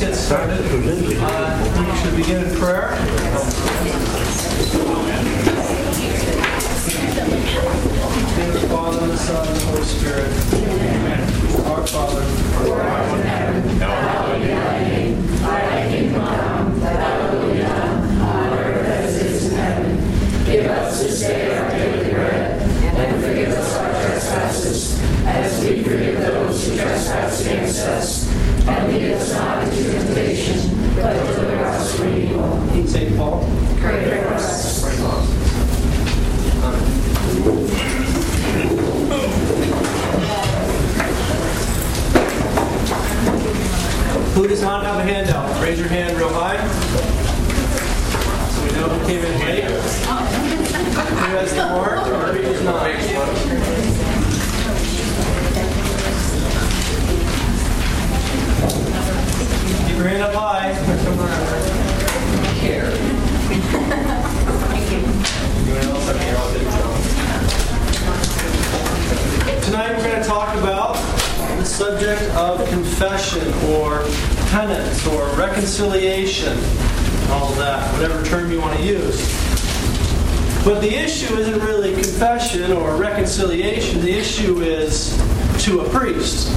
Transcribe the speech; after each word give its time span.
get 0.00 0.14
started. 0.14 0.58
Uh, 0.62 1.60
we 1.78 1.96
should 1.98 2.16
begin 2.16 2.42
in 2.42 2.56
prayer. 2.56 2.96
In 8.40 8.50
the 8.54 8.60
Father, 8.70 9.06
the 9.06 9.16
Son, 9.18 9.46
and 9.46 9.62
Holy 9.64 9.82
Spirit. 9.82 10.32
Amen. 10.54 11.20
Our 11.66 11.86
Father, 11.86 12.22
who 12.22 12.72
art 12.72 13.18
in 13.18 13.26
heaven, 13.26 13.62
hallowed 13.78 14.40
be 14.40 14.48
thy 14.48 14.84
name. 14.84 15.26
Thy 15.36 15.88
kingdom 15.90 16.22
come, 16.22 16.80
thy 16.80 17.32
will 17.34 17.52
be 17.52 17.58
done, 17.58 18.20
on 18.22 18.58
earth 18.58 18.86
as 18.86 19.16
it 19.16 19.26
is 19.26 19.52
in 19.52 19.58
heaven. 19.58 19.96
Give 20.46 20.64
us 20.66 21.02
this 21.02 21.20
day 21.20 21.58
our 21.58 21.70
daily 21.72 22.10
bread, 22.10 22.62
and 22.62 23.22
forgive 23.22 23.50
us 23.50 23.76
our 23.76 23.90
trespasses, 23.90 24.98
as 25.26 25.62
we 25.62 25.82
forgive 25.82 26.20
those 26.20 26.66
who 26.66 26.76
trespass 26.78 27.40
against 27.42 27.80
us. 27.80 28.30
And 28.66 28.92
lead 28.92 29.12
us 29.12 29.32
not 29.32 29.64
into 29.64 29.90
temptation, 29.90 30.94
but 30.94 31.14
deliver 31.34 31.64
us 31.64 31.96
from 31.96 32.14
evil. 32.14 32.86
St. 32.86 33.16
Paul. 33.16 33.40
Pray 33.80 34.22
for 34.22 34.28
us. 34.34 34.84
Who 44.34 44.46
does 44.46 44.62
not 44.62 44.84
have 44.84 44.98
a 44.98 45.02
handout? 45.02 45.48
Raise 45.54 45.68
your 45.80 45.88
hand 45.88 46.14
real 46.18 46.28
high. 46.28 46.58
So 48.50 48.62
we 48.62 48.70
know 48.72 48.88
who 48.90 49.06
came 49.06 49.24
in 49.24 49.40
late. 49.40 49.64
Who 49.64 49.70
has 51.36 51.54
the 51.54 51.64
mark 51.68 52.06
or 52.06 52.34
who 52.34 52.42
does 52.42 52.62
not? 52.62 52.84
Keep 59.86 59.96
your 59.96 60.06
hand 60.06 60.22
up 60.22 60.34
high. 60.34 60.74
Here. 62.60 62.92
Anyone 65.64 65.84
else? 65.86 66.08
Okay, 66.10 66.28
you're 66.28 66.38
all. 66.38 66.50
Tonight 69.62 69.96
we're 69.96 70.04
going 70.04 70.20
to 70.22 70.28
talk 70.28 70.54
about 70.56 70.94
the 71.56 71.64
subject 71.64 72.20
of 72.34 72.68
confession 72.68 73.48
or 73.70 74.04
penance 74.50 75.06
or 75.06 75.28
reconciliation, 75.36 76.58
all 77.30 77.52
that, 77.52 77.92
whatever 77.94 78.24
term 78.24 78.50
you 78.50 78.60
want 78.60 78.76
to 78.76 78.84
use. 78.84 79.50
But 80.64 80.80
the 80.80 80.92
issue 80.92 81.34
isn't 81.36 81.60
really 81.60 81.94
confession 81.94 82.72
or 82.72 82.96
reconciliation. 82.96 84.00
The 84.02 84.12
issue 84.12 84.60
is 84.60 85.16
to 85.64 85.80
a 85.80 85.88
priest. 85.88 86.48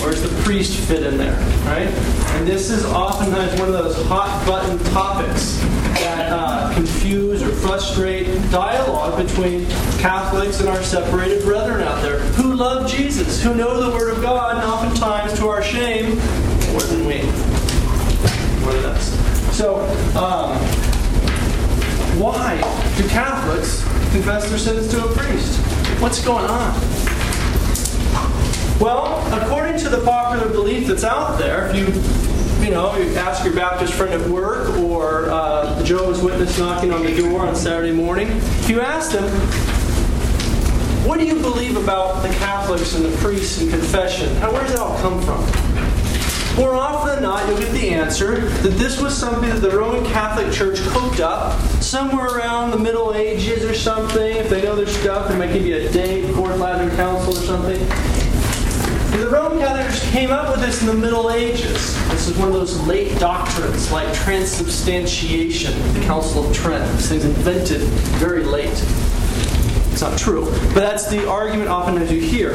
Where 0.00 0.10
does 0.10 0.22
the 0.22 0.42
priest 0.42 0.78
fit 0.88 1.02
in 1.02 1.18
there, 1.18 1.38
right? 1.66 1.88
And 2.36 2.48
this 2.48 2.70
is 2.70 2.84
oftentimes 2.86 3.58
one 3.60 3.68
of 3.68 3.74
those 3.74 3.96
hot 4.06 4.44
button 4.46 4.78
topics 4.92 5.58
that 6.00 6.32
uh, 6.32 6.74
confuse 6.74 7.42
or 7.42 7.50
frustrate 7.50 8.26
dialogue 8.50 9.24
between 9.24 9.66
Catholics 9.98 10.60
and 10.60 10.68
our 10.68 10.82
separated 10.82 11.44
brethren 11.44 11.82
out 11.82 12.02
there 12.02 12.18
who 12.18 12.54
love 12.54 12.90
Jesus, 12.90 13.42
who 13.42 13.54
know 13.54 13.88
the 13.88 13.96
Word 13.96 14.12
of 14.12 14.20
God, 14.20 14.56
and 14.56 14.64
oftentimes 14.64 15.38
to 15.38 15.48
our 15.48 15.62
shame, 15.62 16.18
more 16.74 16.82
than 16.82 17.06
we. 17.06 17.22
More 18.62 18.72
than 18.72 18.86
us. 18.86 19.56
So, 19.56 19.76
um, 20.18 20.58
why 22.18 22.56
do 22.96 23.08
Catholics 23.08 23.84
confess 24.10 24.48
their 24.48 24.58
sins 24.58 24.88
to 24.88 25.04
a 25.04 25.08
priest? 25.12 25.60
What's 26.02 26.24
going 26.24 26.46
on? 26.46 26.74
Well, 28.80 29.24
according 29.40 29.78
to 29.78 29.88
the 29.88 30.02
popular 30.04 30.48
belief 30.48 30.88
that's 30.88 31.04
out 31.04 31.38
there, 31.38 31.68
if 31.70 31.76
you 31.76 31.86
you 32.64 32.70
know, 32.70 32.96
you 32.96 33.14
ask 33.16 33.44
your 33.44 33.54
Baptist 33.54 33.92
friend 33.92 34.20
at 34.20 34.28
work 34.28 34.76
or 34.78 35.30
uh, 35.30 35.80
Jehovah's 35.84 36.22
Witness 36.22 36.58
knocking 36.58 36.92
on 36.92 37.04
the 37.04 37.14
door 37.14 37.46
on 37.46 37.54
Saturday 37.54 37.92
morning, 37.92 38.28
if 38.28 38.68
you 38.68 38.80
ask 38.80 39.12
them, 39.12 39.28
what 41.06 41.20
do 41.20 41.26
you 41.26 41.38
believe 41.40 41.76
about 41.76 42.22
the 42.22 42.30
Catholics 42.30 42.96
and 42.96 43.04
the 43.04 43.16
priests 43.18 43.60
and 43.60 43.70
confession? 43.70 44.34
How, 44.36 44.50
where 44.50 44.62
does 44.62 44.72
that 44.72 44.80
all 44.80 44.98
come 44.98 45.20
from? 45.22 45.63
More 46.56 46.74
often 46.76 47.14
than 47.14 47.22
not, 47.24 47.48
you'll 47.48 47.58
get 47.58 47.72
the 47.72 47.90
answer 47.90 48.38
that 48.38 48.74
this 48.78 49.00
was 49.00 49.16
something 49.16 49.50
that 49.50 49.60
the 49.60 49.76
Roman 49.76 50.04
Catholic 50.04 50.52
Church 50.52 50.78
cooked 50.90 51.18
up 51.18 51.60
somewhere 51.82 52.28
around 52.28 52.70
the 52.70 52.78
Middle 52.78 53.12
Ages 53.12 53.64
or 53.64 53.74
something. 53.74 54.36
If 54.36 54.50
they 54.50 54.62
know 54.62 54.76
their 54.76 54.86
stuff, 54.86 55.28
they 55.28 55.36
might 55.36 55.52
give 55.52 55.66
you 55.66 55.76
a 55.76 55.90
date, 55.90 56.32
Fourth 56.32 56.56
Lateran 56.60 56.94
Council 56.94 57.32
or 57.32 57.40
something. 57.40 57.80
The 59.18 59.28
Roman 59.30 59.58
Catholics 59.58 60.08
came 60.12 60.30
up 60.30 60.48
with 60.52 60.64
this 60.64 60.80
in 60.80 60.86
the 60.86 60.94
Middle 60.94 61.32
Ages. 61.32 61.94
This 62.10 62.28
is 62.28 62.38
one 62.38 62.46
of 62.46 62.54
those 62.54 62.80
late 62.86 63.18
doctrines 63.18 63.90
like 63.90 64.12
transubstantiation, 64.14 65.72
the 65.94 66.00
Council 66.02 66.46
of 66.46 66.54
Trent. 66.54 66.88
These 66.96 67.08
things 67.08 67.24
invented 67.24 67.80
very 68.20 68.44
late. 68.44 68.70
It's 69.90 70.02
not 70.02 70.16
true, 70.16 70.44
but 70.72 70.80
that's 70.80 71.08
the 71.08 71.28
argument 71.28 71.68
often 71.68 71.98
as 71.98 72.12
you 72.12 72.20
hear. 72.20 72.52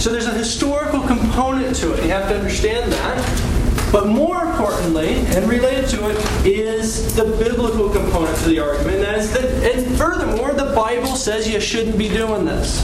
So 0.00 0.10
there's 0.10 0.26
a 0.26 0.32
historical 0.32 1.02
component 1.02 1.76
to 1.76 1.92
it. 1.92 2.02
You 2.04 2.10
have 2.10 2.26
to 2.30 2.38
understand 2.38 2.90
that. 2.90 3.92
But 3.92 4.06
more 4.06 4.42
importantly, 4.44 5.16
and 5.36 5.46
related 5.46 5.90
to 5.90 6.08
it, 6.08 6.46
is 6.46 7.14
the 7.14 7.24
biblical 7.24 7.90
component 7.90 8.34
to 8.38 8.48
the 8.48 8.60
argument. 8.60 8.96
And 8.96 9.04
that 9.04 9.18
is 9.18 9.86
and 9.86 9.98
furthermore, 9.98 10.52
the 10.52 10.72
Bible 10.74 11.16
says 11.16 11.46
you 11.46 11.60
shouldn't 11.60 11.98
be 11.98 12.08
doing 12.08 12.46
this. 12.46 12.80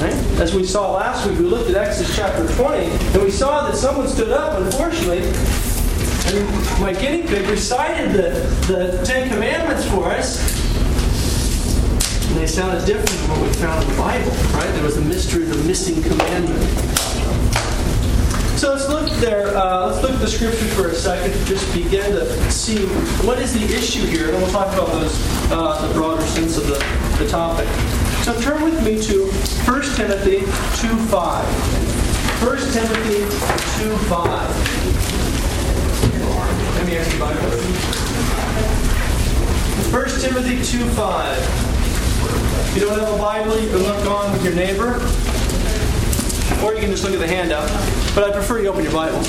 Right? 0.00 0.14
As 0.40 0.54
we 0.54 0.64
saw 0.64 0.92
last 0.92 1.28
week, 1.28 1.38
we 1.38 1.44
looked 1.44 1.68
at 1.68 1.76
Exodus 1.76 2.16
chapter 2.16 2.46
20, 2.54 2.86
and 2.86 3.22
we 3.22 3.30
saw 3.30 3.68
that 3.68 3.76
someone 3.76 4.08
stood 4.08 4.30
up, 4.30 4.58
unfortunately, 4.58 5.24
and 6.28 6.80
my 6.80 6.94
guinea 6.94 7.26
pig 7.28 7.46
recited 7.50 8.12
the, 8.12 8.72
the 8.72 9.04
Ten 9.04 9.28
Commandments 9.28 9.84
for 9.90 10.06
us. 10.06 10.67
And 12.28 12.36
they 12.36 12.46
sounded 12.46 12.84
different 12.84 13.10
from 13.10 13.30
what 13.30 13.48
we 13.48 13.52
found 13.54 13.82
in 13.82 13.90
the 13.90 13.96
Bible, 13.96 14.30
right? 14.54 14.70
There 14.74 14.84
was 14.84 14.96
a 14.96 15.02
mystery 15.02 15.42
of 15.44 15.56
the 15.56 15.64
missing 15.64 16.02
commandment. 16.02 16.62
So 18.58 18.72
let's 18.72 18.88
look 18.88 19.08
there. 19.20 19.56
Uh, 19.56 19.86
let's 19.86 20.02
look 20.02 20.10
at 20.10 20.18
the 20.18 20.26
scripture 20.26 20.66
for 20.74 20.88
a 20.88 20.94
second 20.94 21.32
to 21.32 21.44
just 21.44 21.72
begin 21.72 22.10
to 22.10 22.50
see 22.50 22.86
what 23.24 23.38
is 23.38 23.54
the 23.54 23.64
issue 23.64 24.04
here, 24.04 24.30
and 24.30 24.36
we'll 24.42 24.50
talk 24.50 24.74
about 24.74 24.88
those 24.88 25.14
uh, 25.52 25.86
the 25.86 25.94
broader 25.94 26.22
sense 26.22 26.56
of 26.56 26.66
the, 26.66 26.78
the 27.22 27.28
topic. 27.30 27.68
So 28.24 28.34
turn 28.40 28.62
with 28.64 28.84
me 28.84 29.00
to 29.04 29.30
1 29.30 29.82
Timothy 29.94 30.40
2.5. 30.82 31.44
1 32.44 32.56
Timothy 32.72 33.24
2.5. 33.78 34.98
Let 36.74 36.86
me 36.86 36.96
ask 36.98 37.12
you 37.12 37.18
Bible. 37.20 37.40
1 39.92 40.20
Timothy 40.20 40.56
2.5. 40.58 41.67
If 42.68 42.74
you 42.76 42.82
don't 42.82 42.98
have 43.00 43.12
a 43.12 43.18
Bible, 43.18 43.58
you 43.58 43.68
can 43.70 43.78
look 43.78 44.06
on 44.06 44.30
with 44.32 44.44
your 44.44 44.54
neighbor. 44.54 45.00
Or 46.62 46.74
you 46.74 46.80
can 46.80 46.90
just 46.90 47.02
look 47.02 47.14
at 47.14 47.18
the 47.18 47.26
handout. 47.26 47.66
But 48.14 48.24
I 48.24 48.30
prefer 48.30 48.60
you 48.60 48.68
open 48.68 48.84
your 48.84 48.92
Bible. 48.92 49.18
1 49.18 49.24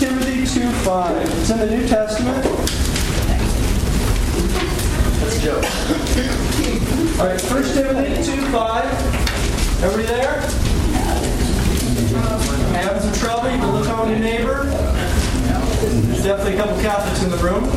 Timothy 0.00 0.42
2.5. 0.42 1.20
It's 1.40 1.50
in 1.50 1.58
the 1.58 1.66
New 1.66 1.86
Testament. 1.86 2.42
That's 5.20 5.36
a 5.36 5.40
joke. 5.40 5.64
All 7.20 7.26
right, 7.26 7.40
1 7.40 7.62
Timothy 7.74 8.22
2.5. 8.32 9.82
Everybody 9.82 10.06
there? 10.08 10.40
Having 12.72 13.02
some 13.02 13.14
trouble? 13.20 13.50
You 13.50 13.58
can 13.58 13.70
look 13.72 13.88
on 13.90 14.08
your 14.08 14.18
neighbor. 14.18 14.64
There's 14.64 16.24
definitely 16.24 16.54
a 16.54 16.56
couple 16.56 16.80
Catholics 16.80 17.22
in 17.22 17.30
the 17.30 17.36
room. 17.36 17.70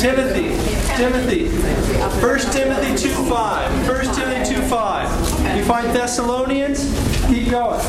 Timothy. 0.00 0.48
Timothy. 0.96 1.48
1 1.48 2.38
Timothy 2.52 3.08
2.5. 3.08 3.86
1 3.86 4.14
Timothy 4.14 4.54
2 4.54 4.62
5. 4.62 5.56
You 5.58 5.64
find 5.66 5.94
Thessalonians? 5.94 6.84
Keep 7.26 7.50
going. 7.50 7.80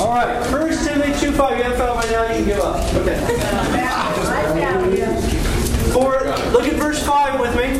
All 0.00 0.14
right, 0.16 0.36
1 0.50 0.68
Timothy 0.84 1.12
2.5. 1.26 1.56
You 1.56 1.62
haven't 1.62 1.78
found 1.78 2.00
by 2.00 2.10
now, 2.10 2.22
you 2.24 2.34
can 2.34 2.44
give 2.44 2.58
up. 2.58 2.82
Okay. 2.96 3.18
For, 5.92 6.10
look 6.50 6.66
at 6.66 6.74
verse 6.74 7.06
5 7.06 7.38
with 7.38 7.54
me. 7.54 7.78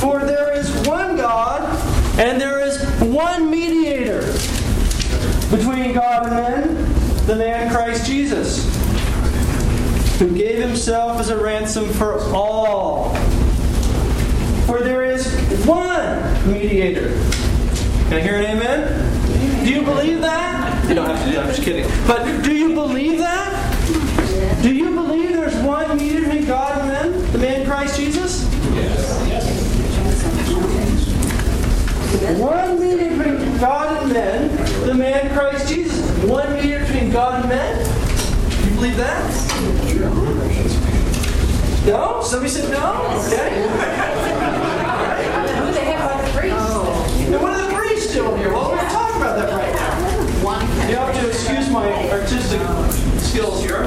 For 0.00 0.18
there 0.18 0.52
is 0.52 0.70
one 0.86 1.16
God, 1.16 1.62
and 2.18 2.38
there 2.38 2.60
is 2.60 2.84
one 3.00 3.50
mediator 3.50 4.20
between 5.50 5.94
God 5.94 6.26
and 6.26 6.36
men, 6.36 6.69
the 7.26 7.36
man 7.36 7.70
Christ 7.72 8.06
Jesus, 8.06 8.64
who 10.18 10.36
gave 10.36 10.58
himself 10.62 11.20
as 11.20 11.30
a 11.30 11.42
ransom 11.42 11.88
for 11.90 12.20
all. 12.34 13.14
For 14.66 14.80
there 14.80 15.04
is 15.04 15.26
one 15.66 16.52
mediator. 16.52 17.10
Can 18.08 18.14
I 18.14 18.20
hear 18.20 18.36
an 18.36 18.44
amen? 18.44 19.64
Do 19.64 19.72
you 19.72 19.82
believe 19.82 20.20
that? 20.20 20.88
You 20.88 20.94
don't 20.94 21.06
have 21.06 21.18
to 21.20 21.24
do 21.26 21.36
that, 21.36 21.44
I'm 21.44 21.50
just 21.50 21.62
kidding. 21.62 21.86
But 22.06 22.42
do 22.42 22.54
you 22.54 22.74
believe 22.74 23.18
that? 23.18 24.62
Do 24.62 24.74
you 24.74 24.90
believe 24.90 25.32
there's 25.32 25.56
one 25.56 25.96
mediator 25.96 26.26
between 26.26 26.46
God 26.46 26.78
and 26.80 26.88
men, 26.88 27.32
the 27.32 27.38
man 27.38 27.66
Christ 27.66 27.96
Jesus? 27.96 28.44
Yes. 28.74 29.18
One 32.38 32.80
mediator 32.80 33.16
between 33.16 33.58
God 33.58 34.02
and 34.02 34.12
men, 34.12 34.86
the 34.86 34.94
man 34.94 35.32
Christ 35.32 35.68
Jesus. 35.68 36.00
One 36.24 36.52
between 37.10 37.12
God 37.12 37.40
and 37.40 37.48
men. 37.48 37.84
Do 38.50 38.68
you 38.68 38.74
believe 38.74 38.96
that? 38.96 39.30
No? 41.86 42.22
Somebody 42.22 42.50
said 42.50 42.70
no? 42.70 42.92
Okay. 43.26 43.62
Who 45.58 45.72
the 45.72 45.80
heck 45.80 46.00
are 46.00 46.22
the 46.24 46.30
priests? 46.38 46.58
Oh. 46.60 47.16
And 47.18 47.42
what 47.42 47.52
are 47.52 47.66
the 47.66 47.74
priests 47.74 48.12
doing 48.12 48.36
here? 48.38 48.52
Well, 48.52 48.70
we're 48.70 48.76
going 48.76 48.88
to 48.88 48.92
talk 48.92 49.16
about 49.16 49.36
that 49.38 49.52
right 49.52 49.74
now. 49.74 50.44
One 50.44 50.62
You 50.88 50.96
have 50.96 51.14
to 51.20 51.28
excuse 51.28 51.70
my 51.70 51.90
artistic 52.10 52.60
skills 53.20 53.62
here. 53.62 53.84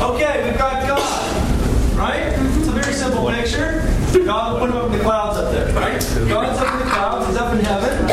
Okay, 0.00 0.48
we've 0.48 0.58
got 0.58 0.86
God, 0.86 1.96
right? 1.96 2.32
It's 2.58 2.68
a 2.68 2.72
very 2.72 2.92
simple 2.92 3.30
picture. 3.30 3.82
God 4.24 4.58
put 4.60 4.70
him 4.70 4.76
up 4.76 4.86
in 4.86 4.98
the 4.98 5.04
clouds 5.04 5.38
up 5.38 5.52
there, 5.52 5.72
right? 5.74 6.00
God's 6.28 6.58
up 6.58 6.72
in 6.72 6.78
the 6.80 6.92
clouds, 6.92 7.26
he's 7.28 7.36
up 7.36 7.54
in 7.54 7.60
heaven. 7.64 8.06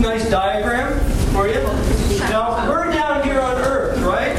Nice 0.00 0.28
diagram 0.30 0.98
for 1.32 1.46
you. 1.46 1.62
Now, 2.30 2.68
we're 2.68 2.90
down 2.92 3.22
here 3.22 3.40
on 3.40 3.56
earth, 3.58 4.00
right? 4.02 4.34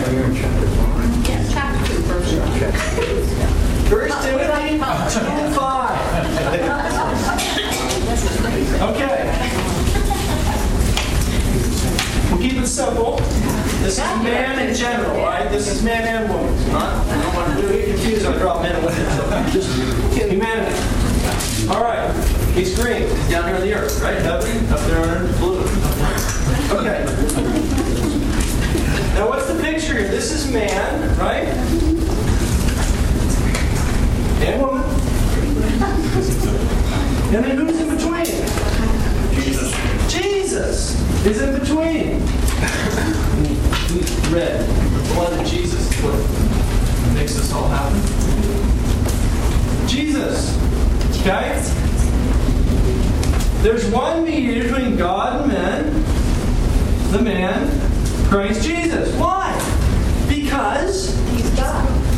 Yes, 1.28 1.52
chapter 1.54 1.88
two, 1.88 2.02
verse 2.02 2.34
one. 2.34 2.52
First 3.90 4.22
Timothy 4.22 4.78
2 4.78 4.80
5. 4.80 5.60
Okay. 8.82 9.16
We'll 12.30 12.40
keep 12.40 12.54
it 12.62 12.68
simple. 12.68 13.18
This 13.82 13.98
is 13.98 14.24
man 14.24 14.60
in 14.60 14.76
general, 14.76 15.24
right? 15.24 15.50
This 15.50 15.68
is 15.68 15.82
man 15.84 16.08
and 16.08 16.32
woman. 16.32 16.72
Not, 16.72 17.08
I 17.08 17.22
don't 17.22 17.34
want 17.34 17.60
to 17.60 17.68
get 17.68 17.88
confused 17.88 18.28
I 18.28 18.38
draw 18.38 18.62
men 18.62 18.76
and 18.76 18.86
women. 18.86 19.52
Just 19.52 19.76
humanity. 20.14 20.76
All 21.70 21.82
right. 21.84 22.14
He's 22.54 22.76
green. 22.80 23.08
He's 23.08 23.30
down 23.30 23.48
here 23.48 23.56
on 23.56 23.62
the 23.62 23.74
earth, 23.74 24.00
right? 24.02 24.18
Heaven. 24.22 24.72
Up 24.72 24.80
there 24.82 25.00
on 25.00 25.28
blue. 25.40 25.62
Okay. 26.78 27.06
Now, 29.16 29.28
what's 29.28 29.48
the 29.52 29.60
picture 29.60 29.98
here? 29.98 30.08
This 30.10 30.32
is 30.32 30.52
man, 30.54 31.18
right? 31.18 31.99
And 34.42 34.62
woman. 34.62 34.84
And 37.32 37.46
then 37.46 37.58
who's 37.58 37.80
in 37.80 37.90
between? 37.96 38.26
Jesus. 39.36 39.72
Jesus 40.12 41.26
is 41.26 41.42
in 41.42 41.60
between. 41.60 42.20
Red. 44.34 44.66
The 44.68 45.14
blood 45.14 45.34
of 45.40 45.46
Jesus 45.46 45.80
is 45.92 45.98
what 46.04 46.18
makes 47.16 47.34
this 47.36 47.52
all 47.54 47.68
happen. 47.68 48.02
Jesus. 49.88 50.58
Okay? 51.22 51.62
There's 53.62 53.86
one 53.92 54.24
mediator 54.24 54.70
between 54.70 54.96
God 54.96 55.42
and 55.42 55.52
men, 55.52 55.92
the 57.12 57.22
man, 57.22 57.70
Christ 58.30 58.64
Jesus. 58.64 59.14
Why? 59.16 59.52
Because 60.30 61.14
He's 61.32 61.50
God. 61.52 62.09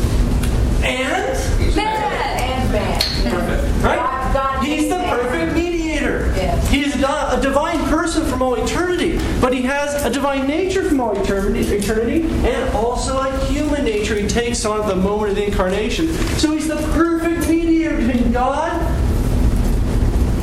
And 0.84 1.76
Man 1.76 2.40
and 2.40 2.72
man. 2.72 3.00
Perfect. 3.00 3.84
Right? 3.84 3.96
God, 3.96 4.34
God 4.34 4.64
He's 4.64 4.88
the 4.88 4.98
man. 4.98 5.18
perfect 5.18 5.54
mediator. 5.54 6.32
Yes. 6.36 6.68
He's 6.68 6.96
not 6.96 7.38
a 7.38 7.42
divine 7.42 7.78
person 7.88 8.24
from 8.26 8.42
all 8.42 8.54
eternity, 8.54 9.18
but 9.40 9.52
he 9.52 9.62
has 9.62 10.04
a 10.04 10.10
divine 10.10 10.46
nature 10.46 10.88
from 10.88 11.00
all 11.00 11.18
eternity, 11.20 11.60
eternity, 11.60 12.22
and 12.46 12.74
also 12.74 13.18
a 13.18 13.44
human 13.46 13.84
nature 13.84 14.16
he 14.16 14.26
takes 14.26 14.64
on 14.64 14.80
at 14.80 14.88
the 14.88 14.96
moment 14.96 15.30
of 15.30 15.36
the 15.36 15.46
incarnation. 15.46 16.12
So 16.38 16.52
he's 16.52 16.68
the 16.68 16.76
perfect 16.94 17.48
mediator 17.48 17.96
between 17.96 18.32
God 18.32 18.72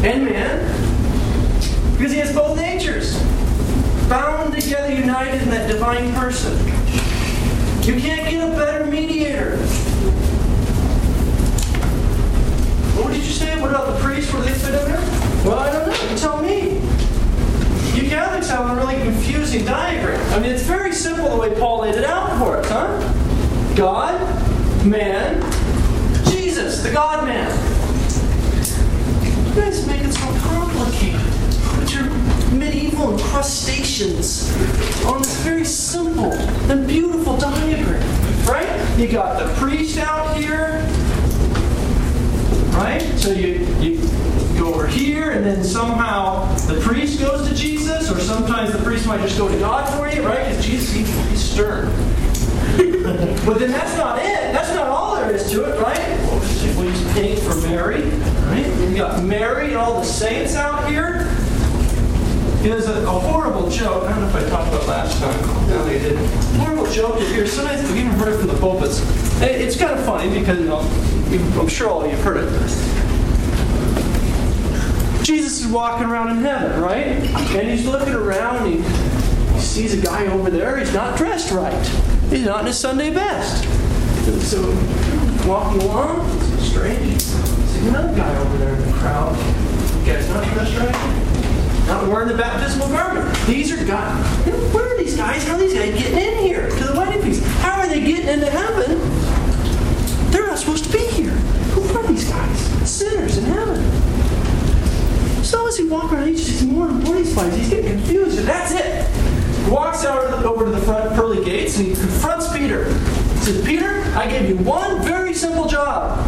and 0.04 0.26
man, 0.26 1.92
because 1.98 2.12
he 2.14 2.20
has 2.20 2.34
both 2.34 2.56
natures, 2.56 3.22
bound 4.08 4.54
together, 4.54 4.94
united 4.94 5.42
in 5.42 5.50
that 5.50 5.70
divine 5.70 6.14
person. 6.14 6.58
You 7.84 8.00
can't 8.00 8.30
get 8.30 8.48
a 8.48 8.56
better 8.56 8.86
mediator. 8.86 9.58
What? 13.60 13.72
What 13.72 13.82
about 13.82 13.94
the 13.94 14.04
priests? 14.04 14.34
Where 14.34 14.42
they 14.44 14.54
fit 14.54 14.74
in 14.74 14.86
there? 14.92 15.02
Well, 15.46 15.60
I 15.60 15.72
don't 15.72 15.88
know. 15.88 16.10
You 16.10 16.18
tell 16.18 16.42
me. 16.42 16.80
You 17.96 18.10
Catholics 18.10 18.50
have 18.50 18.70
a 18.70 18.76
really 18.76 18.96
confusing 19.04 19.66
diagram. 19.66 20.22
I 20.34 20.40
mean, 20.40 20.52
it's 20.52 20.64
very 20.64 20.94
simple 20.94 21.30
the 21.30 21.38
way 21.38 21.54
Paul 21.60 21.82
laid 21.82 21.96
it 21.96 22.06
out 22.06 22.38
for 22.40 22.58
us, 22.58 22.70
huh? 22.70 23.76
God, 23.76 24.16
man, 24.86 25.42
Jesus, 26.30 26.82
the 26.82 26.92
God 26.92 27.26
man. 27.26 27.50
You 29.24 29.56
guys 29.62 29.86
make 29.88 30.02
it 30.02 30.14
so 30.14 30.26
complicated. 30.40 31.20
Put 31.76 31.94
your 31.94 32.06
medieval 32.58 33.14
incrustations 33.14 34.50
on 35.06 35.20
this 35.22 35.42
very 35.42 35.66
simple 35.66 36.32
and 36.72 36.88
beautiful 36.88 37.38
diagram, 37.38 38.02
right? 38.46 38.98
You 38.98 39.08
got 39.10 39.40
the 39.40 39.54
priest 39.56 39.98
out 39.98 40.38
here, 40.38 40.86
right? 42.80 43.02
So 43.20 43.32
you, 43.32 43.66
you 43.82 43.98
go 44.58 44.74
over 44.74 44.88
here, 44.88 45.32
and 45.32 45.46
then 45.46 45.64
somehow 45.64 46.54
the 46.68 46.80
priest 46.80 47.20
goes 47.20 47.48
to 47.48 47.54
Jesus, 47.54 48.10
or 48.10 48.20
sometimes 48.20 48.72
the 48.72 48.80
priest 48.80 49.06
might 49.06 49.20
just 49.22 49.38
go 49.38 49.50
to 49.50 49.60
God 49.60 49.88
for 49.98 50.08
you, 50.08 50.26
right? 50.26 50.48
Because 50.48 50.66
Jesus, 50.66 50.92
he, 50.94 51.04
he's 51.30 51.44
stern. 51.44 51.88
but 53.46 53.60
then 53.60 53.72
that's 53.72 53.98
not 53.98 54.18
it. 54.20 54.54
That's 54.54 54.74
not 54.74 54.88
all 54.88 55.16
there 55.16 55.32
is 55.32 55.52
to 55.52 55.66
it, 55.66 55.82
right? 55.82 56.00
We'll 56.78 56.86
use 56.86 57.14
paint 57.14 57.40
for 57.40 57.56
Mary, 57.68 58.04
right? 58.04 58.66
You 58.66 58.96
got 58.96 59.24
Mary 59.24 59.68
and 59.68 59.78
all 59.78 60.00
the 60.00 60.06
saints 60.06 60.56
out 60.56 60.90
here. 60.90 61.29
There's 62.70 62.88
a, 62.88 63.02
a 63.02 63.08
horrible 63.08 63.68
joke. 63.68 64.04
I 64.04 64.12
don't 64.12 64.22
know 64.22 64.28
if 64.28 64.36
I 64.36 64.48
talked 64.48 64.68
about 64.68 64.88
last 64.88 65.20
time. 65.20 65.42
No, 65.70 65.84
they 65.86 65.98
did. 65.98 66.16
Horrible 66.60 66.86
joke 66.92 67.20
you 67.20 67.26
hear. 67.26 67.48
Sometimes 67.48 67.82
I've 67.82 67.98
even 67.98 68.12
heard 68.12 68.32
it 68.32 68.38
from 68.38 68.46
the 68.46 68.60
pulpits. 68.60 69.02
It's 69.42 69.76
kind 69.76 69.98
of 69.98 70.06
funny 70.06 70.30
because 70.40 70.60
you 70.60 70.66
know, 70.66 70.78
I'm 71.60 71.68
sure 71.68 71.90
all 71.90 72.04
of 72.04 72.12
you 72.12 72.16
have 72.16 72.24
heard 72.24 72.38
it. 72.38 72.50
Jesus 75.26 75.62
is 75.62 75.68
walking 75.72 76.06
around 76.06 76.30
in 76.30 76.44
heaven, 76.44 76.80
right? 76.80 77.08
And 77.08 77.68
he's 77.72 77.88
looking 77.88 78.14
around. 78.14 78.58
And 78.58 78.84
he, 78.84 79.60
sees 79.60 79.96
a 80.00 80.06
guy 80.06 80.28
over 80.28 80.52
there. 80.52 80.78
He's 80.78 80.94
not 80.94 81.18
dressed 81.18 81.52
right. 81.52 81.88
He's 82.30 82.46
not 82.46 82.60
in 82.62 82.68
his 82.68 82.78
Sunday 82.78 83.12
best. 83.12 83.66
And 84.28 84.40
so 84.44 84.62
walking 85.50 85.82
along, 85.82 86.22
strange. 86.60 87.20
Sees 87.20 87.88
another 87.88 88.16
guy 88.16 88.38
over 88.38 88.58
there 88.60 88.76
in 88.76 88.86
the 88.86 88.94
crowd. 89.00 89.36
The 89.36 90.06
guy's 90.06 90.30
not 90.30 90.44
dressed 90.54 90.78
right 90.78 91.29
not 91.90 92.08
wearing 92.08 92.28
the 92.28 92.38
baptismal 92.38 92.88
garment. 92.90 93.36
These 93.48 93.72
are 93.72 93.84
God. 93.84 94.16
Where 94.74 94.94
are 94.94 94.98
these 94.98 95.18
guys? 95.18 95.46
How 95.48 95.56
are 95.56 95.60
these 95.60 95.74
guys 95.74 95.92
getting 96.00 96.20
in 96.20 96.38
here 96.44 96.70
to 96.70 96.84
the 96.84 96.94
wedding 96.98 97.22
feast? 97.24 97.44
How 97.62 97.80
are 97.80 97.88
they 97.88 98.00
getting 98.00 98.28
into 98.28 98.50
heaven? 98.50 99.00
They're 100.32 100.46
not 100.46 100.60
supposed 100.60 100.86
to 100.86 100.92
be 100.92 101.04
here. 101.08 101.32
Who 101.74 101.98
are 101.98 102.08
these 102.08 102.30
guys? 102.30 102.60
Sinners 102.88 103.38
in 103.40 103.46
heaven. 103.46 103.84
So 105.44 105.68
as 105.68 105.78
he 105.78 105.88
walks 105.88 106.14
around, 106.14 106.28
he 106.28 106.36
just 106.36 106.64
more 106.66 106.88
and 106.88 107.04
more 107.04 107.16
these 107.16 107.34
guys. 107.34 107.56
He's 107.56 107.70
getting 107.70 107.90
confused, 107.90 108.38
and 108.38 108.48
that's 108.48 108.72
it. 108.72 109.66
He 109.66 109.72
walks 109.72 110.06
out 110.06 110.46
over 110.46 110.66
to 110.66 110.72
the 110.72 110.82
front 110.82 111.16
pearly 111.16 111.44
gates 111.44 111.78
and 111.78 111.88
he 111.88 111.96
confronts 111.96 112.56
Peter. 112.56 112.86
He 112.94 113.40
says, 113.40 113.66
Peter, 113.66 114.04
I 114.16 114.28
gave 114.30 114.48
you 114.48 114.58
one 114.58 115.02
very 115.02 115.34
simple 115.34 115.68
job. 115.68 116.20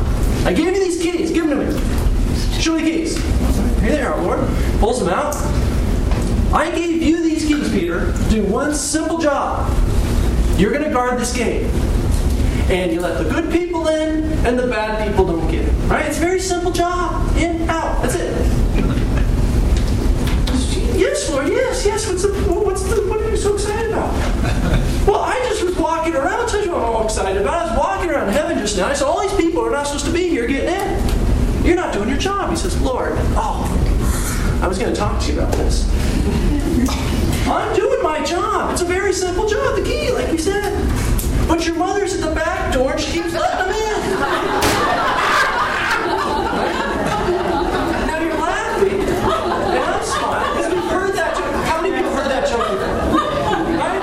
I 0.44 0.54
gave 0.54 0.74
you 0.76 0.84
these 0.84 1.00
keys. 1.00 1.30
Give 1.30 1.48
them 1.48 1.60
to 1.60 1.72
me. 1.72 2.60
Show 2.60 2.76
me 2.76 2.84
the 2.84 2.90
keys. 2.90 3.51
Here 3.82 3.92
they 3.94 4.02
are, 4.04 4.22
Lord. 4.22 4.40
Pulls 4.80 5.00
them 5.00 5.10
out. 5.10 5.36
I 6.54 6.70
gave 6.76 7.02
you 7.02 7.24
these 7.24 7.46
keys, 7.46 7.72
Peter, 7.72 8.14
do 8.30 8.44
one 8.44 8.76
simple 8.76 9.18
job. 9.18 9.76
You're 10.56 10.72
going 10.72 10.84
to 10.84 10.92
guard 10.92 11.20
this 11.20 11.36
gate. 11.36 11.64
And 12.70 12.92
you 12.94 13.02
let 13.02 13.18
the 13.18 13.28
good 13.28 13.52
people 13.52 13.88
in, 13.88 14.24
and 14.46 14.58
the 14.58 14.68
bad 14.68 15.08
people 15.08 15.26
don't 15.26 15.50
get 15.50 15.68
in. 15.68 15.90
Right? 15.90 16.06
It's 16.06 16.18
a 16.18 16.22
very 16.22 16.40
simple 16.40 16.72
job. 16.72 17.36
In, 17.38 17.68
out. 17.70 18.04
That's 18.04 18.16
it. 18.16 18.32
Yes, 20.96 21.32
Lord. 21.32 21.48
Yes, 21.48 21.84
yes. 21.84 22.08
What's 22.08 22.22
the? 22.22 22.30
What's 22.30 22.84
the? 22.84 23.10
What 23.10 23.20
are 23.20 23.30
you 23.30 23.36
so 23.36 23.56
excited 23.56 23.92
about? 23.92 24.14
Well, 25.08 25.22
I 25.22 25.40
just 25.50 25.64
was 25.64 25.76
walking 25.76 26.14
around. 26.14 26.42
I'll 26.42 26.48
tell 26.48 26.64
you 26.64 26.72
what 26.72 26.82
I'm 26.82 26.96
all 26.96 27.06
excited 27.06 27.42
about. 27.42 27.66
I 27.66 27.72
was 27.72 27.80
walking 27.80 28.12
around 28.12 28.32
heaven 28.32 28.60
just 28.60 28.78
now. 28.78 28.88
I 28.88 28.94
saw 28.94 29.10
all 29.12 29.22
these 29.22 29.34
people 29.34 29.66
are 29.66 29.72
not 29.72 29.88
supposed 29.88 30.06
to 30.06 30.12
be 30.14 30.30
here 30.30 30.46
getting 30.46 30.70
in. 30.70 31.11
You're 31.64 31.76
not 31.76 31.94
doing 31.94 32.10
your 32.10 32.18
job. 32.18 32.50
He 32.50 32.56
says, 32.56 32.80
Lord, 32.82 33.14
oh, 33.36 34.60
I 34.64 34.68
was 34.68 34.80
going 34.80 34.92
to 34.92 35.00
talk 35.00 35.22
to 35.22 35.32
you 35.32 35.40
about 35.40 35.54
this. 35.54 35.88
I'm 37.48 37.76
doing 37.76 38.02
my 38.02 38.24
job. 38.24 38.72
It's 38.72 38.82
a 38.82 38.86
very 38.86 39.14
simple 39.14 39.48
job. 39.48 39.76
The 39.76 39.84
key, 39.84 40.12
like 40.12 40.32
we 40.32 40.40
said. 40.40 40.74
But 41.48 41.66
your 41.68 41.76
mother's 41.76 42.16
at 42.16 42.22
the 42.28 42.34
back 42.34 42.74
door 42.74 42.94
and 42.94 43.00
she 43.00 43.22
keeps 43.22 43.34
letting 43.34 43.60
them 43.60 43.70
in. 43.70 44.02
now 48.08 48.20
you're 48.20 48.38
laughing. 48.40 49.02
And 49.02 49.84
I'm 49.84 50.04
smiling 50.04 50.58
because 50.58 50.74
we've 50.74 50.92
heard 50.92 51.14
that 51.16 51.36
joke. 51.38 51.54
How 51.66 51.82
many 51.82 51.96
people 51.96 52.12
heard 52.12 52.32
that 52.32 52.48
joke 52.50 52.68
before? 52.72 53.20
Right? 53.78 54.02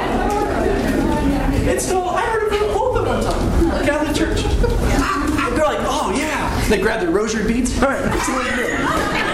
It's 1.74 1.84
still, 1.84 2.08
I 2.08 2.22
heard 2.22 2.44
it 2.44 2.48
from 2.50 2.68
the 2.68 2.72
pulpit 2.72 3.04
one 3.06 3.22
time. 3.24 3.84
Catholic 3.84 4.14
church. 4.16 4.44
And 4.44 5.56
they're 5.56 5.64
like, 5.64 5.80
oh 5.82 6.12
yeah. 6.16 6.57
They 6.68 6.78
grab 6.78 7.00
their 7.00 7.10
rosary 7.10 7.50
beads. 7.50 7.82
All 7.82 7.88
right, 7.88 8.04
let's 8.04 8.26
see 8.26 8.32
what 8.32 8.44
we 8.44 8.50
do. 8.56 8.72
All 8.72 8.78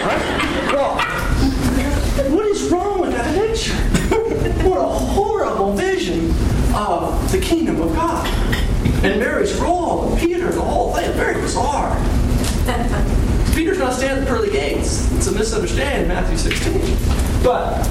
right? 0.07 0.73
Well, 0.73 2.31
what 2.31 2.47
is 2.47 2.71
wrong 2.71 3.01
with 3.01 3.11
that 3.11 3.35
picture? 3.35 3.75
what 4.69 4.79
a 4.79 4.85
horrible 4.85 5.73
vision 5.73 6.31
of 6.77 7.33
the 7.33 7.41
kingdom 7.41 7.81
of 7.83 7.93
God. 7.93 8.25
And 9.03 9.19
Mary's 9.19 9.53
role, 9.57 10.13
and 10.13 10.21
Peter, 10.21 10.49
the 10.53 10.61
whole 10.61 10.95
thing, 10.95 11.13
very 11.15 11.35
bizarre. 11.35 11.91
Peter's 13.53 13.79
not 13.79 13.95
standing 13.95 14.19
at 14.19 14.25
the 14.25 14.27
pearly 14.27 14.53
gates. 14.53 15.11
It's 15.15 15.27
a 15.27 15.33
misunderstanding 15.33 16.03
in 16.03 16.09
Matthew 16.09 16.37
16. 16.37 16.81
But 17.43 17.85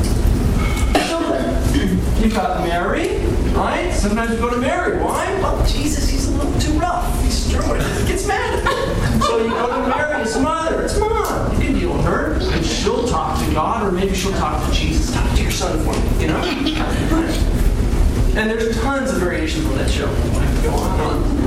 you've 2.24 2.34
got 2.34 2.66
Mary, 2.66 3.18
right? 3.54 3.92
Sometimes 3.92 4.32
you 4.32 4.38
go 4.38 4.50
to 4.50 4.58
Mary. 4.58 5.00
Why? 5.00 5.26
Well, 5.42 5.66
Jesus, 5.66 6.08
he's 6.08 6.30
a 6.30 6.32
little 6.32 6.60
too 6.62 6.80
rough. 6.80 7.23
He's 7.54 8.08
gets 8.08 8.28
mad. 8.28 8.64
So 9.24 9.38
you 9.38 9.50
go 9.50 9.68
to 9.68 9.88
Mary, 9.88 10.22
his 10.22 10.38
mother. 10.38 10.84
It's 10.84 11.00
mom. 11.00 11.54
You 11.54 11.60
can 11.60 11.80
deal 11.80 11.94
with 11.94 12.06
her. 12.06 12.34
And 12.34 12.66
she'll 12.66 13.08
talk 13.08 13.40
to 13.44 13.54
God, 13.54 13.88
or 13.88 13.92
maybe 13.92 14.14
she'll 14.16 14.34
talk 14.34 14.68
to 14.68 14.76
Jesus. 14.76 15.14
Talk 15.14 15.36
to 15.36 15.42
your 15.42 15.52
son 15.52 15.80
for 15.84 15.94
me, 15.94 16.22
you 16.22 16.28
know? 16.28 17.50
And 18.36 18.50
there's 18.50 18.76
tons 18.82 19.12
of 19.12 19.20
variations 19.20 19.64
on 19.68 19.78
that 19.78 19.92
show. 19.92 20.08
Go 20.08 20.72
on 20.72 21.00
and 21.00 21.02
on 21.02 21.44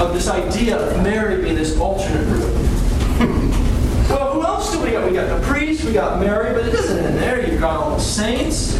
of 0.00 0.12
this 0.12 0.28
idea 0.28 0.76
of 0.76 1.02
Mary 1.02 1.40
being 1.40 1.54
this 1.54 1.78
alternate 1.78 2.26
route. 2.26 2.52
well, 4.10 4.34
who 4.34 4.42
else 4.42 4.72
do 4.72 4.82
we 4.82 4.90
got? 4.90 5.08
We 5.08 5.14
got 5.14 5.40
the 5.40 5.46
priest, 5.46 5.84
we 5.84 5.92
got 5.92 6.18
Mary, 6.18 6.52
but 6.52 6.66
it 6.66 6.72
doesn't 6.72 6.98
end 6.98 7.16
there. 7.16 7.48
You've 7.48 7.60
got 7.60 7.80
all 7.80 7.96
the 7.96 8.02
saints. 8.02 8.74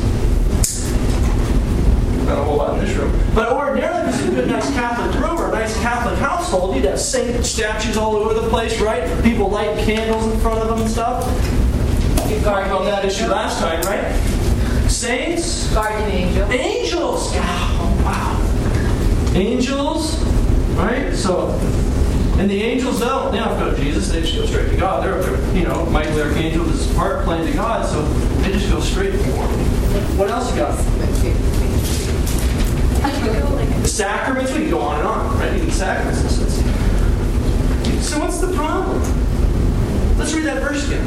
Not 2.24 2.38
a 2.38 2.44
whole 2.44 2.56
lot 2.56 2.78
in 2.78 2.84
this 2.84 2.96
room. 2.96 3.12
But 3.34 3.52
ordinarily, 3.52 4.08
if 4.08 4.14
it's 4.14 4.24
a 4.24 4.30
good, 4.30 4.48
nice 4.48 4.70
Catholic 4.72 5.14
room 5.20 5.38
or 5.38 5.48
a 5.50 5.52
nice 5.52 5.78
Catholic 5.80 6.18
household, 6.18 6.74
you'd 6.74 6.84
have 6.86 6.98
saint 6.98 7.44
statues 7.44 7.96
all 7.96 8.16
over 8.16 8.32
the 8.32 8.48
place, 8.48 8.80
right? 8.80 9.04
People 9.22 9.50
light 9.50 9.76
candles 9.84 10.32
in 10.32 10.40
front 10.40 10.58
of 10.60 10.68
them 10.68 10.80
and 10.80 10.90
stuff. 10.90 11.26
We 12.30 12.40
talked 12.40 12.66
about 12.66 12.84
that 12.84 13.04
issue 13.04 13.26
last 13.26 13.58
time, 13.58 13.82
right? 13.82 14.12
Saints, 14.88 15.72
Guardian 15.74 16.10
angel. 16.10 16.50
Angels! 16.50 17.30
Oh, 17.34 18.02
wow. 18.04 19.34
Angels, 19.34 20.22
right? 20.76 21.12
So, 21.14 21.50
and 22.38 22.48
the 22.48 22.62
angels 22.62 23.00
don't, 23.00 23.32
they 23.32 23.38
don't 23.38 23.58
go 23.58 23.70
to 23.70 23.76
Jesus, 23.76 24.10
they 24.10 24.22
just 24.22 24.34
go 24.34 24.46
straight 24.46 24.70
to 24.70 24.76
God. 24.76 25.04
They're, 25.04 25.20
they're 25.22 25.56
you 25.56 25.64
know, 25.64 25.84
Michael 25.86 26.14
the 26.14 26.24
Archangel 26.24 26.68
is 26.70 26.94
heart 26.96 27.24
playing 27.24 27.46
to 27.46 27.52
God, 27.52 27.86
so 27.86 28.02
they 28.42 28.52
just 28.52 28.70
go 28.70 28.80
straight 28.80 29.12
to 29.12 29.18
Him. 29.18 30.18
What 30.18 30.30
else 30.30 30.50
you 30.50 30.56
got? 30.56 31.63
The 33.24 33.88
sacraments, 33.88 34.52
we 34.52 34.60
can 34.60 34.70
go 34.70 34.80
on 34.80 34.98
and 34.98 35.08
on, 35.08 35.38
right? 35.38 35.54
Even 35.54 35.70
sacraments 35.70 36.20
and 36.20 36.30
stuff. 36.30 38.02
So 38.02 38.18
what's 38.20 38.38
the 38.38 38.52
problem? 38.54 39.00
Let's 40.18 40.32
read 40.34 40.44
that 40.44 40.62
verse 40.62 40.86
again. 40.86 41.04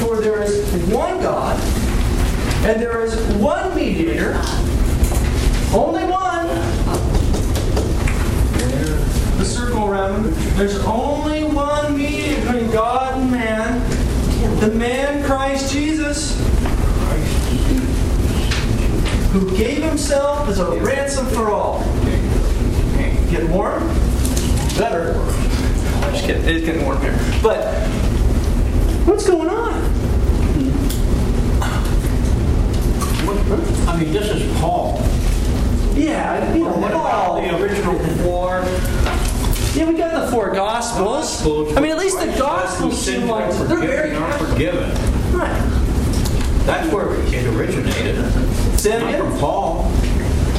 For 0.00 0.20
there 0.20 0.42
is 0.42 0.66
one 0.92 1.20
God, 1.20 1.58
and 2.64 2.80
there 2.80 3.02
is 3.02 3.16
one 3.36 3.74
mediator, 3.74 4.34
only 5.72 6.04
one. 6.04 6.48
The 9.38 9.44
circle 9.44 9.88
around 9.88 10.24
him. 10.24 10.34
There's 10.56 10.78
only 10.84 11.44
one 11.44 11.96
mediator 11.96 12.40
between 12.42 12.70
God 12.70 13.18
and 13.18 13.30
man, 13.30 13.80
the 14.60 14.68
man 14.74 15.22
Christ 15.24 15.72
Jesus, 15.72 16.36
who 19.34 19.56
gave 19.56 19.82
himself 19.82 20.48
as 20.48 20.60
a 20.60 20.80
ransom 20.80 21.26
for 21.26 21.50
all. 21.50 21.80
Getting 23.32 23.50
warm? 23.50 23.82
Better. 24.78 25.18
I'm 26.04 26.12
just 26.12 26.24
kidding. 26.24 26.44
It 26.44 26.54
is 26.54 26.64
getting 26.64 26.84
warm 26.84 27.00
here. 27.00 27.18
But 27.42 27.66
what's 29.08 29.26
going 29.26 29.48
on? 29.48 29.72
I 33.88 33.96
mean, 34.00 34.12
this 34.12 34.28
is 34.28 34.60
Paul. 34.60 35.00
Yeah, 35.94 36.54
you 36.54 36.62
know, 36.62 36.70
What 36.74 36.92
Paul. 36.92 37.42
the 37.42 37.60
original 37.60 37.98
four? 38.18 38.62
Yeah, 39.74 39.88
we 39.90 39.96
got 39.98 40.26
the 40.26 40.30
four 40.30 40.52
Gospels. 40.52 41.76
I 41.76 41.80
mean, 41.80 41.90
at 41.90 41.98
least 41.98 42.20
the 42.20 42.26
Gospels 42.38 43.04
seem 43.04 43.26
like 43.26 43.50
they're 43.66 43.78
very 43.78 44.12
Not 44.12 44.32
forgiven. 44.38 44.90
Right. 45.32 45.80
That's 46.66 46.88
where 46.92 47.12
it 47.14 47.46
originated. 47.46 48.63
Say 48.84 48.90
that 48.90 49.00
Not 49.00 49.14
again? 49.14 49.30
from 49.30 49.38
Paul. 49.40 49.90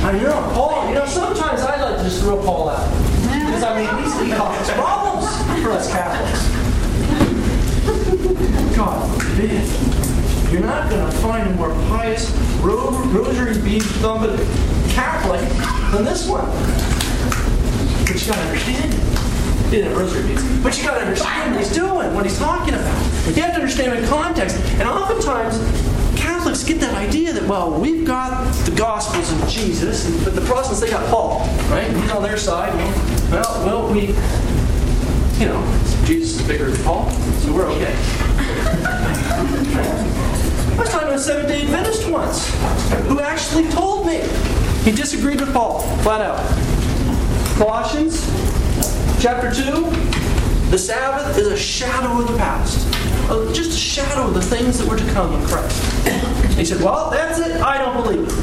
I 0.02 0.18
know, 0.18 0.50
Paul. 0.56 0.90
You 0.90 0.96
know, 0.96 1.06
sometimes 1.06 1.62
I 1.62 1.80
like 1.80 1.98
to 1.98 2.04
just 2.06 2.24
throw 2.24 2.42
Paul 2.42 2.70
out 2.70 2.90
because 3.22 3.62
I 3.62 3.78
mean, 3.78 4.04
he's 4.04 4.20
he 4.20 4.32
causes 4.36 4.74
problems 4.74 5.30
for 5.62 5.70
us 5.70 5.92
Catholics. 5.92 6.42
God 8.76 9.22
forbid. 9.22 10.52
You're 10.52 10.66
not 10.66 10.90
going 10.90 11.06
to 11.06 11.18
find 11.20 11.48
a 11.48 11.54
more 11.54 11.70
pious 11.88 12.32
ro- 12.62 12.98
rosary 13.14 13.62
bead 13.62 13.84
thumping 14.02 14.44
Catholic 14.90 15.42
than 15.94 16.04
this 16.04 16.28
one. 16.28 16.50
But 18.08 18.20
you 18.20 18.26
got 18.26 18.38
to 18.38 18.48
understand 18.50 18.92
it. 18.92 19.66
He 19.66 19.72
didn't 19.78 19.96
rosary 19.96 20.28
beads. 20.30 20.42
But 20.64 20.76
you 20.76 20.84
got 20.84 20.96
to 20.96 21.02
understand 21.02 21.52
what 21.52 21.64
he's 21.64 21.72
doing, 21.72 22.12
what 22.16 22.26
he's 22.26 22.40
talking 22.40 22.74
about. 22.74 23.06
You 23.28 23.44
have 23.44 23.54
to 23.54 23.62
understand 23.62 24.04
the 24.04 24.08
context. 24.08 24.58
And 24.80 24.90
oftentimes, 24.90 25.60
Catholics 26.46 26.64
get 26.64 26.80
that 26.80 26.94
idea 26.94 27.34
that, 27.34 27.42
well, 27.50 27.72
we've 27.72 28.06
got 28.06 28.54
the 28.66 28.76
Gospels 28.76 29.32
of 29.32 29.50
Jesus, 29.50 30.06
but 30.24 30.36
the 30.36 30.42
Protestants, 30.42 30.80
they 30.80 30.92
got 30.92 31.04
Paul, 31.10 31.40
right? 31.72 31.88
He's 31.90 32.12
on 32.12 32.22
their 32.22 32.38
side. 32.38 32.72
Well, 33.32 33.66
well, 33.66 33.92
we, 33.92 34.10
you 35.40 35.48
know, 35.48 35.60
Jesus 36.06 36.40
is 36.40 36.48
bigger 36.48 36.70
than 36.70 36.84
Paul, 36.84 37.10
so 37.10 37.52
we're 37.52 37.68
okay. 37.72 37.96
I 40.70 40.76
was 40.78 40.90
talking 40.90 41.08
to 41.08 41.16
a 41.16 41.18
Seventh 41.18 41.48
day 41.48 41.64
Adventist 41.64 42.08
once 42.12 42.54
who 43.08 43.22
actually 43.22 43.68
told 43.72 44.06
me 44.06 44.18
he 44.84 44.92
disagreed 44.92 45.40
with 45.40 45.52
Paul, 45.52 45.80
flat 46.04 46.22
out. 46.22 46.38
Colossians 47.58 48.24
chapter 49.20 49.52
2 49.52 50.36
the 50.72 50.80
Sabbath 50.80 51.38
is 51.38 51.48
a 51.48 51.56
shadow 51.56 52.20
of 52.20 52.28
the 52.28 52.38
past, 52.38 52.86
Uh, 53.30 53.52
just 53.54 53.70
a 53.72 53.74
shadow 53.74 54.28
of 54.28 54.34
the 54.34 54.42
things 54.42 54.78
that 54.78 54.88
were 54.88 54.98
to 54.98 55.14
come 55.14 55.34
in 55.34 55.48
Christ. 55.48 56.25
He 56.56 56.66
said, 56.66 56.82
Well, 56.82 57.10
that's 57.10 57.40
it. 57.40 57.62
I 57.62 57.78
don't 57.78 58.02
believe 58.02 58.28
it. 58.28 58.34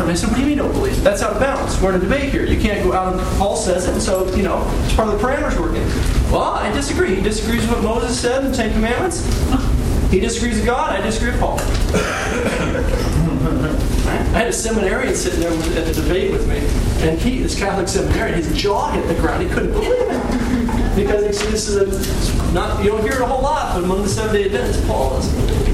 And 0.00 0.10
I 0.10 0.14
said, 0.14 0.28
What 0.28 0.36
do 0.36 0.42
you 0.42 0.48
mean 0.48 0.58
don't 0.58 0.72
believe 0.72 0.98
it? 0.98 1.02
That's 1.02 1.22
out 1.22 1.32
of 1.32 1.40
bounds. 1.40 1.80
We're 1.80 1.90
in 1.90 1.96
a 1.96 1.98
debate 2.00 2.30
here. 2.30 2.44
You 2.44 2.60
can't 2.60 2.84
go 2.84 2.92
out 2.92 3.14
and 3.14 3.22
Paul 3.38 3.56
says 3.56 3.88
it, 3.88 3.92
and 3.92 4.02
so, 4.02 4.32
you 4.34 4.42
know, 4.42 4.62
it's 4.84 4.94
part 4.94 5.08
of 5.08 5.18
the 5.18 5.26
parameters 5.26 5.58
we're 5.58 5.74
in. 5.74 5.88
Well, 6.30 6.42
I 6.42 6.72
disagree. 6.72 7.14
He 7.14 7.22
disagrees 7.22 7.62
with 7.62 7.72
what 7.72 7.82
Moses 7.82 8.18
said 8.18 8.44
in 8.44 8.50
the 8.50 8.56
Ten 8.56 8.72
Commandments. 8.72 9.24
He 10.10 10.20
disagrees 10.20 10.56
with 10.56 10.66
God. 10.66 10.92
I 10.92 11.02
disagree 11.02 11.32
with 11.32 11.40
Paul. 11.40 11.58
I 14.06 14.38
had 14.38 14.46
a 14.48 14.52
seminarian 14.52 15.14
sitting 15.14 15.40
there 15.40 15.50
at 15.50 15.86
the 15.86 16.00
debate 16.00 16.30
with 16.30 16.48
me, 16.48 16.58
and 17.08 17.18
he, 17.18 17.42
this 17.42 17.58
Catholic 17.58 17.88
seminarian, 17.88 18.36
his 18.36 18.56
jaw 18.56 18.90
hit 18.92 19.08
the 19.08 19.14
ground. 19.14 19.42
He 19.42 19.48
couldn't 19.48 19.72
believe 19.72 19.90
it 19.92 20.96
because 20.96 21.26
he 21.26 21.32
said, 21.32 21.52
"This 21.52 21.68
is 21.68 21.76
a 21.76 22.52
not 22.52 22.84
you 22.84 22.90
don't 22.90 23.02
hear 23.02 23.14
it 23.14 23.20
a 23.20 23.26
whole 23.26 23.42
lot, 23.42 23.74
but 23.74 23.84
among 23.84 24.02
the 24.02 24.08
Seventh 24.08 24.34
Day 24.34 24.44
Adventists, 24.44 24.86
Paul 24.86 25.18
is 25.18 25.65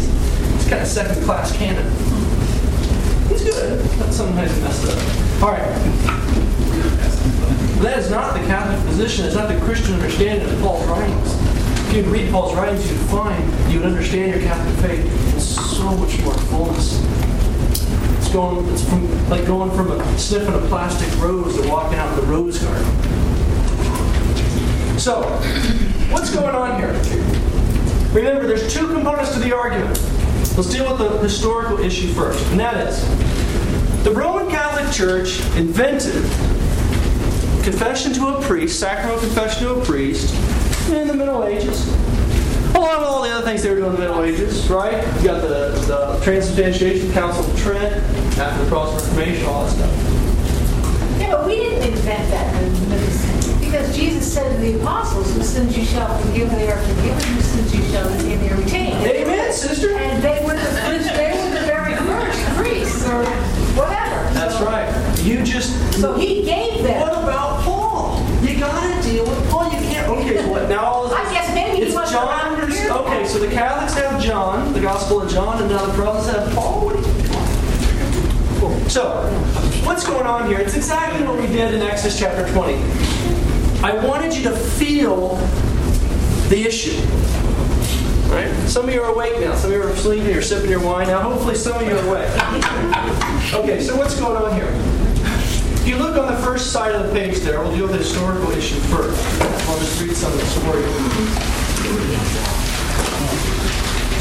kind 0.73 0.83
of 0.83 0.89
second 0.89 1.23
class 1.25 1.55
canon. 1.55 1.85
He's 3.29 3.45
good, 3.45 3.79
but 3.99 4.11
sometimes 4.11 4.59
messed 4.63 4.89
up. 4.89 5.43
All 5.43 5.51
right." 5.51 5.69
That 7.83 7.99
is 7.99 8.11
not 8.11 8.33
the 8.33 8.41
Catholic 8.47 8.83
position. 8.87 9.27
It's 9.27 9.35
not 9.35 9.49
the 9.49 9.61
Christian 9.61 9.93
understanding 9.95 10.49
of 10.49 10.59
Paul's 10.63 10.87
writings. 10.87 11.35
If 11.89 11.97
you 11.97 12.03
read 12.05 12.31
Paul's 12.31 12.55
writings, 12.55 12.91
you'd 12.91 12.99
find 13.11 13.45
you 13.71 13.81
would 13.81 13.89
understand 13.89 14.33
your 14.33 14.41
Catholic 14.41 14.91
faith 14.91 15.35
in 15.35 15.41
so 15.41 15.91
much 15.97 16.19
more 16.23 16.33
fullness. 16.49 17.05
It's 18.17 18.33
going. 18.33 18.67
It's 18.71 18.89
from 18.89 19.29
like 19.29 19.47
going 19.47 19.71
from 19.73 19.91
a 19.91 20.19
sniffing 20.19 20.55
a 20.55 20.69
plastic 20.69 21.21
rose 21.21 21.61
to 21.61 21.69
walking 21.69 21.99
out 21.99 22.17
in 22.19 22.25
the 22.25 22.33
rose 22.33 22.59
garden. 22.59 22.85
So, 24.99 25.23
what's 26.11 26.31
going 26.31 26.55
on 26.55 26.81
here? 26.81 26.93
Remember, 28.15 28.47
there's 28.47 28.73
two 28.73 28.87
components 28.89 29.35
to 29.35 29.39
the 29.39 29.55
argument. 29.55 29.99
Let's 30.55 30.69
deal 30.69 30.87
with 30.91 30.99
the 30.99 31.19
historical 31.19 31.79
issue 31.81 32.13
first, 32.13 32.45
and 32.49 32.61
that 32.61 32.87
is 32.87 33.01
the 34.05 34.11
Roman 34.11 34.51
Catholic 34.51 34.93
Church 34.93 35.41
invented 35.57 36.13
confession 37.65 38.13
to 38.13 38.37
a 38.37 38.43
priest, 38.43 38.79
sacramental 38.79 39.21
confession 39.21 39.63
to 39.63 39.75
a 39.77 39.85
priest, 39.85 40.35
in 40.91 41.09
the 41.09 41.15
Middle 41.15 41.45
Ages. 41.45 41.89
Along 42.75 42.99
with 42.99 43.09
all 43.09 43.23
the 43.23 43.31
other 43.31 43.47
things 43.47 43.63
they 43.63 43.71
were 43.71 43.77
doing 43.77 43.91
in 43.91 43.97
the 43.97 44.01
Middle 44.01 44.23
Ages, 44.23 44.69
right? 44.69 45.03
You 45.23 45.29
got 45.29 45.41
the, 45.41 45.71
the 45.87 46.21
Transubstantiation 46.23 47.13
Council 47.13 47.51
of 47.51 47.59
Trent, 47.59 47.95
after 48.39 48.63
the 48.63 48.69
Protestant 48.69 49.17
Reformation, 49.17 49.47
all 49.47 49.65
that 49.65 49.71
stuff. 49.73 51.19
Yeah, 51.19 51.31
but 51.33 51.47
we 51.47 51.57
didn't 51.57 51.93
invent 51.93 52.31
that 52.31 52.63
in 52.63 52.82
said 54.33 54.51
to 54.51 54.63
the 54.63 54.81
apostles, 54.81 55.31
whose 55.35 55.47
sins 55.47 55.77
you 55.77 55.85
shall 55.85 56.09
forgive, 56.19 56.51
they 56.53 56.71
are 56.71 56.81
forgiven, 56.81 57.23
whose 57.35 57.45
sins 57.45 57.75
you 57.75 57.83
shall 57.93 58.09
retain, 58.09 58.41
they 58.41 58.49
are 58.49 58.57
retained. 58.57 59.07
Amen, 59.07 59.53
sister. 59.53 59.93
And 59.93 60.23
they 60.23 60.43
were 60.43 60.55
the, 60.55 60.71
they 61.13 61.37
were 61.37 61.61
the 61.61 61.67
very 61.67 61.95
first 61.97 62.41
priests 62.57 63.07
or 63.07 63.27
whatever. 63.77 64.33
That's 64.33 64.57
so, 64.57 64.65
right. 64.65 64.89
You 65.23 65.45
just. 65.45 66.01
So 66.01 66.15
he 66.15 66.45
gave 66.45 66.83
them. 66.83 67.03
What 67.03 67.13
about 67.13 67.61
Paul? 67.61 68.27
You 68.41 68.59
gotta 68.59 69.03
deal 69.03 69.25
with 69.27 69.51
Paul. 69.51 69.65
You 69.71 69.79
can't. 69.81 70.09
Okay, 70.09 70.49
what 70.49 70.67
now? 70.67 70.83
All 70.83 71.09
this, 71.09 71.13
I 71.19 71.31
guess 71.31 71.55
maybe 71.55 71.83
it's 71.83 71.93
John. 72.11 72.59
Okay, 72.59 73.27
so 73.27 73.39
the 73.39 73.49
Catholics 73.49 73.93
have 73.95 74.23
John, 74.23 74.73
the 74.73 74.81
Gospel 74.81 75.21
of 75.21 75.31
John, 75.31 75.61
and 75.61 75.71
now 75.71 75.85
the 75.85 75.93
Protestants 75.93 76.39
have 76.39 76.55
Paul. 76.55 76.87
What 76.87 76.97
you 76.97 77.13
so, 78.89 79.27
what's 79.85 80.07
going 80.07 80.27
on 80.27 80.49
here? 80.49 80.59
It's 80.59 80.75
exactly 80.75 81.27
what 81.27 81.39
we 81.39 81.47
did 81.49 81.75
in 81.75 81.83
Exodus 81.83 82.19
chapter 82.19 82.51
20. 82.53 83.42
I 83.85 83.93
wanted 84.07 84.33
you 84.33 84.45
to 84.45 84.55
feel 84.55 85.37
the 86.49 86.65
issue. 86.67 87.01
Right? 88.31 88.49
Some 88.69 88.89
of 88.89 88.95
you 88.95 89.03
are 89.03 89.13
awake 89.13 89.41
now. 89.41 89.57
Some 89.57 89.73
of 89.73 89.77
you 89.77 89.83
are 89.83 89.97
sleeping. 89.97 90.31
You're 90.31 90.41
sipping 90.41 90.71
your 90.71 90.81
wine 90.81 91.09
now. 91.09 91.21
Hopefully, 91.21 91.57
some 91.57 91.83
of 91.83 91.89
you 91.89 91.97
are 91.97 92.07
awake. 92.07 92.31
Okay, 93.53 93.83
so 93.83 93.97
what's 93.97 94.19
going 94.21 94.37
on 94.37 94.55
here? 94.55 94.71
If 95.83 95.89
you 95.89 95.97
look 95.97 96.17
on 96.17 96.33
the 96.33 96.41
first 96.43 96.71
side 96.71 96.95
of 96.95 97.05
the 97.07 97.13
page 97.13 97.41
there, 97.41 97.61
we'll 97.61 97.75
deal 97.75 97.89
with 97.89 97.93
the 97.93 97.99
historical 97.99 98.53
issue 98.53 98.79
first. 98.83 99.21
I'll 99.69 99.79
just 99.81 100.01
read 100.01 100.15
some 100.17 100.33
of 100.33 100.39
this 100.39 100.55
for 100.59 100.79
you. 100.79 102.62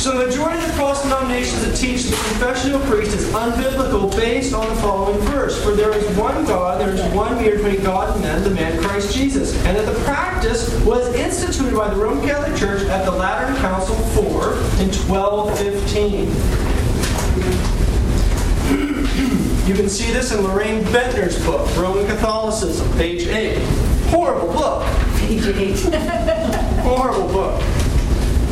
So 0.01 0.17
the 0.17 0.25
majority 0.25 0.57
of 0.57 0.65
the 0.67 0.73
cross 0.73 1.03
denominations 1.03 1.63
that 1.63 1.75
teach 1.75 2.05
the 2.05 2.15
confession 2.15 2.73
of 2.73 2.83
a 2.83 2.87
priest 2.89 3.15
is 3.15 3.31
unbiblical 3.33 4.09
based 4.15 4.51
on 4.51 4.67
the 4.67 4.75
following 4.81 5.19
verse. 5.27 5.63
For 5.63 5.73
there 5.73 5.95
is 5.95 6.03
one 6.17 6.43
God, 6.45 6.81
there 6.81 6.89
is 6.89 7.03
one 7.13 7.35
mediator 7.35 7.57
between 7.57 7.83
God 7.83 8.11
and 8.15 8.23
men, 8.23 8.43
the 8.43 8.49
man 8.49 8.81
Christ 8.81 9.13
Jesus. 9.15 9.55
And 9.63 9.77
that 9.77 9.85
the 9.85 9.93
practice 10.03 10.73
was 10.85 11.13
instituted 11.13 11.75
by 11.75 11.93
the 11.93 11.97
Roman 11.97 12.27
Catholic 12.27 12.57
Church 12.57 12.81
at 12.87 13.05
the 13.05 13.11
Lateran 13.11 13.55
Council 13.57 13.95
IV 13.95 14.81
in 14.81 14.89
1215. 15.07 16.31
You 19.61 19.75
can 19.75 19.87
see 19.87 20.11
this 20.11 20.31
in 20.33 20.43
Loraine 20.43 20.83
Boettner's 20.85 21.37
book, 21.45 21.69
Roman 21.77 22.07
Catholicism, 22.07 22.91
page 22.97 23.27
8. 23.27 23.59
Horrible 24.09 24.51
book. 24.51 24.83
Page 25.17 25.45
eight. 25.55 25.79
Horrible 26.81 27.27
book. 27.27 27.61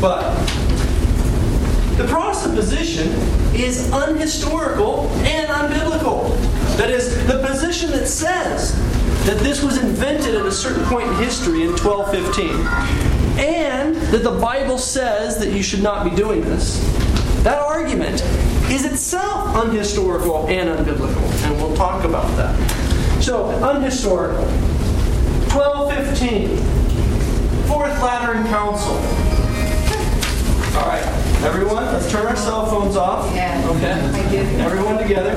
But 0.00 0.32
the 2.00 2.08
Protestant 2.08 2.54
position 2.54 3.08
is 3.54 3.90
unhistorical 3.90 5.10
and 5.26 5.48
unbiblical. 5.48 6.34
That 6.78 6.88
is, 6.88 7.26
the 7.26 7.44
position 7.46 7.90
that 7.90 8.06
says 8.06 8.74
that 9.26 9.38
this 9.40 9.62
was 9.62 9.76
invented 9.76 10.34
at 10.34 10.46
a 10.46 10.52
certain 10.52 10.82
point 10.86 11.08
in 11.08 11.14
history 11.16 11.62
in 11.62 11.72
1215, 11.72 12.48
and 13.38 13.94
that 13.96 14.22
the 14.22 14.38
Bible 14.40 14.78
says 14.78 15.36
that 15.40 15.52
you 15.52 15.62
should 15.62 15.82
not 15.82 16.08
be 16.08 16.16
doing 16.16 16.40
this. 16.40 16.80
That 17.42 17.58
argument 17.58 18.22
is 18.70 18.86
itself 18.86 19.54
unhistorical 19.56 20.48
and 20.48 20.70
unbiblical, 20.70 21.30
and 21.44 21.56
we'll 21.56 21.76
talk 21.76 22.04
about 22.04 22.34
that. 22.36 22.56
So, 23.22 23.48
unhistorical. 23.60 24.46
1215, 25.52 26.56
Fourth 27.66 28.02
Lateran 28.02 28.46
Council. 28.46 28.94
All 30.78 30.86
right, 30.86 31.19
everyone, 31.44 31.84
let's 31.86 32.10
turn 32.10 32.26
our 32.26 32.36
cell 32.36 32.66
phones 32.66 32.96
off. 32.96 33.34
Yeah. 33.34 33.62
Okay. 33.70 33.92
I 33.92 34.30
did. 34.30 34.60
Everyone 34.60 34.98
together. 34.98 35.32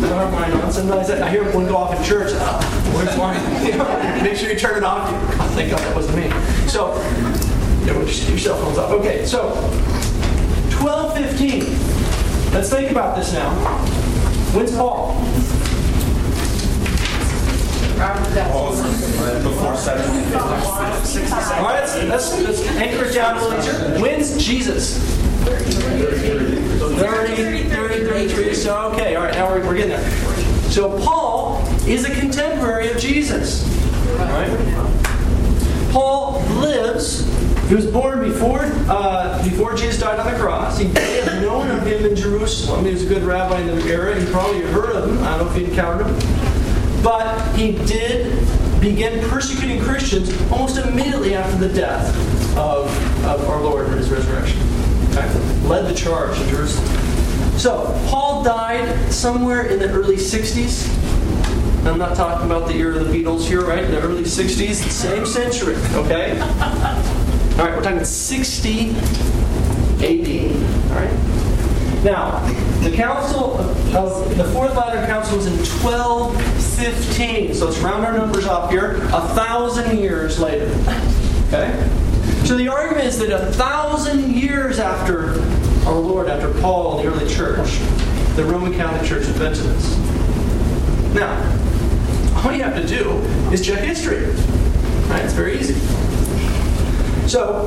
Put 0.00 0.10
our 0.12 0.30
mine 0.30 0.52
on. 0.52 0.72
Sometimes 0.72 1.10
I 1.10 1.30
hear 1.30 1.44
one 1.54 1.66
go 1.66 1.76
off 1.76 1.96
in 1.96 2.02
church. 2.04 2.30
Oh, 2.34 2.92
where's 2.94 3.16
mine? 3.16 3.40
Make 4.22 4.36
sure 4.36 4.50
you 4.50 4.58
turn 4.58 4.78
it 4.78 4.84
off. 4.84 5.10
Thank 5.52 5.70
God 5.70 5.80
that 5.80 5.94
wasn't 5.94 6.16
me. 6.16 6.30
So, 6.68 6.94
yeah, 7.84 8.04
just 8.04 8.28
your 8.28 8.38
cell 8.38 8.56
phones 8.56 8.78
off. 8.78 8.90
Okay, 8.90 9.24
so 9.26 9.54
1215. 10.82 12.52
Let's 12.52 12.70
think 12.70 12.90
about 12.90 13.16
this 13.16 13.32
now. 13.32 13.50
When's 14.54 14.74
Paul? 14.76 15.14
Robert 17.98 19.42
Before 19.42 19.76
750. 19.76 20.34
All 21.54 21.64
right, 21.64 21.80
let's, 21.80 21.96
let's, 21.96 22.42
let's 22.42 22.66
anchor 22.76 23.04
it 23.04 23.14
down 23.14 23.38
a 23.38 23.40
little. 23.48 24.02
When's 24.02 24.36
Jesus? 24.36 24.98
30, 26.94 27.68
30, 27.68 28.04
33. 28.04 28.54
So, 28.54 28.92
okay, 28.92 29.14
all 29.16 29.24
right, 29.24 29.34
now 29.34 29.50
we're, 29.50 29.66
we're 29.66 29.76
getting 29.76 29.90
there. 29.90 30.10
So, 30.70 30.98
Paul 31.02 31.62
is 31.86 32.04
a 32.04 32.14
contemporary 32.14 32.90
of 32.90 32.98
Jesus. 32.98 33.64
Right? 34.18 34.50
Paul 35.92 36.42
lives. 36.60 37.30
He 37.68 37.74
was 37.74 37.86
born 37.86 38.20
before 38.20 38.60
uh, 38.88 39.42
before 39.42 39.74
Jesus 39.74 39.98
died 40.00 40.18
on 40.18 40.30
the 40.30 40.38
cross. 40.38 40.78
He 40.78 40.88
may 40.88 41.22
have 41.22 41.40
known 41.40 41.70
of 41.70 41.86
him 41.86 42.04
in 42.04 42.14
Jerusalem. 42.14 42.84
He 42.84 42.92
was 42.92 43.04
a 43.04 43.06
good 43.06 43.22
rabbi 43.22 43.60
in 43.60 43.66
the 43.78 43.82
era. 43.84 44.20
He 44.20 44.26
probably 44.30 44.60
heard 44.62 44.94
of 44.94 45.08
him. 45.08 45.18
I 45.24 45.38
don't 45.38 45.46
know 45.46 45.52
if 45.52 45.56
he 45.56 45.64
encountered 45.64 46.06
him. 46.06 47.02
But 47.02 47.54
he 47.54 47.72
did 47.86 48.38
begin 48.80 49.26
persecuting 49.30 49.80
Christians 49.82 50.30
almost 50.50 50.76
immediately 50.76 51.34
after 51.34 51.56
the 51.56 51.72
death 51.74 52.14
of, 52.56 52.86
of 53.24 53.48
our 53.48 53.62
Lord 53.62 53.86
and 53.86 53.94
his 53.94 54.10
resurrection. 54.10 54.60
Okay? 54.60 55.03
Led 55.14 55.88
the 55.88 55.94
charge 55.94 56.38
in 56.40 56.48
Jerusalem. 56.48 56.88
So, 57.56 57.96
Paul 58.08 58.42
died 58.42 59.12
somewhere 59.12 59.66
in 59.66 59.78
the 59.78 59.88
early 59.88 60.16
60s. 60.16 60.88
I'm 61.86 61.98
not 61.98 62.16
talking 62.16 62.46
about 62.46 62.66
the 62.66 62.74
era 62.74 62.96
of 62.96 63.06
the 63.06 63.22
Beatles 63.22 63.46
here, 63.46 63.64
right? 63.64 63.86
The 63.86 64.00
early 64.00 64.24
60s, 64.24 64.74
same 64.90 65.24
century, 65.24 65.76
okay? 65.94 66.40
All 66.40 66.46
right, 67.58 67.76
we're 67.76 67.82
talking 67.82 68.04
60 68.04 68.90
AD, 70.00 70.28
all 70.90 70.96
right? 70.96 71.12
Now, 72.02 72.40
the 72.82 72.90
council 72.90 73.58
of 73.96 74.36
the 74.36 74.44
Fourth 74.52 74.74
Lateran 74.74 75.06
Council 75.06 75.36
was 75.36 75.46
in 75.46 75.56
1215, 75.56 77.54
so 77.54 77.66
let's 77.66 77.78
round 77.78 78.04
our 78.04 78.12
numbers 78.16 78.46
up 78.46 78.70
here, 78.70 78.96
a 79.12 79.20
thousand 79.28 79.96
years 79.98 80.40
later. 80.40 80.74
Okay? 81.48 81.72
So 82.44 82.58
the 82.58 82.68
argument 82.68 83.06
is 83.06 83.18
that 83.20 83.30
a 83.30 83.52
thousand 83.52 84.34
years 84.34 84.78
after 84.78 85.40
our 85.88 85.98
Lord, 85.98 86.28
after 86.28 86.52
Paul 86.60 86.98
and 86.98 87.08
the 87.08 87.10
early 87.10 87.26
church, 87.26 87.78
the 88.36 88.44
Roman 88.44 88.74
Catholic 88.74 89.08
Church 89.08 89.24
invented 89.24 89.64
this. 89.64 89.96
Now, 91.14 91.32
all 92.44 92.52
you 92.52 92.62
have 92.62 92.76
to 92.76 92.86
do 92.86 93.12
is 93.50 93.64
check 93.64 93.78
history. 93.78 94.26
Right? 95.08 95.24
It's 95.24 95.32
very 95.32 95.58
easy. 95.58 95.72
So, 97.26 97.66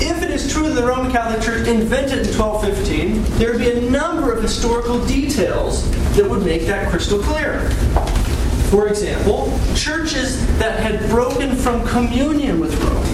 if 0.00 0.20
it 0.24 0.30
is 0.32 0.52
true 0.52 0.70
that 0.70 0.74
the 0.74 0.84
Roman 0.84 1.12
Catholic 1.12 1.40
Church 1.42 1.68
invented 1.68 2.26
in 2.26 2.36
1215, 2.36 3.22
there 3.38 3.52
would 3.52 3.60
be 3.60 3.70
a 3.70 3.90
number 3.90 4.32
of 4.32 4.42
historical 4.42 5.06
details 5.06 5.88
that 6.16 6.28
would 6.28 6.44
make 6.44 6.62
that 6.62 6.90
crystal 6.90 7.20
clear. 7.20 7.70
For 8.70 8.88
example, 8.88 9.56
churches 9.76 10.44
that 10.58 10.80
had 10.80 11.08
broken 11.10 11.54
from 11.54 11.86
communion 11.86 12.58
with 12.58 12.74
Rome 12.82 13.05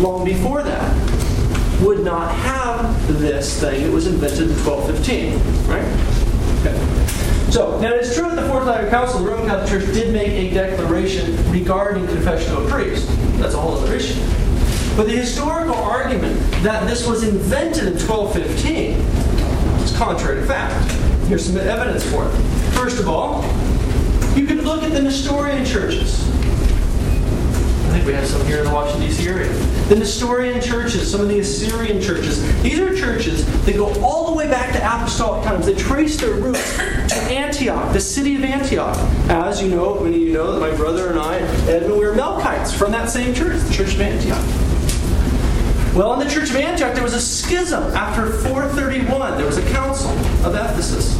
long 0.00 0.24
before 0.24 0.62
that 0.62 0.94
would 1.80 2.04
not 2.04 2.34
have 2.34 3.20
this 3.20 3.60
thing 3.60 3.84
that 3.84 3.92
was 3.92 4.06
invented 4.06 4.50
in 4.50 4.56
1215, 4.64 5.34
right? 5.68 5.84
Okay. 6.60 7.50
So, 7.50 7.80
now 7.80 7.94
it's 7.94 8.14
true 8.14 8.28
that 8.28 8.34
the 8.34 8.48
Fourth 8.48 8.66
Lateran 8.66 8.90
Council, 8.90 9.20
the 9.20 9.30
Roman 9.30 9.46
Catholic 9.46 9.80
Church, 9.80 9.94
did 9.94 10.12
make 10.12 10.28
a 10.28 10.50
declaration 10.52 11.36
regarding 11.50 12.06
confession 12.06 12.52
of 12.54 12.66
a 12.66 12.70
priest. 12.70 13.08
That's 13.38 13.54
a 13.54 13.58
whole 13.58 13.78
other 13.78 13.94
issue. 13.94 14.20
But 14.96 15.06
the 15.06 15.16
historical 15.16 15.76
argument 15.76 16.38
that 16.62 16.86
this 16.88 17.06
was 17.06 17.22
invented 17.22 17.84
in 17.84 17.94
1215 17.94 18.98
is 19.82 19.96
contrary 19.96 20.40
to 20.40 20.46
fact. 20.46 20.90
Here's 21.28 21.46
some 21.46 21.56
evidence 21.56 22.04
for 22.10 22.26
it. 22.26 22.30
First 22.74 22.98
of 22.98 23.08
all, 23.08 23.42
you 24.36 24.46
can 24.46 24.62
look 24.62 24.82
at 24.82 24.92
the 24.92 25.00
Nestorian 25.00 25.64
churches. 25.64 26.26
We 28.08 28.14
have 28.14 28.26
some 28.26 28.46
here 28.46 28.60
in 28.60 28.64
the 28.64 28.72
Washington, 28.72 29.06
D.C. 29.06 29.28
area. 29.28 29.52
The 29.90 29.96
Nestorian 29.96 30.62
churches, 30.62 31.10
some 31.10 31.20
of 31.20 31.28
the 31.28 31.40
Assyrian 31.40 32.00
churches. 32.00 32.40
These 32.62 32.78
are 32.78 32.96
churches 32.96 33.44
that 33.66 33.76
go 33.76 33.92
all 34.02 34.28
the 34.28 34.32
way 34.32 34.48
back 34.48 34.72
to 34.72 34.78
apostolic 34.78 35.44
times. 35.44 35.66
They 35.66 35.74
trace 35.74 36.18
their 36.18 36.32
roots 36.32 36.78
to 36.78 37.14
Antioch, 37.30 37.92
the 37.92 38.00
city 38.00 38.36
of 38.36 38.44
Antioch. 38.44 38.96
As 39.28 39.62
you 39.62 39.68
know, 39.68 40.00
many 40.00 40.16
of 40.16 40.22
you 40.22 40.32
know 40.32 40.52
that 40.52 40.58
my 40.58 40.74
brother 40.74 41.10
and 41.10 41.18
I, 41.18 41.36
Edmund, 41.68 42.00
we 42.00 42.06
were 42.06 42.14
Melkites 42.14 42.74
from 42.74 42.92
that 42.92 43.10
same 43.10 43.34
church, 43.34 43.60
the 43.60 43.74
Church 43.74 43.92
of 43.92 44.00
Antioch. 44.00 44.42
Well, 45.94 46.18
in 46.18 46.26
the 46.26 46.32
Church 46.32 46.48
of 46.48 46.56
Antioch, 46.56 46.94
there 46.94 47.04
was 47.04 47.12
a 47.12 47.20
schism 47.20 47.82
after 47.94 48.30
431. 48.30 49.36
There 49.36 49.44
was 49.44 49.58
a 49.58 49.70
council 49.70 50.12
of 50.46 50.54
Ephesus. 50.54 51.14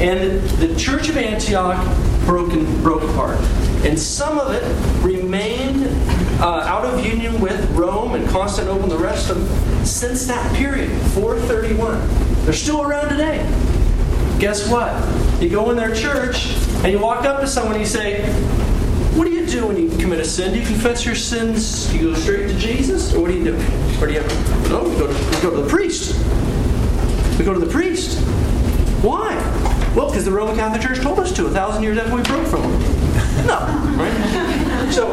And 0.00 0.40
the 0.58 0.74
Church 0.76 1.10
of 1.10 1.18
Antioch 1.18 1.76
broke, 2.24 2.54
and, 2.54 2.82
broke 2.82 3.02
apart. 3.02 3.38
And 3.84 3.98
some 3.98 4.38
of 4.38 4.52
it 4.52 4.62
remained 5.04 5.86
uh, 6.40 6.62
out 6.66 6.84
of 6.84 7.04
union 7.04 7.40
with 7.40 7.70
Rome 7.70 8.14
and 8.14 8.28
Constantinople 8.28 8.88
the 8.88 8.98
rest 8.98 9.30
of 9.30 9.38
them 9.38 9.86
since 9.86 10.26
that 10.26 10.56
period, 10.56 10.90
431. 11.12 12.44
They're 12.44 12.52
still 12.52 12.82
around 12.82 13.08
today. 13.08 13.38
Guess 14.38 14.68
what? 14.70 14.92
You 15.42 15.48
go 15.48 15.70
in 15.70 15.76
their 15.76 15.94
church 15.94 16.54
and 16.82 16.92
you 16.92 16.98
walk 16.98 17.24
up 17.24 17.40
to 17.40 17.46
someone 17.46 17.74
and 17.74 17.82
you 17.82 17.88
say, 17.88 18.22
what 19.16 19.24
do 19.24 19.30
you 19.32 19.46
do 19.46 19.66
when 19.66 19.76
you 19.76 19.88
commit 19.98 20.20
a 20.20 20.24
sin? 20.24 20.52
Do 20.52 20.60
you 20.60 20.66
confess 20.66 21.04
your 21.04 21.16
sins? 21.16 21.90
Do 21.90 21.98
you 21.98 22.10
go 22.12 22.14
straight 22.14 22.48
to 22.48 22.58
Jesus? 22.58 23.14
Or 23.14 23.22
what 23.22 23.30
do 23.32 23.38
you 23.38 23.44
do? 23.44 23.54
Or 24.00 24.06
do 24.06 24.12
you 24.12 24.20
no, 24.68 24.88
we 24.88 24.96
go 24.96 25.06
to, 25.06 25.30
we 25.36 25.42
go 25.42 25.50
to 25.50 25.62
the 25.62 25.68
priest. 25.68 26.14
We 27.38 27.44
go 27.44 27.52
to 27.52 27.58
the 27.60 27.70
priest. 27.70 28.18
Why? 29.02 29.34
Well, 29.96 30.08
because 30.08 30.24
the 30.24 30.30
Roman 30.30 30.54
Catholic 30.56 30.82
Church 30.82 31.00
told 31.00 31.18
us 31.18 31.32
to 31.32 31.46
a 31.46 31.50
thousand 31.50 31.82
years 31.82 31.98
after 31.98 32.14
we 32.14 32.22
broke 32.22 32.46
from 32.46 32.62
them. 32.62 33.07
No, 33.48 33.58
right? 33.96 34.54
So, 34.92 35.12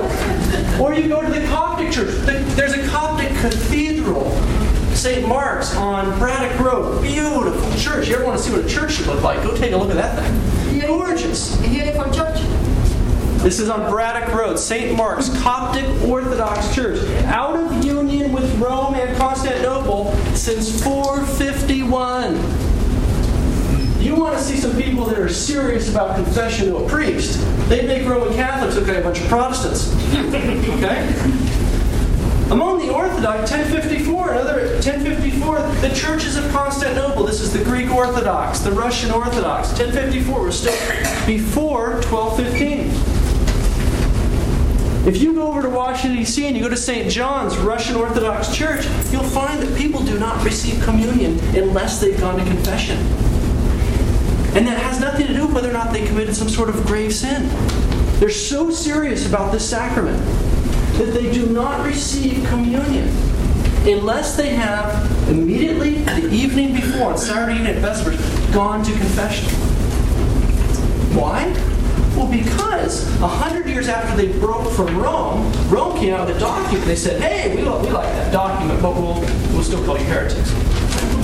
or 0.82 0.94
you 0.94 1.10
go 1.10 1.22
to 1.22 1.28
the 1.30 1.46
Coptic 1.48 1.92
Church. 1.92 2.16
There's 2.56 2.74
a 2.74 2.88
Coptic 2.88 3.30
cathedral 3.38 4.32
St. 4.96 5.28
Mark's 5.28 5.76
on 5.76 6.18
Braddock 6.18 6.60
Road. 6.60 7.02
Beautiful 7.04 7.78
church. 7.78 8.08
You 8.08 8.16
ever 8.16 8.26
want 8.26 8.38
to 8.40 8.44
see 8.44 8.52
what 8.52 8.64
a 8.64 8.68
church 8.68 8.94
should 8.94 9.08
look 9.08 9.22
like? 9.22 9.44
Go 9.44 9.56
take 9.56 9.74
a 9.74 9.78
look 9.78 9.90
at 9.90 9.96
that 9.98 10.18
thing. 10.18 10.80
Gorgeous. 10.88 11.62
Uniform 11.68 12.12
church. 12.14 12.40
This 13.44 13.60
is 13.60 13.70
on 13.70 13.92
Braddock 13.92 14.34
Road, 14.34 14.58
St. 14.58 14.98
Mark's 14.98 15.30
Coptic 15.42 15.86
Orthodox 16.02 16.74
Church, 16.74 17.06
out 17.26 17.56
of 17.56 17.86
union 17.86 18.32
with 18.32 18.52
Rome 18.60 18.96
and 18.96 19.16
Constantinople 19.18 20.12
since 20.34 20.82
451. 20.82 22.34
You 24.06 24.14
want 24.14 24.38
to 24.38 24.44
see 24.44 24.58
some 24.58 24.78
people 24.80 25.06
that 25.06 25.18
are 25.18 25.28
serious 25.28 25.90
about 25.90 26.16
confession 26.16 26.68
to 26.68 26.78
a 26.78 26.88
priest? 26.88 27.40
They 27.70 27.88
make 27.88 28.08
Roman 28.08 28.36
Catholics 28.36 28.76
look 28.76 28.86
like 28.86 28.98
a 28.98 29.02
bunch 29.02 29.20
of 29.20 29.28
Protestants. 29.28 29.92
Okay? 30.76 31.10
Among 32.52 32.86
the 32.86 32.94
Orthodox, 32.94 33.50
1054, 33.50 34.32
another 34.34 34.74
1054, 34.74 35.60
the 35.82 35.90
churches 35.96 36.38
of 36.38 36.48
Constantinople. 36.52 37.24
This 37.24 37.42
is 37.42 37.52
the 37.52 37.64
Greek 37.64 37.90
Orthodox, 37.90 38.60
the 38.60 38.72
Russian 38.72 39.10
Orthodox. 39.10 39.70
1054 39.70 40.44
was 40.44 40.60
still 40.60 41.26
before 41.26 41.94
1215. 42.04 42.92
If 45.08 45.20
you 45.20 45.34
go 45.34 45.48
over 45.48 45.64
to 45.64 45.70
Washington, 45.70 46.20
D.C., 46.20 46.46
and 46.46 46.56
you 46.56 46.62
go 46.62 46.70
to 46.70 46.78
St. 46.78 47.10
John's 47.12 47.58
Russian 47.58 47.96
Orthodox 47.96 48.56
Church, 48.56 48.86
you'll 49.12 49.24
find 49.24 49.64
that 49.64 49.76
people 49.76 50.04
do 50.04 50.20
not 50.20 50.46
receive 50.46 50.80
communion 50.84 51.40
unless 51.58 52.00
they've 52.00 52.20
gone 52.20 52.38
to 52.38 52.46
confession. 52.46 53.00
And 54.56 54.66
that 54.68 54.80
has 54.82 55.00
nothing 55.00 55.28
to 55.28 55.34
do 55.34 55.46
with 55.46 55.54
whether 55.56 55.70
or 55.70 55.74
not 55.74 55.92
they 55.92 56.06
committed 56.06 56.36
some 56.36 56.50
sort 56.50 56.70
of 56.70 56.86
grave 56.86 57.14
sin. 57.14 57.50
They're 58.20 58.30
so 58.30 58.70
serious 58.70 59.28
about 59.28 59.52
this 59.52 59.70
sacrament 59.70 60.18
that 60.98 61.14
they 61.14 61.32
do 61.32 61.48
not 61.48 61.86
receive 61.86 62.48
communion 62.48 63.08
unless 63.86 64.38
they 64.38 64.50
have 64.50 65.30
immediately 65.30 65.96
the 66.04 66.32
evening 66.32 66.74
before, 66.74 67.12
on 67.12 67.18
Saturday 67.18 67.60
evening 67.60 67.76
at 67.76 67.82
Vespers, 67.82 68.18
gone 68.54 68.84
to 68.84 68.92
confession. 68.94 69.50
Why? 71.16 71.52
Well, 72.16 72.28
because 72.32 73.08
a 73.22 73.28
hundred 73.28 73.68
years 73.68 73.90
after 73.90 74.16
they 74.16 74.32
broke 74.40 74.72
from 74.72 74.98
Rome, 74.98 75.52
Rome 75.70 75.98
came 75.98 76.14
out 76.14 76.28
with 76.28 76.38
a 76.38 76.40
document. 76.40 76.86
They 76.86 76.96
said, 76.96 77.22
"Hey, 77.22 77.54
we, 77.56 77.62
we 77.62 77.68
like 77.68 78.08
that 78.08 78.32
document, 78.32 78.82
but 78.82 78.96
we'll 78.96 79.20
we'll 79.52 79.64
still 79.64 79.84
call 79.86 79.98
you 79.98 80.06
heretics." 80.06 80.52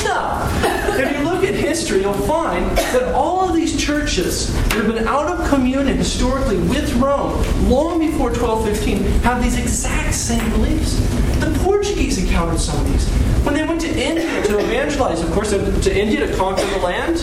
No. 0.03 0.47
If 0.91 1.17
you 1.17 1.23
look 1.23 1.43
at 1.43 1.50
history, 1.71 2.01
you'll 2.01 2.11
find 2.27 2.65
that 2.77 3.15
all 3.15 3.47
of 3.47 3.55
these 3.55 3.81
churches 3.81 4.53
that 4.53 4.73
have 4.73 4.87
been 4.93 5.07
out 5.07 5.27
of 5.27 5.47
communion 5.47 5.95
historically 5.95 6.57
with 6.67 6.93
Rome 6.95 7.31
long 7.69 7.97
before 7.97 8.29
1215 8.31 9.03
have 9.21 9.41
these 9.41 9.57
exact 9.57 10.13
same 10.13 10.49
beliefs. 10.49 10.99
The 11.39 11.57
Portuguese 11.63 12.21
encountered 12.21 12.59
some 12.59 12.77
of 12.85 12.91
these. 12.91 13.07
When 13.45 13.53
they 13.53 13.63
went 13.65 13.79
to 13.81 13.87
India 13.87 14.43
to 14.47 14.59
evangelize, 14.59 15.21
of 15.21 15.31
course, 15.31 15.51
to 15.51 15.97
India 15.97 16.27
to 16.27 16.35
conquer 16.35 16.65
the 16.65 16.79
land, 16.79 17.21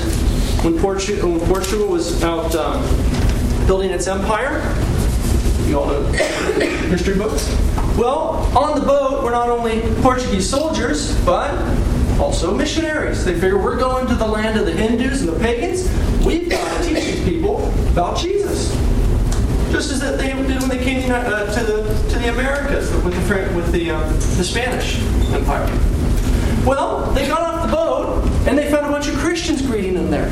when 0.64 0.78
Portugal, 0.78 1.32
when 1.32 1.40
Portugal 1.40 1.86
was 1.86 2.24
out 2.24 2.54
um, 2.54 2.80
building 3.66 3.90
its 3.90 4.06
empire, 4.06 4.60
you 5.66 5.78
all 5.78 5.88
know 5.88 6.02
history 6.88 7.18
books. 7.18 7.54
Well, 7.98 8.50
on 8.56 8.80
the 8.80 8.86
boat 8.86 9.22
were 9.22 9.30
not 9.30 9.50
only 9.50 9.82
Portuguese 10.00 10.48
soldiers, 10.48 11.14
but 11.26 11.52
also 12.18 12.54
missionaries. 12.54 13.24
They 13.24 13.34
figure 13.34 13.58
we're 13.58 13.78
going 13.78 14.06
to 14.08 14.14
the 14.14 14.26
land 14.26 14.58
of 14.58 14.66
the 14.66 14.72
Hindus 14.72 15.22
and 15.22 15.28
the 15.30 15.38
pagans. 15.38 15.88
We've 16.24 16.48
got 16.50 16.82
to 16.82 16.88
teach 16.88 17.04
these 17.04 17.24
people 17.24 17.68
about 17.88 18.16
Jesus. 18.16 18.72
Just 19.70 19.92
as 19.92 20.00
that 20.00 20.18
they 20.18 20.32
did 20.32 20.60
when 20.60 20.68
they 20.68 20.82
came 20.82 21.10
uh, 21.10 21.52
to 21.52 21.64
the 21.64 21.82
to 22.10 22.18
the 22.18 22.30
Americas 22.30 22.90
with 23.04 23.14
the 23.14 23.54
with 23.54 23.70
the 23.72 23.90
uh, 23.90 24.08
the 24.08 24.44
Spanish 24.44 24.98
Empire. 25.32 25.66
Well, 26.64 27.10
they 27.12 27.26
got 27.26 27.40
off 27.42 27.66
the 27.66 27.72
boat 27.76 28.24
and 28.48 28.56
they 28.56 28.70
found 28.70 28.86
a 28.86 28.90
bunch 28.90 29.08
of 29.08 29.14
Christians 29.16 29.62
greeting 29.62 29.94
them 29.94 30.10
there. 30.10 30.28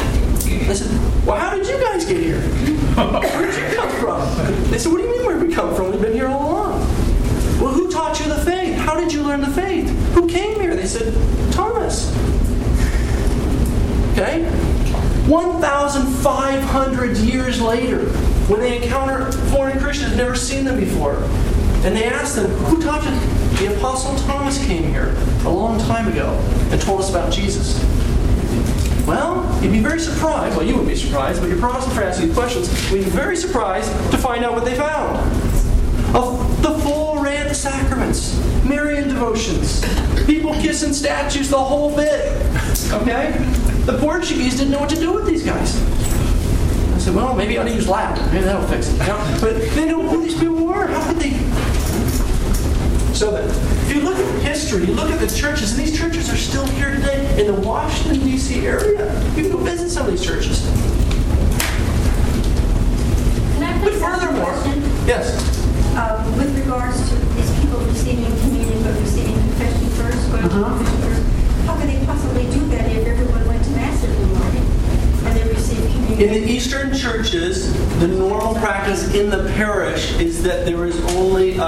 They 0.47 0.75
said, 0.75 0.91
"Well, 1.27 1.37
how 1.37 1.55
did 1.55 1.67
you 1.67 1.79
guys 1.79 2.05
get 2.05 2.23
here? 2.23 2.41
Where'd 2.41 3.55
you 3.55 3.77
come 3.77 3.91
from?" 4.01 4.71
They 4.71 4.79
said, 4.79 4.91
"What 4.91 4.99
do 4.99 5.05
you 5.05 5.11
mean 5.11 5.27
where 5.27 5.39
we 5.39 5.53
come 5.53 5.75
from? 5.75 5.91
We've 5.91 6.01
been 6.01 6.15
here 6.15 6.29
all 6.29 6.51
along." 6.51 6.81
Well, 7.61 7.73
who 7.73 7.91
taught 7.91 8.19
you 8.21 8.27
the 8.27 8.41
faith? 8.41 8.75
How 8.75 8.99
did 8.99 9.13
you 9.13 9.23
learn 9.23 9.41
the 9.41 9.51
faith? 9.51 9.86
They 10.87 11.01
said, 11.01 11.53
Thomas. 11.53 12.15
Okay? 14.13 14.45
1,500 15.29 17.17
years 17.17 17.61
later, 17.61 18.05
when 18.47 18.61
they 18.61 18.81
encounter 18.81 19.33
foreign 19.51 19.81
Christians, 19.81 20.17
never 20.17 20.37
seen 20.37 20.65
them 20.65 20.79
before, 20.79 21.17
and 21.85 21.97
they 21.97 22.05
ask 22.05 22.37
them, 22.37 22.49
Who 22.67 22.81
taught 22.81 23.03
you? 23.03 23.11
The 23.67 23.77
Apostle 23.77 24.17
Thomas 24.29 24.65
came 24.65 24.85
here 24.85 25.17
a 25.45 25.51
long 25.51 25.81
time 25.81 26.07
ago 26.07 26.39
and 26.71 26.81
told 26.81 27.01
us 27.01 27.11
about 27.11 27.33
Jesus. 27.33 27.83
Well, 29.09 29.45
you'd 29.61 29.73
be 29.73 29.81
very 29.81 29.99
surprised. 29.99 30.57
Well, 30.57 30.65
you 30.65 30.75
wouldn't 30.75 30.89
be 30.89 30.95
surprised, 30.95 31.41
but 31.41 31.49
your 31.49 31.59
Protestant 31.59 31.97
friends 31.97 32.19
asking 32.19 32.33
questions 32.33 32.71
We'd 32.93 33.03
be 33.03 33.11
very 33.11 33.37
surprised 33.37 33.91
to 34.13 34.19
find 34.19 34.45
out 34.45 34.53
what 34.53 34.65
they 34.65 34.77
found. 34.77 35.17
Of 36.15 36.63
the 36.63 36.79
full 36.79 37.21
array 37.21 37.39
of 37.39 37.49
the 37.49 37.57
sacraments, 37.57 38.41
Marian 38.69 39.09
devotions, 39.09 39.85
people 40.27 40.53
kissing 40.55 40.93
statues, 40.93 41.49
the 41.51 41.59
whole 41.59 41.95
bit. 41.95 42.33
Okay? 42.93 43.33
The 43.85 43.99
Portuguese 44.01 44.57
didn't 44.57 44.73
know 44.73 44.81
what 44.81 44.91
to 44.91 44.97
do 44.97 45.13
with 45.13 45.27
these 45.27 45.45
guys. 45.45 45.77
I 46.95 46.99
said, 46.99 47.15
well, 47.15 47.35
maybe 47.35 47.57
I 47.57 47.63
ought 47.63 47.67
to 47.69 47.75
use 47.75 47.89
Latin. 47.89 48.25
Maybe 48.33 48.45
that'll 48.45 48.67
fix 48.69 48.89
it. 48.89 48.93
You 48.93 49.07
know? 49.07 49.39
But 49.41 49.55
they 49.75 49.87
know 49.87 50.03
who 50.03 50.23
these 50.23 50.39
people 50.39 50.67
were. 50.67 50.87
How 50.87 51.07
could 51.07 51.19
they? 51.19 51.31
So 53.15 53.35
if 53.37 53.95
you 53.95 54.03
look 54.03 54.19
at 54.19 54.43
history, 54.43 54.85
you 54.87 54.95
look 54.95 55.11
at 55.11 55.21
the 55.21 55.35
churches, 55.35 55.79
and 55.79 55.87
these 55.87 55.97
churches 55.97 56.29
are 56.31 56.37
still 56.37 56.67
here 56.67 56.91
today 56.95 57.41
in 57.41 57.47
the 57.47 57.61
Washington, 57.61 58.21
D.C. 58.21 58.67
area. 58.67 59.13
You 59.35 59.43
can 59.43 59.53
go 59.53 59.59
visit 59.59 59.91
some 59.91 60.07
of 60.07 60.13
these 60.13 60.25
churches. 60.25 60.67
But 63.55 63.55
please 63.55 63.63
ask 63.63 63.87
a 63.87 63.91
furthermore, 63.93 64.53
yes. 65.07 65.56
Regards 66.67 67.09
to 67.11 67.15
these 67.15 67.61
people 67.61 67.79
receiving 67.79 68.25
communion 68.41 68.83
but 68.83 68.99
receiving 68.99 69.35
confession 69.35 69.87
first, 69.91 70.31
going 70.33 70.45
Uh-huh. 70.47 70.77
confession 70.77 71.01
first, 71.01 71.23
how 71.65 71.77
could 71.77 71.89
they 71.89 72.05
possibly 72.05 72.43
do 72.51 72.59
that 72.71 72.91
if 72.91 73.07
everyone 73.07 73.47
went 73.47 73.63
to 73.63 73.71
Mass 73.71 74.03
every 74.03 74.27
morning 74.35 74.65
and 75.27 75.37
they 75.37 75.49
received 75.55 75.93
communion? 75.93 76.21
In 76.23 76.43
the 76.43 76.51
Eastern 76.51 76.93
churches, 76.93 77.73
the 78.01 78.09
normal 78.09 78.57
practice 78.57 79.15
in 79.15 79.31
the 79.31 79.45
parish 79.55 80.19
is 80.19 80.43
that 80.43 80.67
there 80.67 80.85
is 80.87 80.99
only 81.15 81.57
uh, 81.57 81.65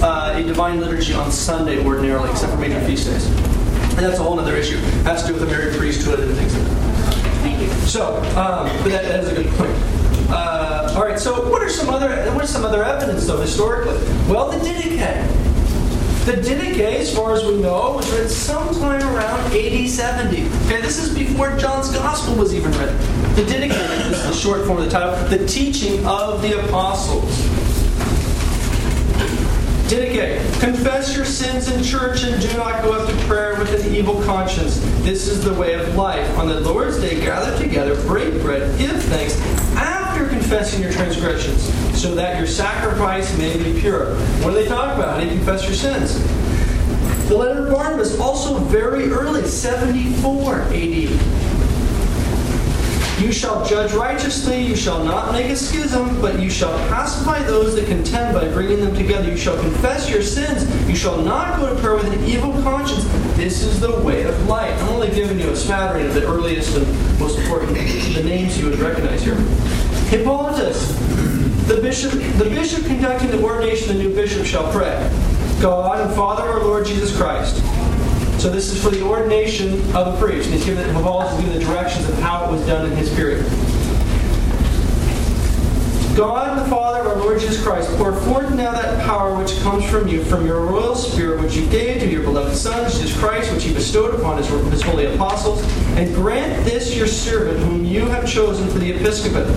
uh, 0.00 0.32
a 0.34 0.42
divine 0.42 0.80
liturgy 0.80 1.12
on 1.12 1.30
Sunday 1.30 1.84
ordinarily, 1.84 2.30
except 2.30 2.52
for 2.52 2.58
major 2.58 2.80
feast 2.86 3.08
days. 3.08 3.26
And 3.26 3.98
that's 3.98 4.18
a 4.18 4.22
whole 4.22 4.40
other 4.40 4.56
issue. 4.56 4.78
It 4.78 5.04
has 5.04 5.20
to 5.24 5.28
do 5.28 5.34
with 5.34 5.42
the 5.42 5.54
married 5.54 5.76
priesthood 5.76 6.20
and 6.20 6.34
things 6.38 6.54
like 6.56 6.64
that. 6.64 7.32
Thank 7.42 7.60
you. 7.60 7.68
So, 7.86 8.16
um, 8.40 8.64
but 8.82 8.92
that, 8.92 9.04
that 9.04 9.24
is 9.24 9.30
a 9.30 9.34
good 9.34 9.52
point. 9.56 9.76
All 10.94 11.02
right. 11.02 11.18
So, 11.18 11.48
what 11.48 11.62
are 11.62 11.70
some 11.70 11.88
other 11.88 12.30
what 12.32 12.44
is 12.44 12.50
some 12.50 12.66
other 12.66 12.84
evidence 12.84 13.26
though 13.26 13.40
historically? 13.40 13.94
Well, 14.30 14.50
the 14.50 14.58
Didache. 14.58 15.26
The 16.26 16.32
Didache, 16.32 17.00
as 17.00 17.16
far 17.16 17.32
as 17.32 17.42
we 17.44 17.56
know, 17.62 17.94
was 17.94 18.12
written 18.12 18.28
sometime 18.28 19.00
around 19.00 19.40
AD 19.54 19.88
70. 19.88 20.46
Okay, 20.66 20.82
this 20.82 21.02
is 21.02 21.14
before 21.14 21.56
John's 21.56 21.90
Gospel 21.92 22.34
was 22.34 22.54
even 22.54 22.70
written. 22.72 22.96
The 23.36 23.42
Didache 23.42 24.10
is 24.10 24.22
the 24.22 24.34
short 24.34 24.66
form 24.66 24.78
of 24.78 24.84
the 24.84 24.90
title, 24.90 25.14
the 25.30 25.46
teaching 25.48 26.04
of 26.04 26.42
the 26.42 26.62
apostles. 26.62 27.40
Didache, 29.88 30.60
confess 30.60 31.16
your 31.16 31.24
sins 31.24 31.72
in 31.72 31.82
church 31.82 32.22
and 32.24 32.40
do 32.40 32.54
not 32.58 32.82
go 32.82 32.92
up 32.92 33.08
to 33.08 33.16
prayer 33.24 33.58
with 33.58 33.82
an 33.82 33.94
evil 33.94 34.22
conscience. 34.24 34.78
This 35.00 35.26
is 35.26 35.42
the 35.42 35.54
way 35.54 35.72
of 35.72 35.96
life. 35.96 36.38
On 36.38 36.48
the 36.48 36.60
Lord's 36.60 37.00
day, 37.00 37.18
gather 37.18 37.56
together, 37.58 37.96
break 38.06 38.42
bread, 38.42 38.78
give 38.78 39.02
thanks 39.04 39.40
confessing 40.28 40.82
your 40.82 40.92
transgressions, 40.92 41.62
so 42.00 42.14
that 42.14 42.38
your 42.38 42.46
sacrifice 42.46 43.36
may 43.38 43.56
be 43.56 43.80
pure. 43.80 44.14
What 44.42 44.50
do 44.50 44.56
they 44.56 44.66
talk 44.66 44.96
about? 44.96 45.14
How 45.14 45.20
do 45.20 45.26
you 45.26 45.32
confess 45.32 45.64
your 45.64 45.74
sins? 45.74 46.18
The 47.28 47.36
letter 47.36 47.66
of 47.66 47.72
Barnabas, 47.72 48.18
also 48.18 48.58
very 48.58 49.10
early, 49.10 49.46
74 49.46 50.62
AD. 50.62 51.52
You 53.22 53.30
shall 53.30 53.64
judge 53.64 53.92
righteously, 53.92 54.60
you 54.60 54.74
shall 54.74 55.04
not 55.04 55.32
make 55.32 55.46
a 55.46 55.54
schism, 55.54 56.20
but 56.20 56.40
you 56.40 56.50
shall 56.50 56.76
pacify 56.88 57.40
those 57.44 57.76
that 57.76 57.86
contend 57.86 58.34
by 58.34 58.48
bringing 58.48 58.80
them 58.80 58.96
together. 58.96 59.30
You 59.30 59.36
shall 59.36 59.56
confess 59.58 60.10
your 60.10 60.22
sins, 60.22 60.66
you 60.88 60.96
shall 60.96 61.22
not 61.22 61.60
go 61.60 61.72
to 61.72 61.80
prayer 61.80 61.94
with 61.94 62.12
an 62.12 62.24
evil 62.24 62.52
conscience. 62.62 63.04
This 63.36 63.62
is 63.62 63.78
the 63.78 64.00
way 64.00 64.24
of 64.24 64.48
life. 64.48 64.76
I'm 64.82 64.88
only 64.88 65.10
giving 65.10 65.38
you 65.38 65.50
a 65.50 65.56
smattering 65.56 66.06
of 66.06 66.14
the 66.14 66.26
earliest 66.26 66.76
and 66.76 67.20
most 67.20 67.38
important, 67.38 67.74
the 67.74 68.22
names 68.24 68.58
you 68.58 68.68
would 68.68 68.80
recognize 68.80 69.22
here. 69.22 69.36
Hippolytus, 70.12 70.94
the 71.68 71.80
bishop, 71.80 72.12
the 72.12 72.44
bishop 72.44 72.84
conducting 72.84 73.30
the 73.30 73.42
ordination 73.42 73.92
of 73.92 73.96
the 73.96 74.02
new 74.02 74.14
bishop 74.14 74.44
shall 74.44 74.70
pray. 74.70 75.10
God 75.58 76.02
and 76.02 76.14
Father 76.14 76.42
our 76.42 76.62
Lord 76.62 76.84
Jesus 76.84 77.16
Christ. 77.16 77.56
So 78.38 78.50
this 78.50 78.70
is 78.70 78.82
for 78.82 78.90
the 78.90 79.02
ordination 79.02 79.80
of 79.96 80.14
a 80.14 80.16
priest. 80.18 80.50
He's 80.50 80.66
given 80.66 80.84
Hippolytus 80.94 81.42
the 81.58 81.64
directions 81.64 82.06
of 82.10 82.18
how 82.18 82.44
it 82.44 82.50
was 82.50 82.60
done 82.66 82.92
in 82.92 82.96
his 82.98 83.08
period. 83.14 83.42
God 86.14 86.58
the 86.62 86.68
Father 86.68 87.00
of 87.00 87.06
our 87.06 87.16
Lord 87.16 87.40
Jesus 87.40 87.62
Christ, 87.62 87.88
pour 87.96 88.12
forth 88.12 88.54
now 88.54 88.72
that 88.72 89.02
power 89.06 89.34
which 89.34 89.58
comes 89.60 89.82
from 89.88 90.08
you, 90.08 90.22
from 90.24 90.44
your 90.44 90.60
royal 90.60 90.94
Spirit, 90.94 91.40
which 91.40 91.56
you 91.56 91.66
gave 91.70 92.02
to 92.02 92.06
your 92.06 92.22
beloved 92.22 92.54
Son, 92.54 92.90
Jesus 92.90 93.18
Christ, 93.18 93.50
which 93.50 93.64
he 93.64 93.72
bestowed 93.72 94.14
upon 94.14 94.36
his, 94.36 94.46
his 94.70 94.82
holy 94.82 95.06
apostles, 95.06 95.64
and 95.96 96.14
grant 96.14 96.66
this 96.66 96.94
your 96.94 97.06
servant, 97.06 97.60
whom 97.60 97.86
you 97.86 98.04
have 98.08 98.28
chosen 98.28 98.68
for 98.68 98.78
the 98.78 98.92
episcopate, 98.92 99.48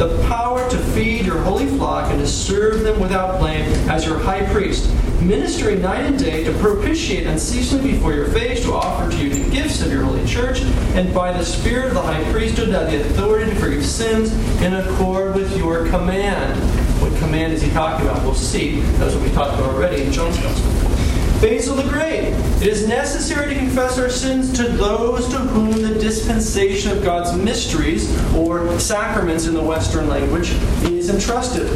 the 0.00 0.26
power 0.28 0.66
to 0.70 0.78
feed 0.78 1.26
your 1.26 1.38
holy 1.42 1.66
flock 1.66 2.10
and 2.10 2.18
to 2.18 2.26
serve 2.26 2.80
them 2.80 2.98
without 2.98 3.38
blame 3.38 3.66
as 3.90 4.06
your 4.06 4.18
high 4.18 4.42
priest, 4.50 4.90
ministering 5.20 5.82
night 5.82 6.06
and 6.06 6.18
day 6.18 6.42
to 6.42 6.54
propitiate 6.54 7.26
unceasingly 7.26 7.92
before 7.92 8.14
your 8.14 8.28
face, 8.28 8.64
to 8.64 8.72
offer 8.72 9.10
to 9.10 9.18
you 9.18 9.28
the 9.28 9.50
gifts 9.50 9.82
of 9.82 9.92
your 9.92 10.02
holy 10.02 10.24
church, 10.26 10.62
and 10.94 11.12
by 11.12 11.30
the 11.34 11.44
Spirit 11.44 11.88
of 11.88 11.94
the 11.94 12.00
high 12.00 12.24
priesthood 12.32 12.70
have 12.70 12.90
the 12.90 12.98
authority 12.98 13.50
to 13.50 13.56
forgive 13.56 13.84
sins 13.84 14.32
in 14.62 14.72
accord 14.72 15.34
with 15.34 15.54
your 15.58 15.86
command. 15.90 16.58
What 17.02 17.14
command 17.18 17.52
is 17.52 17.60
he 17.60 17.70
talking 17.72 18.06
about? 18.06 18.22
We'll 18.22 18.34
see. 18.34 18.80
That's 18.96 19.14
what 19.14 19.22
we 19.22 19.30
talked 19.32 19.52
about 19.52 19.74
already 19.74 20.04
in 20.04 20.12
John's 20.12 20.38
Gospel. 20.38 20.79
Basil 21.40 21.74
the 21.74 21.88
Great. 21.90 22.34
It 22.60 22.66
is 22.66 22.86
necessary 22.86 23.54
to 23.54 23.58
confess 23.58 23.98
our 23.98 24.10
sins 24.10 24.52
to 24.58 24.64
those 24.64 25.26
to 25.30 25.38
whom 25.38 25.72
the 25.72 25.98
dispensation 25.98 26.92
of 26.92 27.02
God's 27.02 27.34
mysteries, 27.34 28.14
or 28.34 28.78
sacraments 28.78 29.46
in 29.46 29.54
the 29.54 29.62
Western 29.62 30.06
language, 30.06 30.50
is 30.84 31.08
entrusted. 31.08 31.66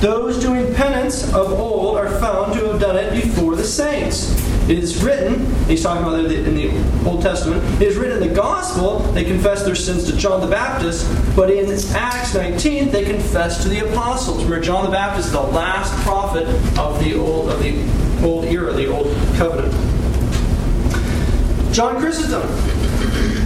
Those 0.00 0.38
doing 0.38 0.72
penance 0.74 1.24
of 1.34 1.58
old 1.58 1.96
are 1.96 2.20
found 2.20 2.52
to 2.54 2.66
have 2.66 2.80
done 2.80 2.96
it 2.96 3.20
before 3.20 3.56
the 3.56 3.64
saints. 3.64 4.32
It 4.68 4.78
is 4.78 5.04
written, 5.04 5.44
he's 5.66 5.82
talking 5.82 6.02
about 6.02 6.24
it 6.24 6.46
in 6.46 6.54
the 6.54 6.70
Old 7.06 7.20
Testament, 7.20 7.62
it 7.82 7.88
is 7.88 7.96
written 7.96 8.22
in 8.22 8.28
the 8.28 8.34
Gospel, 8.34 9.00
they 9.12 9.22
confess 9.22 9.62
their 9.62 9.74
sins 9.74 10.10
to 10.10 10.16
John 10.16 10.40
the 10.40 10.46
Baptist, 10.46 11.06
but 11.36 11.50
in 11.50 11.70
Acts 11.94 12.34
19, 12.34 12.90
they 12.90 13.04
confess 13.04 13.62
to 13.62 13.68
the 13.68 13.80
apostles, 13.90 14.42
where 14.46 14.60
John 14.60 14.86
the 14.86 14.90
Baptist 14.90 15.26
is 15.26 15.32
the 15.32 15.40
last 15.40 15.92
prophet 16.02 16.48
of 16.78 16.98
the 17.04 17.14
Old, 17.14 17.50
of 17.50 17.62
the 17.62 17.74
old 18.24 18.46
era, 18.46 18.72
the 18.72 18.86
old 18.86 19.14
covenant. 19.36 19.72
John 21.74 22.00
Chrysostom. 22.00 23.43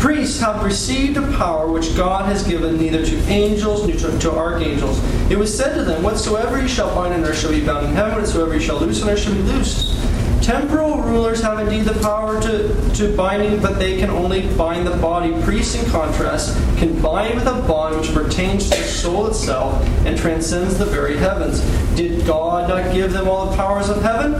Priests 0.00 0.40
have 0.40 0.64
received 0.64 1.18
a 1.18 1.36
power 1.36 1.70
which 1.70 1.94
God 1.94 2.24
has 2.24 2.42
given 2.42 2.78
neither 2.78 3.04
to 3.04 3.16
angels 3.28 3.86
nor 3.86 3.96
to, 3.98 4.18
to 4.20 4.32
archangels. 4.32 4.98
It 5.30 5.38
was 5.38 5.54
said 5.54 5.74
to 5.74 5.84
them, 5.84 6.02
Whatsoever 6.02 6.58
ye 6.58 6.68
shall 6.68 6.94
bind 6.94 7.12
on 7.12 7.22
earth 7.22 7.38
shall 7.38 7.50
be 7.50 7.64
bound 7.64 7.86
in 7.86 7.94
heaven, 7.94 8.14
and 8.14 8.22
whatsoever 8.22 8.54
ye 8.54 8.60
shall 8.64 8.80
loose 8.80 9.02
on 9.02 9.10
earth 9.10 9.18
shall 9.18 9.34
be 9.34 9.42
loosed. 9.42 9.94
Temporal 10.42 11.02
rulers 11.02 11.42
have 11.42 11.60
indeed 11.60 11.84
the 11.84 12.00
power 12.00 12.40
to, 12.40 12.94
to 12.94 13.14
binding, 13.14 13.60
but 13.60 13.78
they 13.78 13.98
can 13.98 14.08
only 14.08 14.48
bind 14.56 14.86
the 14.86 14.96
body. 14.96 15.34
Priests, 15.42 15.74
in 15.74 15.88
contrast, 15.90 16.56
can 16.78 16.98
bind 17.02 17.34
with 17.34 17.46
a 17.46 17.60
bond 17.68 18.00
which 18.00 18.14
pertains 18.14 18.70
to 18.70 18.78
the 18.78 18.84
soul 18.84 19.26
itself 19.26 19.86
and 20.06 20.16
transcends 20.16 20.78
the 20.78 20.86
very 20.86 21.18
heavens. 21.18 21.60
Did 21.94 22.26
God 22.26 22.70
not 22.70 22.94
give 22.94 23.12
them 23.12 23.28
all 23.28 23.50
the 23.50 23.56
powers 23.56 23.90
of 23.90 24.00
heaven? 24.00 24.32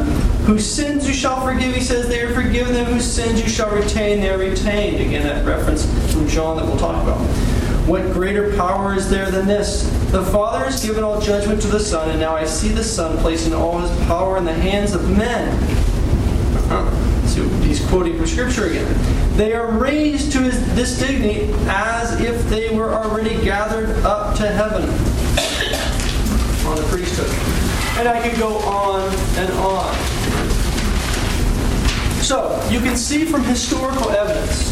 Whose 0.51 0.67
sins 0.67 1.07
you 1.07 1.15
shall 1.15 1.41
forgive, 1.43 1.77
he 1.77 1.81
says, 1.81 2.09
they 2.09 2.23
are 2.23 2.35
forgiven 2.35 2.75
them. 2.75 2.87
Whose 2.87 3.07
sins 3.07 3.41
you 3.41 3.49
shall 3.49 3.71
retain, 3.71 4.21
they 4.21 4.31
are 4.31 4.37
retained. 4.37 4.97
Again, 4.97 5.23
that 5.23 5.47
reference 5.47 5.87
from 6.13 6.27
John 6.27 6.57
that 6.57 6.67
we'll 6.67 6.77
talk 6.77 7.01
about. 7.01 7.19
What 7.87 8.03
greater 8.13 8.57
power 8.57 8.93
is 8.93 9.09
there 9.09 9.31
than 9.31 9.47
this? 9.47 9.85
The 10.11 10.25
Father 10.25 10.65
has 10.65 10.85
given 10.85 11.05
all 11.05 11.21
judgment 11.21 11.63
to 11.63 11.69
the 11.69 11.79
Son, 11.79 12.11
and 12.11 12.19
now 12.19 12.35
I 12.35 12.47
see 12.47 12.71
the 12.71 12.83
Son 12.83 13.17
placing 13.19 13.55
all 13.55 13.79
his 13.79 13.93
power 14.09 14.39
in 14.39 14.45
the 14.45 14.53
hands 14.53 14.93
of 14.93 15.09
men. 15.17 15.57
Uh-huh. 16.73 17.27
So 17.29 17.45
he's 17.61 17.87
quoting 17.87 18.17
from 18.17 18.27
Scripture 18.27 18.67
again. 18.67 19.37
They 19.37 19.53
are 19.53 19.71
raised 19.71 20.33
to 20.33 20.41
his, 20.41 20.75
this 20.75 20.99
dignity 20.99 21.55
as 21.69 22.21
if 22.21 22.43
they 22.49 22.77
were 22.77 22.91
already 22.93 23.41
gathered 23.45 23.91
up 24.05 24.37
to 24.39 24.49
heaven 24.49 24.83
on 26.67 26.75
the 26.75 26.83
priesthood. 26.91 27.31
And 28.01 28.09
I 28.09 28.29
could 28.29 28.37
go 28.37 28.57
on 28.59 29.15
and 29.37 29.53
on. 29.53 30.30
So 32.31 32.64
you 32.71 32.79
can 32.79 32.97
see 32.97 33.25
from 33.25 33.43
historical 33.43 34.09
evidence 34.11 34.71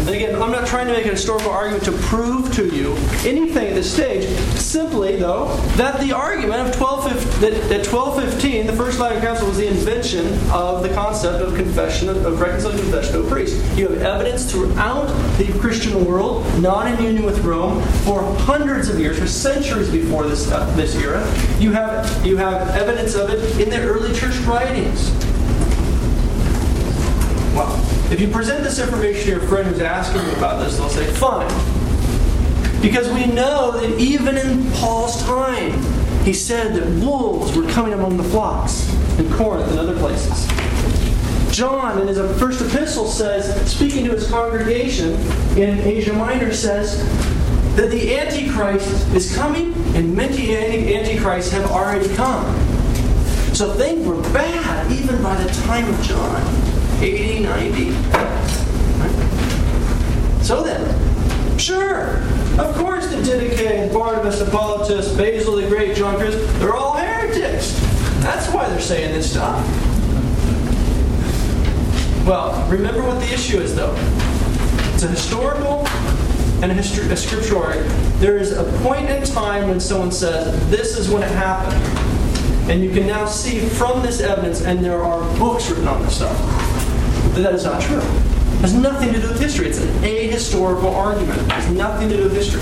and 0.00 0.08
again, 0.08 0.42
I'm 0.42 0.50
not 0.50 0.66
trying 0.66 0.88
to 0.88 0.92
make 0.92 1.06
a 1.06 1.10
historical 1.10 1.50
argument 1.50 1.84
to 1.84 1.92
prove 1.92 2.52
to 2.54 2.66
you 2.74 2.96
anything 3.24 3.68
at 3.68 3.74
this 3.74 3.92
stage. 3.92 4.26
Simply, 4.58 5.14
though, 5.16 5.54
that 5.76 6.00
the 6.00 6.10
argument 6.10 6.68
of 6.68 6.74
12, 6.74 7.40
that, 7.40 7.52
that 7.68 7.86
1215, 7.86 8.66
the 8.66 8.72
First 8.72 8.98
Lateran 8.98 9.22
Council, 9.22 9.46
was 9.46 9.58
the 9.58 9.68
invention 9.68 10.26
of 10.50 10.82
the 10.82 10.88
concept 10.94 11.40
of 11.44 11.54
confession, 11.54 12.08
of, 12.08 12.24
of 12.26 12.40
reconciliation 12.40 12.90
confession 12.90 13.12
to 13.12 13.26
a 13.26 13.30
priest. 13.30 13.78
You 13.78 13.86
have 13.86 14.02
evidence 14.02 14.50
throughout 14.50 15.06
the 15.38 15.56
Christian 15.60 16.04
world, 16.04 16.44
not 16.60 16.88
in 16.88 17.04
union 17.04 17.24
with 17.24 17.38
Rome, 17.44 17.80
for 18.04 18.22
hundreds 18.38 18.88
of 18.88 18.98
years, 18.98 19.16
for 19.16 19.28
centuries 19.28 19.90
before 19.92 20.26
this 20.26 20.50
uh, 20.50 20.64
this 20.74 20.96
era. 20.96 21.20
You 21.60 21.70
have 21.70 22.26
you 22.26 22.36
have 22.36 22.70
evidence 22.70 23.14
of 23.14 23.30
it 23.30 23.60
in 23.60 23.70
the 23.70 23.80
early 23.80 24.12
church 24.12 24.36
writings. 24.38 25.12
If 28.10 28.20
you 28.20 28.28
present 28.28 28.64
this 28.64 28.80
information 28.80 29.22
to 29.22 29.30
your 29.30 29.40
friend 29.40 29.68
who's 29.68 29.80
asking 29.80 30.22
you 30.22 30.32
about 30.32 30.64
this, 30.64 30.76
they'll 30.76 30.88
say, 30.88 31.10
fine. 31.12 31.48
Because 32.82 33.08
we 33.12 33.26
know 33.26 33.70
that 33.70 34.00
even 34.00 34.36
in 34.36 34.68
Paul's 34.72 35.22
time, 35.22 35.80
he 36.24 36.32
said 36.32 36.74
that 36.74 37.04
wolves 37.04 37.56
were 37.56 37.68
coming 37.70 37.92
among 37.92 38.16
the 38.16 38.24
flocks 38.24 38.92
in 39.18 39.30
Corinth 39.32 39.70
and 39.70 39.78
other 39.78 39.96
places. 39.98 40.46
John, 41.54 42.00
in 42.00 42.08
his 42.08 42.18
first 42.40 42.60
epistle, 42.60 43.06
says, 43.06 43.70
speaking 43.70 44.04
to 44.06 44.12
his 44.12 44.28
congregation 44.28 45.12
in 45.56 45.78
Asia 45.78 46.12
Minor, 46.12 46.52
says 46.52 46.98
that 47.76 47.90
the 47.90 48.18
Antichrist 48.18 49.06
is 49.14 49.34
coming 49.36 49.72
and 49.94 50.14
many 50.14 50.56
Antichrists 50.56 51.52
have 51.52 51.70
already 51.70 52.12
come. 52.16 52.44
So 53.54 53.72
things 53.74 54.06
were 54.06 54.20
bad 54.32 54.90
even 54.90 55.22
by 55.22 55.40
the 55.42 55.48
time 55.62 55.88
of 55.92 56.02
John. 56.02 56.59
80, 57.00 57.40
90. 57.40 57.92
So 60.42 60.62
then, 60.62 61.58
sure, 61.58 62.16
of 62.58 62.74
course 62.76 63.06
the 63.08 63.16
Didache, 63.16 63.92
Barnabas, 63.92 64.40
Hippolytus, 64.40 65.16
Basil 65.16 65.56
the 65.56 65.66
Great, 65.68 65.96
John 65.96 66.16
Chris, 66.16 66.34
they're 66.58 66.74
all 66.74 66.96
heretics. 66.96 67.72
That's 68.20 68.48
why 68.52 68.68
they're 68.68 68.80
saying 68.80 69.14
this 69.14 69.30
stuff. 69.30 69.64
Well, 72.26 72.68
remember 72.68 73.02
what 73.02 73.18
the 73.20 73.32
issue 73.32 73.58
is, 73.58 73.74
though. 73.74 73.94
It's 74.92 75.02
a 75.02 75.08
historical 75.08 75.86
and 76.62 76.70
a, 76.70 76.74
history, 76.74 77.10
a 77.10 77.16
scriptural. 77.16 77.62
There 78.18 78.36
is 78.36 78.52
a 78.52 78.64
point 78.82 79.08
in 79.08 79.24
time 79.24 79.68
when 79.68 79.80
someone 79.80 80.12
says, 80.12 80.68
this 80.68 80.98
is 80.98 81.08
when 81.08 81.22
it 81.22 81.30
happened. 81.30 81.82
And 82.70 82.84
you 82.84 82.90
can 82.90 83.06
now 83.06 83.24
see 83.24 83.60
from 83.60 84.02
this 84.02 84.20
evidence, 84.20 84.60
and 84.62 84.84
there 84.84 85.02
are 85.02 85.20
books 85.38 85.70
written 85.70 85.88
on 85.88 86.02
this 86.02 86.16
stuff, 86.16 86.36
that 87.34 87.42
that 87.42 87.54
is 87.54 87.64
not 87.64 87.80
true. 87.80 87.98
It 87.98 88.62
has 88.62 88.74
nothing 88.74 89.12
to 89.12 89.20
do 89.20 89.28
with 89.28 89.40
history. 89.40 89.68
It's 89.68 89.80
an 89.80 89.88
ahistorical 90.02 90.92
argument. 90.94 91.40
It 91.40 91.52
has 91.52 91.70
nothing 91.72 92.08
to 92.08 92.16
do 92.16 92.24
with 92.24 92.34
history. 92.34 92.60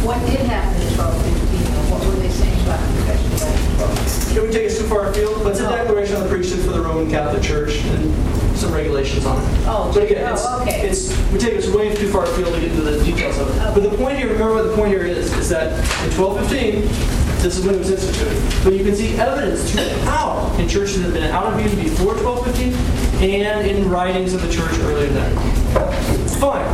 What 0.00 0.18
did 0.26 0.40
happen 0.46 0.80
in 0.80 0.96
1215? 0.96 1.90
What 1.90 2.06
were 2.06 2.16
they 2.22 2.30
saying 2.30 2.60
about 2.62 2.80
confession 2.80 3.30
back 3.36 3.58
in 3.58 3.76
1215? 3.76 4.34
Can 4.34 4.42
we 4.46 4.52
take 4.52 4.70
us 4.70 4.78
too 4.78 4.86
far 4.86 5.10
afield? 5.10 5.42
But 5.42 5.50
it's 5.50 5.60
a 5.60 5.68
declaration 5.68 6.16
of 6.16 6.22
the 6.24 6.28
priesthood 6.28 6.64
for 6.64 6.72
the 6.72 6.80
Roman 6.80 7.10
Catholic 7.10 7.42
Church 7.42 7.76
and 7.84 8.14
some 8.56 8.72
regulations 8.72 9.26
on 9.26 9.36
it. 9.36 9.66
Oh, 9.66 9.90
but 9.92 10.04
again, 10.04 10.32
it's, 10.32 10.44
oh, 10.46 10.62
okay. 10.62 10.88
it's 10.88 11.10
we 11.32 11.38
take 11.38 11.56
us 11.56 11.68
way 11.68 11.94
too 11.94 12.08
far 12.08 12.24
afield 12.24 12.54
to 12.54 12.60
get 12.60 12.70
into 12.70 12.82
the 12.82 13.02
details 13.04 13.38
of 13.38 13.48
it. 13.48 13.58
But 13.74 13.82
the 13.82 13.96
point 13.96 14.18
here, 14.18 14.28
remember 14.28 14.54
what 14.54 14.68
the 14.68 14.76
point 14.76 14.92
here 14.92 15.04
is, 15.04 15.32
is 15.36 15.48
that 15.48 15.72
in 16.04 16.12
1215, 16.16 17.19
this 17.42 17.56
is 17.56 17.64
when 17.64 17.74
it 17.74 17.78
was 17.78 17.90
instituted. 17.90 18.64
But 18.64 18.74
you 18.74 18.84
can 18.84 18.94
see 18.94 19.16
evidence 19.16 19.70
to 19.72 19.78
throughout 20.10 20.58
in 20.60 20.68
churches 20.68 20.98
that 20.98 21.04
have 21.04 21.14
been 21.14 21.30
out 21.30 21.52
of 21.52 21.60
use 21.60 21.74
before 21.74 22.14
1215 22.14 23.30
and 23.30 23.66
in 23.66 23.88
writings 23.88 24.34
of 24.34 24.42
the 24.42 24.52
church 24.52 24.78
earlier 24.80 25.06
than 25.06 25.34
that. 25.34 26.30
Fine. 26.38 26.66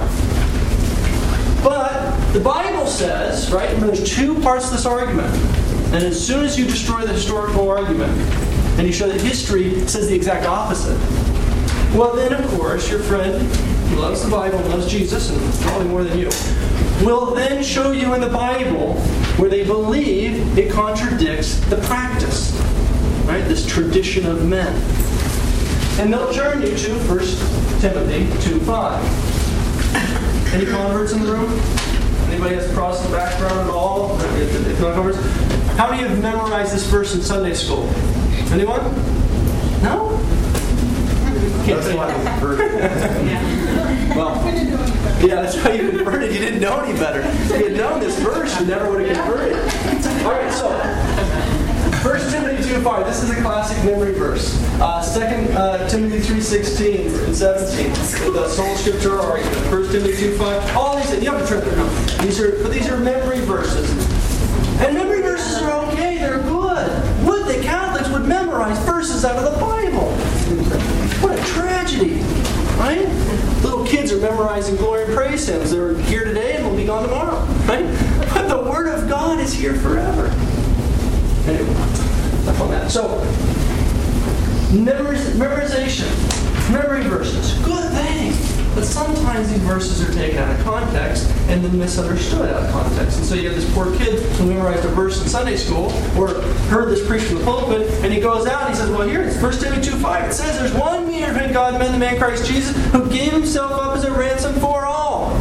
But 1.62 2.32
the 2.32 2.40
Bible 2.40 2.86
says, 2.86 3.52
right, 3.52 3.68
remember 3.70 3.94
there's 3.94 4.14
two 4.14 4.40
parts 4.40 4.68
to 4.68 4.74
this 4.74 4.86
argument. 4.86 5.32
And 5.92 6.02
as 6.04 6.24
soon 6.24 6.44
as 6.44 6.58
you 6.58 6.64
destroy 6.64 7.02
the 7.02 7.12
historical 7.12 7.68
argument 7.70 8.12
and 8.78 8.86
you 8.86 8.92
show 8.92 9.08
that 9.08 9.20
history 9.20 9.86
says 9.86 10.08
the 10.08 10.14
exact 10.14 10.46
opposite, 10.46 10.98
well, 11.94 12.14
then, 12.14 12.32
of 12.32 12.46
course, 12.50 12.90
your 12.90 13.00
friend 13.00 13.40
who 13.88 13.96
loves 13.96 14.22
the 14.22 14.30
Bible, 14.30 14.58
and 14.58 14.68
loves 14.68 14.90
Jesus, 14.90 15.30
and 15.30 15.54
probably 15.62 15.86
more 15.88 16.02
than 16.02 16.18
you, 16.18 16.28
will 17.02 17.34
then 17.34 17.62
show 17.62 17.92
you 17.92 18.14
in 18.14 18.20
the 18.20 18.28
Bible 18.28 18.94
where 19.38 19.50
they 19.50 19.64
believe 19.64 20.56
it 20.58 20.70
contradicts 20.70 21.60
the 21.66 21.76
practice, 21.82 22.52
right? 23.26 23.44
This 23.46 23.66
tradition 23.66 24.26
of 24.26 24.46
men. 24.46 24.74
And 26.00 26.12
they'll 26.12 26.32
turn 26.32 26.62
you 26.62 26.76
to 26.76 26.92
1 27.00 27.18
Timothy 27.80 28.26
2.5. 28.48 30.54
Any 30.54 30.66
converts 30.66 31.12
in 31.12 31.22
the 31.22 31.32
room? 31.32 31.50
Anybody 32.30 32.54
has 32.54 32.72
Protestant 32.72 33.12
background 33.12 33.68
at 33.68 33.74
all? 33.74 34.16
How 35.76 35.90
many 35.90 36.02
have 36.02 36.20
memorized 36.20 36.74
this 36.74 36.86
verse 36.86 37.14
in 37.14 37.20
Sunday 37.20 37.54
school? 37.54 37.88
Anyone? 38.52 38.80
No? 39.82 40.18
Can't 41.66 41.82
That's 41.82 41.96
why 41.96 42.06
that. 42.06 42.18
we 42.18 42.30
converted. 42.30 44.16
Well, 44.16 44.36
yeah, 45.26 45.42
that's 45.42 45.56
how 45.56 45.72
you 45.72 45.90
converted. 45.90 46.32
You 46.32 46.38
didn't 46.38 46.60
know 46.60 46.78
any 46.78 46.96
better. 46.96 47.22
If 47.22 47.50
you 47.50 47.68
had 47.70 47.76
known 47.76 47.98
this 47.98 48.16
verse, 48.20 48.60
you 48.60 48.66
never 48.66 48.88
would 48.88 49.04
have 49.04 49.16
converted. 49.26 49.56
All 50.24 50.30
right, 50.30 50.52
so 50.52 50.70
1 52.08 52.30
Timothy 52.30 52.68
2 52.68 52.82
5. 52.82 53.06
This 53.06 53.24
is 53.24 53.30
a 53.30 53.42
classic 53.42 53.84
memory 53.84 54.12
verse. 54.12 54.62
Uh, 54.80 55.02
2 55.12 55.52
uh, 55.54 55.88
Timothy 55.88 56.20
3 56.20 56.40
16 56.40 57.06
and 57.24 57.34
17. 57.36 57.92
The 58.32 58.48
sola 58.48 58.74
scriptura 58.76 59.24
argument. 59.24 59.56
1 59.72 59.90
Timothy 59.90 60.16
2 60.16 60.36
5. 60.38 60.76
All 60.76 60.96
these, 60.96 61.10
you 61.20 61.32
have 61.32 61.42
to 61.42 61.48
turn 61.48 61.64
them 61.64 61.80
around. 61.80 62.08
These 62.20 62.40
are, 62.40 62.62
but 62.62 62.70
these 62.70 62.88
are 62.88 62.96
memory 62.98 63.40
verses. 63.40 63.90
And 64.80 64.94
memory 64.94 65.20
verses 65.20 65.60
are 65.62 65.84
okay, 65.88 66.18
they're 66.18 66.42
good. 66.44 67.26
Would 67.26 67.46
that 67.46 67.60
Catholics 67.64 68.08
would 68.10 68.24
memorize 68.24 68.78
verses 68.84 69.24
out 69.24 69.34
of 69.36 69.52
the 69.52 69.58
Bible? 69.58 70.16
What 71.20 71.38
a 71.38 71.42
tragedy, 71.44 72.20
right? 72.78 73.06
Little 73.62 73.84
kids 73.86 74.12
are 74.12 74.18
memorizing 74.18 74.76
glory 74.76 75.04
and 75.04 75.14
praise 75.14 75.46
hymns. 75.48 75.70
They're 75.70 75.96
here 76.02 76.24
today 76.24 76.56
and 76.56 76.66
will 76.66 76.76
be 76.76 76.84
gone 76.84 77.02
tomorrow, 77.04 77.40
right? 77.66 77.84
But 78.34 78.48
the 78.48 78.70
Word 78.70 78.88
of 78.88 79.08
God 79.08 79.40
is 79.40 79.52
here 79.52 79.74
forever. 79.74 80.26
Anyway, 81.46 81.70
enough 81.70 82.60
on 82.60 82.70
that. 82.70 82.90
So, 82.90 83.08
memoriz- 84.72 85.36
memorization, 85.36 86.10
memory 86.72 87.02
verses, 87.04 87.54
good 87.64 87.90
thing. 87.92 88.32
But 88.76 88.84
sometimes 88.84 89.48
these 89.48 89.58
verses 89.60 90.06
are 90.06 90.12
taken 90.12 90.36
out 90.36 90.54
of 90.54 90.62
context 90.62 91.30
and 91.48 91.64
then 91.64 91.78
misunderstood 91.78 92.50
out 92.50 92.62
of 92.62 92.70
context. 92.70 93.16
And 93.16 93.26
so 93.26 93.34
you 93.34 93.48
have 93.48 93.56
this 93.56 93.72
poor 93.72 93.86
kid 93.96 94.20
who 94.34 94.48
memorized 94.48 94.84
a 94.84 94.88
verse 94.88 95.22
in 95.22 95.30
Sunday 95.30 95.56
school 95.56 95.86
or 96.14 96.42
heard 96.68 96.90
this 96.90 97.04
preached 97.08 97.24
from 97.24 97.38
the 97.38 97.44
pulpit, 97.44 97.90
and 98.04 98.12
he 98.12 98.20
goes 98.20 98.46
out 98.46 98.64
and 98.64 98.74
he 98.74 98.76
says, 98.76 98.90
Well, 98.90 99.08
here 99.08 99.22
it's 99.22 99.40
1 99.40 99.52
Timothy 99.52 99.80
2 99.80 99.96
5. 99.96 100.28
It 100.28 100.32
says 100.34 100.58
there's 100.58 100.74
one 100.74 101.06
mediator 101.06 101.32
between 101.32 101.54
God 101.54 101.72
and 101.72 101.82
men, 101.82 101.90
the 101.90 101.98
man 101.98 102.18
Christ 102.18 102.46
Jesus, 102.46 102.76
who 102.92 103.08
gave 103.08 103.32
himself 103.32 103.72
up 103.72 103.96
as 103.96 104.04
a 104.04 104.12
ransom 104.12 104.52
for 104.56 104.84
all. 104.84 105.32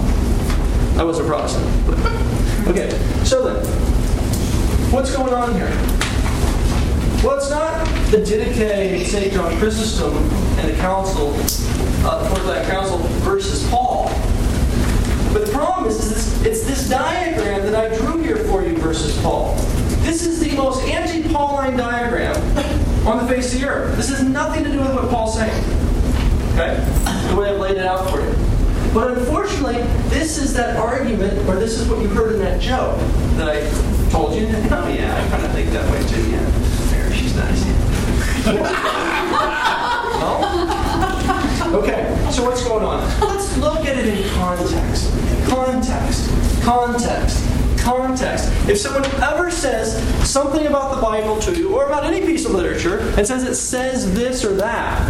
I 0.98 1.04
was 1.04 1.20
a 1.20 1.24
Protestant. 1.26 1.68
okay, 2.70 2.90
so 3.26 3.44
then, 3.44 3.66
what's 4.94 5.14
going 5.14 5.34
on 5.34 5.54
here? 5.56 5.70
Well, 7.22 7.38
it's 7.38 7.50
not 7.50 7.86
the 8.12 8.18
Didache 8.18 9.04
St. 9.08 9.34
John 9.34 9.52
Chrysostom 9.58 10.16
and 10.60 10.70
the 10.70 10.78
Council, 10.78 11.34
uh, 12.06 12.24
the 12.24 12.30
Fourth 12.30 12.46
Lateran 12.46 12.70
Council 12.70 12.98
versus 13.24 13.68
Paul. 13.70 14.10
But 15.34 15.46
the 15.48 15.52
problem 15.52 15.88
is, 15.88 15.98
is 16.00 16.10
this, 16.10 16.46
it's 16.46 16.64
this 16.64 16.90
diagram 16.90 17.70
that 17.70 17.76
I 17.76 17.96
drew 17.98 18.22
here 18.22 18.38
for 18.46 18.64
you 18.64 18.78
versus 18.78 19.20
Paul. 19.22 19.56
This 20.06 20.24
is 20.26 20.40
the 20.40 20.56
most 20.56 20.84
anti-Pauline 20.84 21.76
diagram 21.76 22.36
on 23.08 23.26
the 23.26 23.28
face 23.28 23.54
of 23.54 23.60
the 23.60 23.68
earth. 23.68 23.98
This 23.98 24.10
has 24.10 24.24
nothing 24.24 24.64
to 24.64 24.72
do 24.72 24.80
with 24.80 24.94
what 24.94 25.10
Paul's 25.10 25.36
saying. 25.36 25.64
Okay? 26.54 26.78
The 27.30 27.36
way 27.36 27.50
I've 27.50 27.60
laid 27.60 27.78
it 27.78 27.86
out 27.86 28.10
for 28.10 28.22
you. 28.22 28.34
But 28.94 29.18
unfortunately, 29.18 29.82
this 30.10 30.38
is 30.38 30.54
that 30.54 30.78
argument, 30.78 31.38
or 31.50 31.56
this 31.56 31.78
is 31.80 31.90
what 31.90 32.00
you 32.02 32.08
heard 32.08 32.36
in 32.36 32.40
that 32.40 32.62
joke 32.62 32.98
that 33.36 33.50
I 33.50 34.10
told 34.12 34.36
you. 34.36 34.46
Oh 34.72 34.88
yeah, 34.88 35.16
I 35.16 35.30
kind 35.30 35.44
of 35.44 35.52
think 35.52 35.72
that 35.72 35.92
way 35.92 36.00
too. 36.08 36.30
Yeah, 36.30 36.50
there, 36.92 37.12
she's 37.12 37.36
nice. 37.36 37.66
no? 40.20 40.75
Okay, 41.74 42.30
so 42.32 42.44
what's 42.46 42.64
going 42.64 42.86
on? 42.86 43.00
Let's 43.20 43.58
look 43.58 43.86
at 43.86 43.98
it 43.98 44.06
in 44.08 44.30
context. 44.36 45.12
Context. 45.48 46.64
Context. 46.64 47.44
Context. 47.80 48.52
If 48.70 48.78
someone 48.78 49.04
ever 49.22 49.50
says 49.50 49.98
something 50.30 50.68
about 50.68 50.96
the 50.96 51.02
Bible 51.02 51.40
to 51.42 51.56
you, 51.56 51.76
or 51.76 51.86
about 51.88 52.06
any 52.06 52.22
piece 52.22 52.46
of 52.46 52.52
literature, 52.52 53.00
and 53.18 53.26
says 53.26 53.44
it 53.44 53.56
says 53.56 54.14
this 54.14 54.46
or 54.46 54.56
that, 54.56 55.02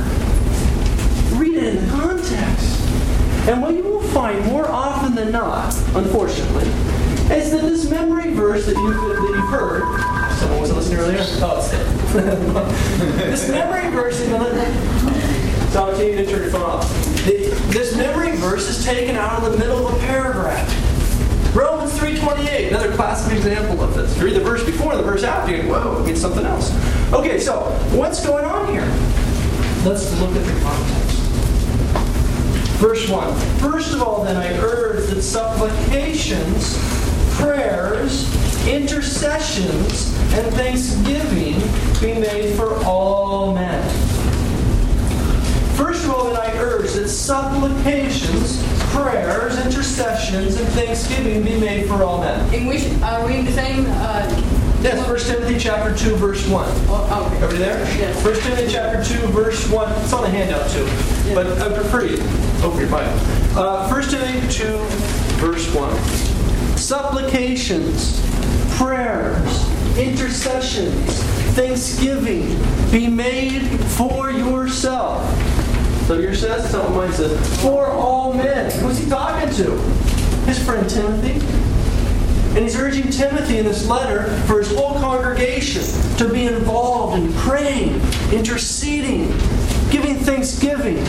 read 1.33 1.55
it 1.55 1.75
in 1.75 1.89
context. 1.89 2.81
And 3.47 3.61
what 3.61 3.75
you 3.75 3.83
will 3.83 4.01
find 4.01 4.43
more 4.45 4.67
often 4.67 5.13
than 5.13 5.31
not, 5.31 5.75
unfortunately, 5.93 6.65
is 7.35 7.51
that 7.51 7.61
this 7.61 7.89
memory 7.89 8.33
verse 8.33 8.65
that 8.65 8.75
you've, 8.75 8.95
that 8.95 9.33
you've 9.35 9.49
heard, 9.49 9.83
someone 10.39 10.61
wasn't 10.61 10.77
listening 10.79 10.99
earlier? 10.99 11.17
Oh, 11.19 11.57
it's 11.59 11.71
dead. 11.71 11.85
this 13.29 13.49
memory 13.49 13.91
verse 13.91 14.19
to 15.75 16.25
turn 16.25 16.41
your 16.41 16.51
phone 16.51 16.61
off. 16.61 16.89
This 17.25 17.97
memory 17.97 18.31
verse 18.37 18.69
is 18.69 18.85
taken 18.85 19.17
out 19.17 19.43
of 19.43 19.51
the 19.51 19.57
middle 19.57 19.85
of 19.85 19.93
a 19.93 19.99
paragraph. 20.05 20.65
Romans 21.53 21.91
3.28, 21.99 22.69
another 22.69 22.93
classic 22.95 23.35
example 23.37 23.83
of 23.83 23.93
this. 23.93 24.17
Read 24.19 24.35
the 24.35 24.39
verse 24.39 24.63
before 24.63 24.93
and 24.93 24.99
the 25.01 25.03
verse 25.03 25.23
after, 25.23 25.53
you 25.53 25.63
go, 25.63 25.69
whoa, 25.69 26.01
it 26.01 26.05
means 26.05 26.21
something 26.21 26.45
else. 26.45 26.71
Okay, 27.11 27.39
so 27.39 27.59
what's 27.91 28.25
going 28.25 28.45
on 28.45 28.71
here? 28.71 28.85
Let's 29.83 30.17
look 30.21 30.33
at 30.33 30.45
the 30.45 30.61
context. 30.61 31.19
Verse 32.79 33.09
1. 33.09 33.35
First 33.59 33.93
of 33.93 34.01
all, 34.01 34.23
then, 34.23 34.37
I 34.37 34.57
urge 34.59 35.09
that 35.09 35.21
supplications, 35.21 36.77
prayers, 37.35 38.33
intercessions, 38.65 40.15
and 40.33 40.53
thanksgiving 40.55 41.59
be 41.99 42.17
made 42.17 42.55
for 42.55 42.81
all 42.85 43.53
men. 43.53 43.83
First 45.75 46.05
of 46.05 46.11
all, 46.11 46.25
then, 46.25 46.37
I 46.37 46.57
urge 46.57 46.91
that 46.93 47.09
supplications, 47.09 48.63
prayers, 48.93 49.57
intercessions, 49.65 50.55
and 50.55 50.67
thanksgiving 50.69 51.43
be 51.43 51.59
made 51.59 51.87
for 51.87 52.03
all 52.03 52.21
men. 52.21 52.53
In 52.53 52.65
which, 52.65 52.85
are 53.01 53.25
we 53.27 53.37
in 53.37 53.45
the 53.45 53.51
same, 53.51 53.85
uh, 53.89 54.51
Yes, 54.81 55.07
1 55.07 55.17
Timothy 55.17 55.57
chapter 55.57 55.95
2, 55.97 56.15
verse 56.17 56.47
1. 56.47 56.63
oh, 56.89 57.25
okay. 57.25 57.43
Everybody 57.43 57.57
there? 57.57 57.79
Yes. 57.97 58.23
1 58.23 58.35
Timothy 58.35 58.67
chapter 58.71 59.03
2, 59.03 59.27
verse 59.29 59.67
1. 59.67 59.91
It's 60.03 60.13
on 60.13 60.21
the 60.21 60.29
handout 60.29 60.69
too. 60.69 60.85
But 61.33 61.47
I 61.59 61.73
prefer 61.73 62.05
you 62.05 62.17
open 62.63 62.81
your 62.81 62.89
Bible. 62.91 63.11
Uh, 63.57 63.89
1 63.89 64.09
Timothy 64.09 64.47
2, 64.53 64.77
verse 65.43 65.73
1. 65.73 66.77
Supplications, 66.77 68.21
prayers, 68.77 69.67
intercessions, 69.97 71.23
thanksgiving 71.55 72.55
be 72.91 73.07
made 73.07 73.63
for 73.97 74.29
yourself. 74.29 75.23
So 76.07 76.19
yours 76.19 76.41
says, 76.41 76.71
not 76.71 76.91
what 76.91 77.07
mine 77.07 77.13
says. 77.13 77.61
For 77.63 77.87
all 77.87 78.31
men. 78.31 78.69
Who's 78.79 78.99
he 78.99 79.09
talking 79.09 79.51
to? 79.55 79.71
His 80.45 80.63
friend 80.63 80.87
Timothy. 80.87 81.43
And 82.49 82.59
he's 82.59 82.75
urging 82.75 83.09
Timothy 83.09 83.57
in 83.57 83.65
this 83.65 83.87
letter 83.87 84.25
for 84.45 84.59
his 84.59 84.73
whole 84.75 84.93
congregation 84.99 85.83
to 86.17 86.29
be 86.31 86.45
involved 86.45 87.21
in 87.21 87.33
praying, 87.33 87.99
interceding, 88.31 89.29
giving 89.89 90.15
thanksgiving 90.17 91.03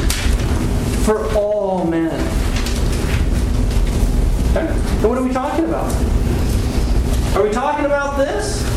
for 1.04 1.30
all 1.36 1.84
men. 1.84 2.14
Okay? 4.52 4.66
And 4.66 5.08
what 5.08 5.18
are 5.18 5.22
we 5.22 5.32
talking 5.32 5.66
about? 5.66 5.92
Are 7.36 7.42
we 7.42 7.50
talking 7.50 7.84
about 7.84 8.16
this? 8.16 8.75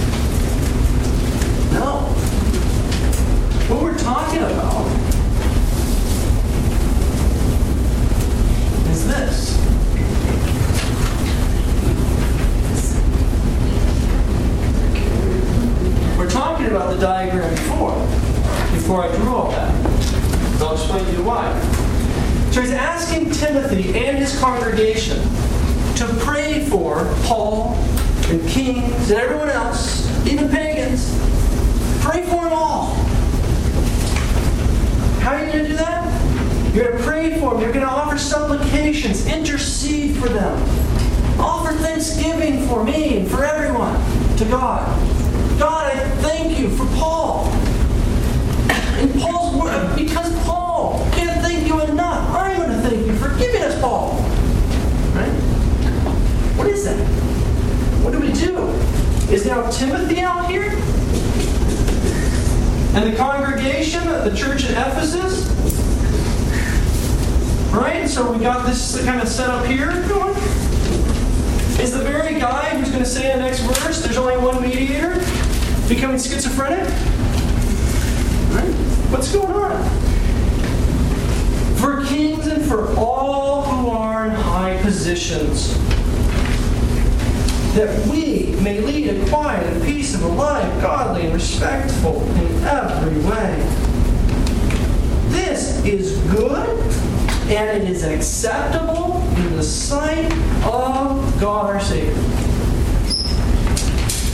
Acceptable 98.20 99.24
in 99.38 99.56
the 99.56 99.64
sight 99.64 100.26
of 100.66 101.40
God 101.40 101.70
our 101.70 101.80
Savior. 101.80 102.14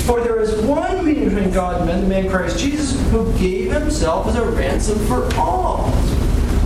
For 0.07 0.21
there 0.21 0.41
is 0.41 0.59
one 0.65 1.05
mediator 1.05 1.29
between 1.29 1.51
God 1.51 1.77
and 1.77 1.85
men, 1.85 2.01
the 2.01 2.07
man 2.07 2.27
Christ 2.27 2.57
Jesus, 2.57 2.99
who 3.11 3.31
gave 3.37 3.71
himself 3.71 4.25
as 4.25 4.37
a 4.37 4.43
ransom 4.43 4.97
for 5.05 5.29
all. 5.35 5.91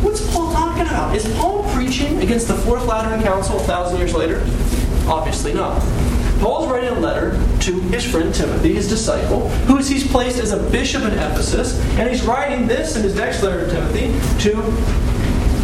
What's 0.02 0.34
Paul 0.34 0.54
talking 0.54 0.84
about? 0.84 1.14
Is 1.14 1.28
Paul 1.36 1.70
preaching 1.74 2.22
against 2.22 2.48
the 2.48 2.56
Fourth 2.56 2.86
Lateran 2.86 3.22
Council 3.22 3.58
a 3.58 3.64
thousand 3.64 3.98
years 3.98 4.14
later? 4.14 4.40
Obviously 5.06 5.54
not. 5.54 5.78
Paul's 6.40 6.72
writing 6.72 6.90
a 6.90 7.00
letter 7.02 7.32
to 7.64 7.82
his 7.90 8.06
friend 8.06 8.34
Timothy, 8.34 8.76
his 8.76 8.88
disciple, 8.88 9.50
who 9.68 9.76
he's 9.76 10.10
placed 10.10 10.40
as 10.40 10.54
a 10.54 10.70
bishop 10.70 11.04
in 11.04 11.12
Ephesus, 11.12 11.78
and 11.98 12.10
he's 12.10 12.24
writing 12.24 12.66
this 12.66 12.96
in 12.96 13.04
his 13.04 13.16
next 13.16 13.44
letter 13.44 13.66
to 13.66 13.72
Timothy 13.74 14.08
to 14.44 15.09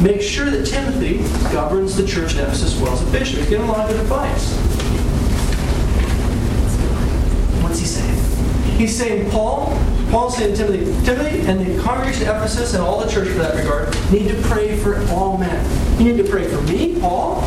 make 0.01 0.21
sure 0.21 0.49
that 0.49 0.65
Timothy 0.65 1.17
governs 1.51 1.95
the 1.95 2.05
church 2.05 2.33
in 2.33 2.39
Ephesus 2.39 2.79
well 2.79 2.93
as 2.93 3.01
a 3.01 3.11
bishop. 3.11 3.39
He's 3.39 3.49
giving 3.49 3.67
a 3.67 3.71
lot 3.71 3.89
of 3.89 3.99
advice. 3.99 4.53
What's 7.63 7.79
he 7.79 7.85
saying? 7.85 8.77
He's 8.77 8.95
saying, 8.95 9.31
Paul, 9.31 9.77
Paul's 10.11 10.37
saying 10.37 10.55
to 10.55 10.65
Timothy, 10.65 11.05
Timothy 11.05 11.39
and 11.41 11.59
the 11.65 11.81
congregation 11.81 12.27
of 12.27 12.35
Ephesus 12.35 12.73
and 12.73 12.83
all 12.83 12.99
the 13.03 13.09
church 13.09 13.29
for 13.29 13.39
that 13.39 13.55
regard 13.55 13.95
need 14.11 14.27
to 14.27 14.41
pray 14.43 14.77
for 14.77 14.99
all 15.09 15.37
men. 15.37 15.99
You 15.99 16.13
need 16.13 16.23
to 16.23 16.29
pray 16.29 16.47
for 16.47 16.61
me, 16.63 16.99
Paul. 16.99 17.41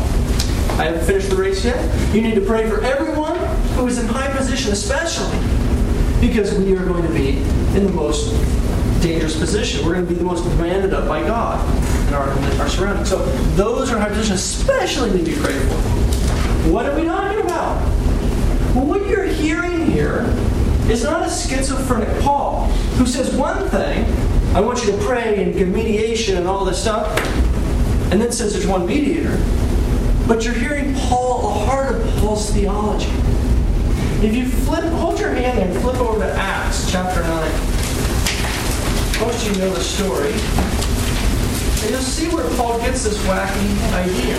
I 0.79 0.85
haven't 0.85 1.05
finished 1.05 1.29
the 1.29 1.37
race 1.37 1.65
yet. 1.65 2.15
You 2.15 2.23
need 2.23 2.35
to 2.37 2.41
pray 2.41 2.69
for 2.69 2.83
everyone 2.85 3.37
who 3.75 3.87
is 3.89 3.99
in 3.99 4.07
high 4.07 4.35
position, 4.35 4.73
especially 4.73 5.39
because 6.21 6.57
we 6.59 6.77
are 6.77 6.85
going 6.85 7.03
to 7.03 7.13
be 7.13 7.39
in 7.77 7.85
the 7.85 7.93
most 7.93 8.33
dangerous 9.01 9.39
position. 9.39 9.85
We're 9.85 9.95
going 9.95 10.07
to 10.07 10.13
be 10.13 10.19
the 10.19 10.25
most 10.25 10.45
demanded 10.45 10.93
of 10.93 11.09
by 11.09 11.23
God 11.23 11.59
in 12.09 12.15
our, 12.15 12.31
in 12.31 12.61
our 12.61 12.69
surroundings. 12.69 13.09
So 13.09 13.25
those 13.55 13.91
are 13.91 13.99
high 13.99 14.09
position 14.09 14.35
especially 14.35 15.11
need 15.11 15.27
to 15.27 15.33
be 15.33 15.41
prayed 15.41 15.63
for. 15.63 15.75
What 16.71 16.87
are 16.87 16.95
we 16.95 17.05
talking 17.05 17.41
about? 17.41 17.77
Well, 18.75 18.87
what 18.87 19.07
you're 19.07 19.25
hearing 19.25 19.87
here 19.87 20.23
is 20.91 21.05
not 21.05 21.27
a 21.27 21.31
schizophrenic 21.31 22.09
Paul 22.23 22.67
who 22.97 23.07
says 23.07 23.35
one 23.35 23.69
thing, 23.69 24.05
I 24.55 24.61
want 24.61 24.85
you 24.85 24.93
to 24.93 24.99
pray 24.99 25.43
and 25.43 25.55
give 25.55 25.69
mediation 25.69 26.37
and 26.37 26.47
all 26.47 26.65
this 26.65 26.81
stuff, 26.81 27.07
and 28.11 28.21
then 28.21 28.33
says 28.33 28.55
there's 28.55 28.67
one 28.67 28.87
mediator. 28.87 29.37
But 30.27 30.45
you're 30.45 30.55
hearing 30.55 30.95
Paul, 30.95 31.43
the 31.43 31.67
heart 31.67 31.95
of 31.95 32.07
Paul's 32.17 32.51
theology. 32.51 33.11
If 34.21 34.35
you 34.35 34.47
flip, 34.47 34.85
hold 34.85 35.21
your 35.21 35.31
hand 35.31 35.59
and 35.59 35.81
flip 35.81 35.97
over 35.97 36.19
to 36.19 36.33
Acts 36.33 36.91
chapter 36.91 37.23
9. 37.23 37.68
Most 39.21 39.49
of 39.49 39.57
you 39.57 39.63
know 39.63 39.75
the 39.75 39.81
story. 39.81 40.31
And 41.83 41.91
you'll 41.91 42.01
see 42.01 42.29
where 42.29 42.49
Paul 42.57 42.79
gets 42.79 43.03
this 43.03 43.19
wacky 43.27 43.93
idea. 43.93 44.39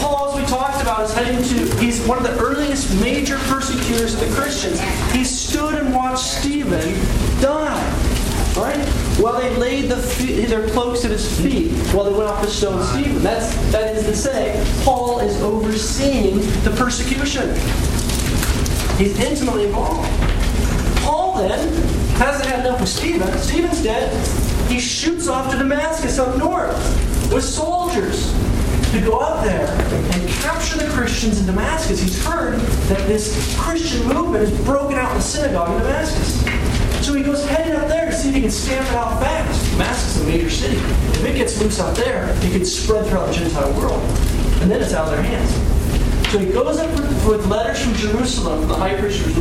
Paul, 0.00 0.30
as 0.30 0.40
we 0.40 0.46
talked 0.46 0.80
about, 0.80 1.02
is 1.04 1.12
heading 1.12 1.42
to, 1.42 1.76
he's 1.76 2.06
one 2.06 2.16
of 2.16 2.24
the 2.24 2.38
earliest 2.42 2.98
major 3.02 3.36
persecutors 3.48 4.14
of 4.14 4.20
the 4.20 4.34
Christians. 4.34 4.80
He 5.12 5.24
stood 5.24 5.74
and 5.74 5.94
watched 5.94 6.24
Stephen 6.24 6.94
die. 7.40 7.90
Right? 8.56 8.86
While 9.18 9.40
they 9.40 9.54
laid 9.56 9.90
the 9.90 9.96
feet, 9.96 10.46
their 10.46 10.68
cloaks 10.70 11.04
at 11.04 11.10
his 11.10 11.40
feet, 11.40 11.70
while 11.92 12.04
they 12.04 12.12
went 12.12 12.30
off 12.30 12.42
to 12.44 12.50
stone 12.50 12.82
Stephen. 12.82 13.22
That's, 13.22 13.54
that 13.72 13.94
is 13.94 14.04
to 14.06 14.16
say, 14.16 14.64
Paul 14.84 15.20
is 15.20 15.40
overseeing 15.42 16.40
the 16.62 16.74
persecution. 16.78 17.50
He's 18.96 19.18
intimately 19.18 19.64
involved. 19.66 20.33
Then 21.36 21.72
hasn't 22.16 22.48
had 22.48 22.60
enough 22.60 22.80
with 22.80 22.88
Stephen. 22.88 23.26
Stephen's 23.38 23.82
dead. 23.82 24.10
He 24.70 24.78
shoots 24.78 25.26
off 25.26 25.50
to 25.50 25.58
Damascus 25.58 26.18
up 26.18 26.36
north 26.38 26.76
with 27.32 27.44
soldiers 27.44 28.32
to 28.92 29.00
go 29.00 29.18
up 29.18 29.42
there 29.42 29.66
and 29.66 30.28
capture 30.28 30.78
the 30.78 30.88
Christians 30.90 31.40
in 31.40 31.46
Damascus. 31.46 32.00
He's 32.00 32.24
heard 32.24 32.60
that 32.60 33.06
this 33.08 33.56
Christian 33.58 34.06
movement 34.06 34.44
is 34.44 34.64
broken 34.64 34.96
out 34.96 35.10
in 35.10 35.16
the 35.16 35.22
synagogue 35.22 35.72
in 35.72 35.78
Damascus. 35.78 37.04
So 37.04 37.14
he 37.14 37.24
goes 37.24 37.44
heading 37.46 37.74
up 37.74 37.88
there 37.88 38.06
to 38.06 38.12
see 38.12 38.28
if 38.28 38.34
he 38.36 38.40
can 38.42 38.50
stamp 38.50 38.88
it 38.88 38.94
out 38.94 39.20
fast. 39.20 39.72
Damascus 39.72 40.16
is 40.16 40.22
a 40.22 40.26
major 40.26 40.50
city. 40.50 40.76
If 40.76 41.24
it 41.24 41.34
gets 41.34 41.60
loose 41.60 41.80
out 41.80 41.96
there, 41.96 42.30
it 42.42 42.52
can 42.52 42.64
spread 42.64 43.06
throughout 43.06 43.26
the 43.26 43.34
Gentile 43.34 43.72
world. 43.80 44.00
And 44.62 44.70
then 44.70 44.80
it's 44.80 44.94
out 44.94 45.08
of 45.08 45.10
their 45.10 45.22
hands. 45.22 45.73
So 46.34 46.40
he 46.40 46.50
goes 46.50 46.78
up 46.78 46.90
with, 46.90 47.28
with 47.28 47.46
letters 47.46 47.80
from 47.80 47.94
Jerusalem, 47.94 48.58
from 48.58 48.68
the 48.68 48.74
high 48.74 48.98
priest 48.98 49.24
with 49.24 49.38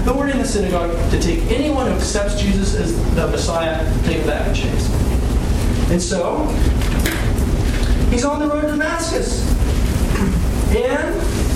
authority 0.00 0.32
in 0.32 0.38
the 0.40 0.44
synagogue 0.44 0.90
to 1.10 1.18
take 1.18 1.40
anyone 1.50 1.86
who 1.86 1.94
accepts 1.94 2.38
Jesus 2.38 2.74
as 2.74 2.94
the 3.14 3.26
Messiah, 3.28 3.82
take 4.02 4.26
back 4.26 4.46
in 4.48 4.54
chains. 4.54 4.90
And 5.90 6.02
so, 6.02 6.44
he's 8.10 8.26
on 8.26 8.40
the 8.40 8.46
road 8.46 8.60
to 8.60 8.66
Damascus. 8.66 9.40
And 10.76 11.14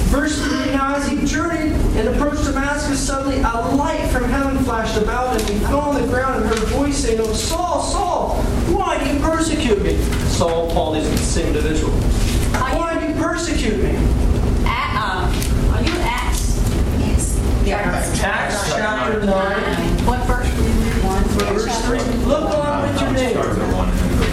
verse 0.09 0.43
3 0.43 0.72
now 0.72 0.95
as 0.95 1.07
he 1.07 1.22
journeyed 1.26 1.72
and 1.72 2.09
approached 2.09 2.45
Damascus, 2.45 2.99
suddenly 2.99 3.41
a 3.41 3.76
light 3.76 4.09
from 4.11 4.24
heaven 4.24 4.64
flashed 4.64 4.97
about 4.97 5.39
him. 5.39 5.55
He 5.55 5.62
fell 5.66 5.80
on 5.80 6.01
the 6.01 6.09
ground 6.09 6.36
and 6.43 6.47
heard 6.47 6.62
a 6.62 6.66
voice 6.68 6.97
saying, 6.97 7.20
Oh, 7.20 7.34
Saul, 7.34 7.82
Saul, 7.82 8.36
why 8.74 9.05
do 9.05 9.12
you 9.12 9.20
persecute 9.20 9.82
me? 9.82 10.01
Saul, 10.28 10.72
Paul, 10.72 10.95
these 10.95 11.20
same 11.20 11.49
individual. 11.49 11.93
Why 11.93 12.99
do 12.99 13.12
you 13.12 13.20
persecute 13.22 13.82
me? 13.82 14.18
Uh, 15.01 15.24
Are 15.74 15.82
you 15.82 15.95
Acts? 16.01 16.59
Yes. 16.99 17.39
Acts 17.73 18.19
chapter 18.19 19.25
9, 19.25 20.07
What 20.07 20.27
verse 20.27 20.49
were 20.57 20.64
you 20.64 20.71
in? 20.71 21.05
One. 21.05 21.25
verse 21.25 21.85
3. 21.85 21.99
Look 22.25 22.51
on 22.55 22.83
with 22.83 23.01
your 23.01 23.11
neighbor 23.12 23.51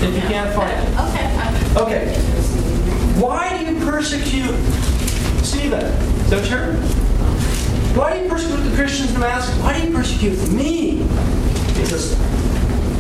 if 0.06 0.16
you 0.16 0.22
can't 0.22 0.54
find 0.56 0.72
it. 0.72 0.90
Okay. 1.00 2.06
Okay. 2.06 2.16
Why 3.20 3.58
do 3.58 3.74
you 3.74 3.86
persecute 3.86 4.56
Stephen? 5.44 5.84
Is 5.84 6.30
that 6.30 6.46
sure? 6.46 6.74
Why 7.96 8.18
do 8.18 8.24
you 8.24 8.30
persecute 8.30 8.58
the 8.70 8.76
Christians 8.76 9.10
in 9.10 9.16
Damascus? 9.16 9.58
Why 9.60 9.80
do 9.80 9.88
you 9.88 9.94
persecute 9.94 10.52
me? 10.52 10.98
He 11.78 11.86
says, 11.86 12.18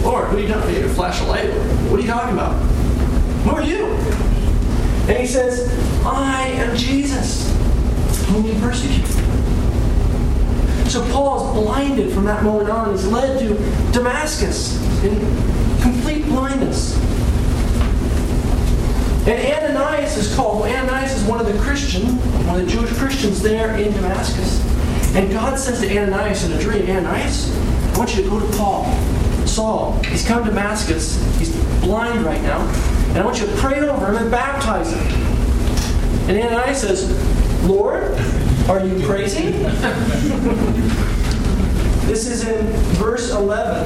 Lord, 0.03 0.27
what 0.27 0.35
are 0.35 0.39
you 0.39 0.47
talking 0.47 0.69
about? 0.69 0.81
You 0.81 0.89
flash 0.89 1.21
a 1.21 1.25
light. 1.25 1.49
What 1.89 1.99
are 1.99 2.03
you 2.03 2.07
talking 2.07 2.33
about? 2.33 2.53
Who 3.43 3.51
are 3.51 3.63
you? 3.63 3.85
And 5.07 5.17
he 5.17 5.27
says, 5.27 5.69
I 6.05 6.47
am 6.47 6.75
Jesus, 6.75 7.49
whom 8.27 8.45
you 8.45 8.53
persecute. 8.59 9.05
So 10.87 11.03
Paul 11.11 11.47
is 11.47 11.63
blinded 11.63 12.13
from 12.13 12.25
that 12.25 12.43
moment 12.43 12.69
on. 12.69 12.91
He's 12.91 13.05
led 13.07 13.39
to 13.39 13.55
Damascus 13.91 14.81
in 15.03 15.19
complete 15.81 16.25
blindness. 16.25 16.95
And 19.27 19.53
Ananias 19.53 20.17
is 20.17 20.35
called. 20.35 20.61
Well, 20.61 20.71
Ananias 20.71 21.19
is 21.19 21.23
one 21.27 21.39
of 21.39 21.51
the 21.51 21.57
Christian, 21.59 22.03
one 22.45 22.59
of 22.59 22.65
the 22.65 22.71
Jewish 22.71 22.95
Christians 22.97 23.41
there 23.41 23.75
in 23.75 23.91
Damascus. 23.93 24.63
And 25.15 25.31
God 25.31 25.57
says 25.57 25.81
to 25.81 25.97
Ananias 25.97 26.43
in 26.43 26.51
a 26.51 26.61
dream, 26.61 26.87
Ananias, 26.89 27.49
I 27.93 27.97
want 27.97 28.15
you 28.15 28.23
to 28.23 28.29
go 28.29 28.39
to 28.39 28.57
Paul, 28.57 28.85
Saul. 29.47 29.99
He's 30.03 30.25
come 30.25 30.43
to 30.43 30.49
Damascus. 30.49 31.17
He's 31.39 31.55
blind 31.81 32.23
right 32.23 32.41
now. 32.43 32.61
And 33.09 33.17
I 33.17 33.25
want 33.25 33.39
you 33.39 33.47
to 33.47 33.55
pray 33.55 33.79
over 33.79 34.07
him 34.07 34.17
and 34.17 34.29
baptize 34.29 34.91
him. 34.93 35.01
And 36.29 36.37
Ananias 36.37 36.81
says, 36.81 37.63
Lord, 37.63 38.15
are 38.67 38.85
you 38.85 39.05
crazy? 39.05 39.53
This 42.05 42.27
is 42.27 42.47
in 42.47 42.67
verse 42.97 43.31
11. 43.31 43.83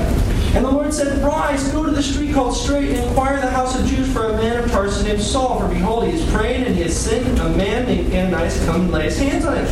And 0.54 0.66
the 0.66 0.70
Lord 0.70 0.94
said, 0.94 1.24
Rise, 1.24 1.70
go 1.70 1.86
to 1.86 1.92
the 1.92 2.04
street 2.04 2.34
called 2.34 2.54
Straight, 2.54 2.90
and 2.90 3.08
inquire 3.08 3.36
in 3.36 3.42
the 3.42 3.50
house 3.50 3.80
of 3.80 3.88
Judas 3.88 4.12
for 4.12 4.26
a 4.26 4.34
man 4.34 4.62
of 4.62 4.70
Tarsus 4.70 5.06
named 5.06 5.22
Saul. 5.22 5.62
For 5.62 5.70
behold, 5.70 6.06
he 6.06 6.12
is 6.12 6.30
praying, 6.32 6.66
and 6.66 6.76
he 6.76 6.82
has 6.82 6.96
sent 6.96 7.26
a 7.40 7.50
man 7.50 7.86
named 7.86 8.14
Ananias 8.14 8.64
come 8.66 8.82
and 8.82 8.92
lay 8.92 9.06
his 9.06 9.18
hands 9.18 9.46
on 9.46 9.56
him. 9.56 9.66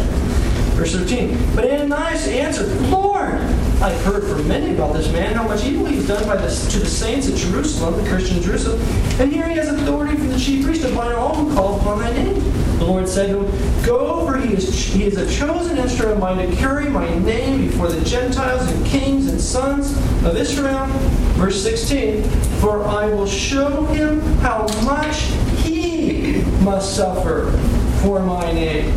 Verse 0.76 0.95
13. 0.95 1.38
But 1.55 1.70
Ananias 1.70 2.28
answered, 2.30 2.70
Lord, 2.89 3.34
I've 3.82 4.01
heard 4.05 4.24
from 4.24 4.47
many 4.47 4.74
about 4.74 4.93
this 4.93 5.12
man, 5.12 5.36
how 5.36 5.45
much 5.45 5.66
evil 5.66 5.86
he's 5.86 6.08
done 6.08 6.26
by 6.26 6.38
this, 6.38 6.72
to 6.72 6.80
the 6.80 6.86
saints 6.86 7.30
at 7.30 7.36
Jerusalem, 7.36 8.01
the 8.01 8.10
Christian 8.10 8.41
Jerusalem. 8.41 8.80
And 9.20 9.32
here 9.32 9.47
he 9.49 9.55
has 9.55 9.68
authority 9.68 10.16
from 10.16 10.30
the 10.30 10.39
chief 10.39 10.64
priest 10.64 10.84
to 10.84 10.95
bind 10.95 11.14
all 11.16 11.36
who 11.36 11.53
call 11.53 11.82
upon 11.82 11.99
thy 11.99 12.14
name. 12.14 12.66
The 12.78 12.86
Lord 12.86 13.10
said 13.10 13.30
to 13.30 13.44
him, 13.44 13.86
Go, 13.86 14.26
for 14.26 14.38
he 14.38 14.54
is, 14.54 14.86
he 14.86 15.06
is 15.06 15.18
a 15.18 15.30
chosen 15.36 15.78
instrument 15.78 16.14
of 16.14 16.20
mine 16.20 16.48
to 16.48 16.56
carry 16.56 16.88
my 16.90 17.08
name 17.20 17.68
before 17.68 17.88
the 17.88 18.04
Gentiles 18.06 18.70
and 18.72 18.86
kings 18.86 19.28
and 19.28 19.42
sons 19.42 19.98
of 20.24 20.38
Israel. 20.38 20.86
Verse 21.38 21.62
16, 21.64 22.24
For 22.62 22.84
I 22.84 23.08
will 23.08 23.26
show 23.26 23.86
him 23.86 24.22
how 24.40 24.68
much 24.84 25.22
he 25.64 26.44
must 26.64 26.96
suffer 26.96 27.52
for 28.04 28.20
my 28.20 28.52
name. 28.52 28.96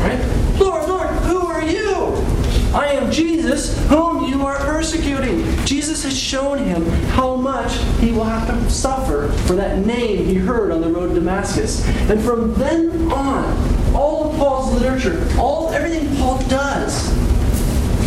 Right? 0.00 0.56
Lord, 0.58 0.88
Lord, 0.88 1.08
who 1.24 1.46
are 1.46 1.62
you? 1.62 2.14
I 2.74 2.88
am 2.92 3.10
Jesus, 3.10 3.76
whom 3.88 4.17
you 4.38 4.46
are 4.46 4.56
persecuting. 4.58 5.44
Jesus 5.64 6.04
has 6.04 6.16
shown 6.16 6.58
him 6.58 6.84
how 7.10 7.34
much 7.34 7.78
he 7.98 8.12
will 8.12 8.24
have 8.24 8.46
to 8.46 8.70
suffer 8.70 9.32
for 9.46 9.54
that 9.54 9.84
name 9.84 10.26
he 10.26 10.34
heard 10.34 10.70
on 10.70 10.80
the 10.80 10.88
road 10.88 11.08
to 11.08 11.14
Damascus. 11.14 11.84
And 12.08 12.22
from 12.22 12.54
then 12.54 13.10
on, 13.10 13.94
all 13.96 14.30
of 14.30 14.36
Paul's 14.36 14.72
literature, 14.72 15.26
all 15.38 15.70
everything 15.70 16.16
Paul 16.18 16.38
does, 16.42 17.10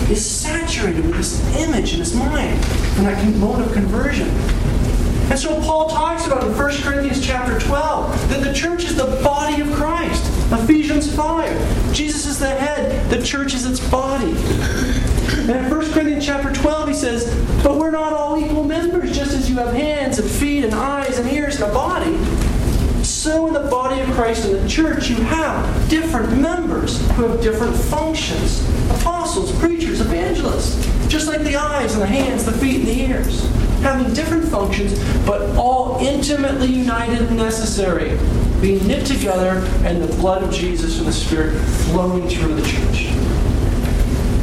is 0.10 0.26
saturated 0.26 1.06
with 1.06 1.18
this 1.18 1.58
image 1.58 1.94
in 1.94 2.00
his 2.00 2.16
mind 2.16 2.64
from 2.96 3.06
that 3.06 3.26
moment 3.36 3.68
of 3.68 3.74
conversion. 3.74 4.30
And 5.30 5.38
so 5.38 5.60
Paul 5.62 5.90
talks 5.90 6.28
about 6.28 6.44
in 6.46 6.58
1 6.58 6.78
Corinthians 6.78 7.26
chapter 7.26 7.60
12 7.60 8.30
that 8.30 8.42
the 8.42 8.54
church 8.54 8.86
is 8.86 8.96
the 8.96 9.20
body 9.22 9.62
of 9.62 9.72
Christ. 9.74 10.26
Ephesians 10.54 11.14
5. 11.14 11.94
Jesus 11.94 12.26
is 12.26 12.40
the 12.40 12.50
head, 12.50 13.10
the 13.10 13.22
church 13.22 13.54
is 13.54 13.66
its 13.66 13.80
body. 13.90 14.34
And 15.40 15.50
in 15.50 15.70
1 15.70 15.92
Corinthians 15.92 16.26
chapter 16.26 16.54
12 16.54 16.88
he 16.88 16.94
says, 16.94 17.64
But 17.64 17.78
we're 17.78 17.92
not 17.92 18.14
all 18.14 18.38
equal 18.44 18.64
members, 18.64 19.16
just 19.16 19.34
as 19.34 19.50
you 19.50 19.56
have 19.58 19.74
hands 19.74 20.20
and 20.20 20.30
feet 20.30 20.64
and 20.64 20.74
eyes 20.74 21.18
and 21.18 21.30
ears 21.32 21.60
and 21.60 21.70
a 21.70 21.74
body. 21.74 22.18
So 23.04 23.48
in 23.48 23.54
the 23.54 23.70
body 23.70 24.02
of 24.02 24.10
Christ 24.12 24.46
in 24.46 24.62
the 24.62 24.70
church 24.70 25.10
you 25.10 25.16
have 25.16 25.90
different 25.90 26.38
members 26.40 27.00
who 27.12 27.24
have 27.24 27.42
different 27.42 27.76
functions. 27.76 28.68
Apostles, 29.02 29.58
preachers, 29.60 30.02
evangelists. 30.02 30.88
Just 31.08 31.28
like 31.28 31.42
the 31.42 31.56
eyes 31.56 31.94
and 31.94 32.02
the 32.02 32.08
hands, 32.08 32.46
the 32.46 32.52
feet 32.52 32.78
and 32.78 32.88
the 32.88 33.02
ears 33.02 33.50
having 33.82 34.14
different 34.14 34.46
functions, 34.46 34.94
but 35.26 35.56
all 35.58 35.98
intimately 36.00 36.68
united 36.68 37.20
and 37.22 37.38
necessary, 37.38 38.18
being 38.62 38.86
knit 38.88 39.06
together, 39.06 39.68
and 39.84 40.02
the 40.02 40.16
blood 40.18 40.44
of 40.44 40.54
Jesus 40.54 41.00
and 41.00 41.08
the 41.08 41.12
Spirit 41.12 41.58
flowing 41.90 42.30
through 42.30 42.54
the 42.56 42.68
church. 42.68 43.11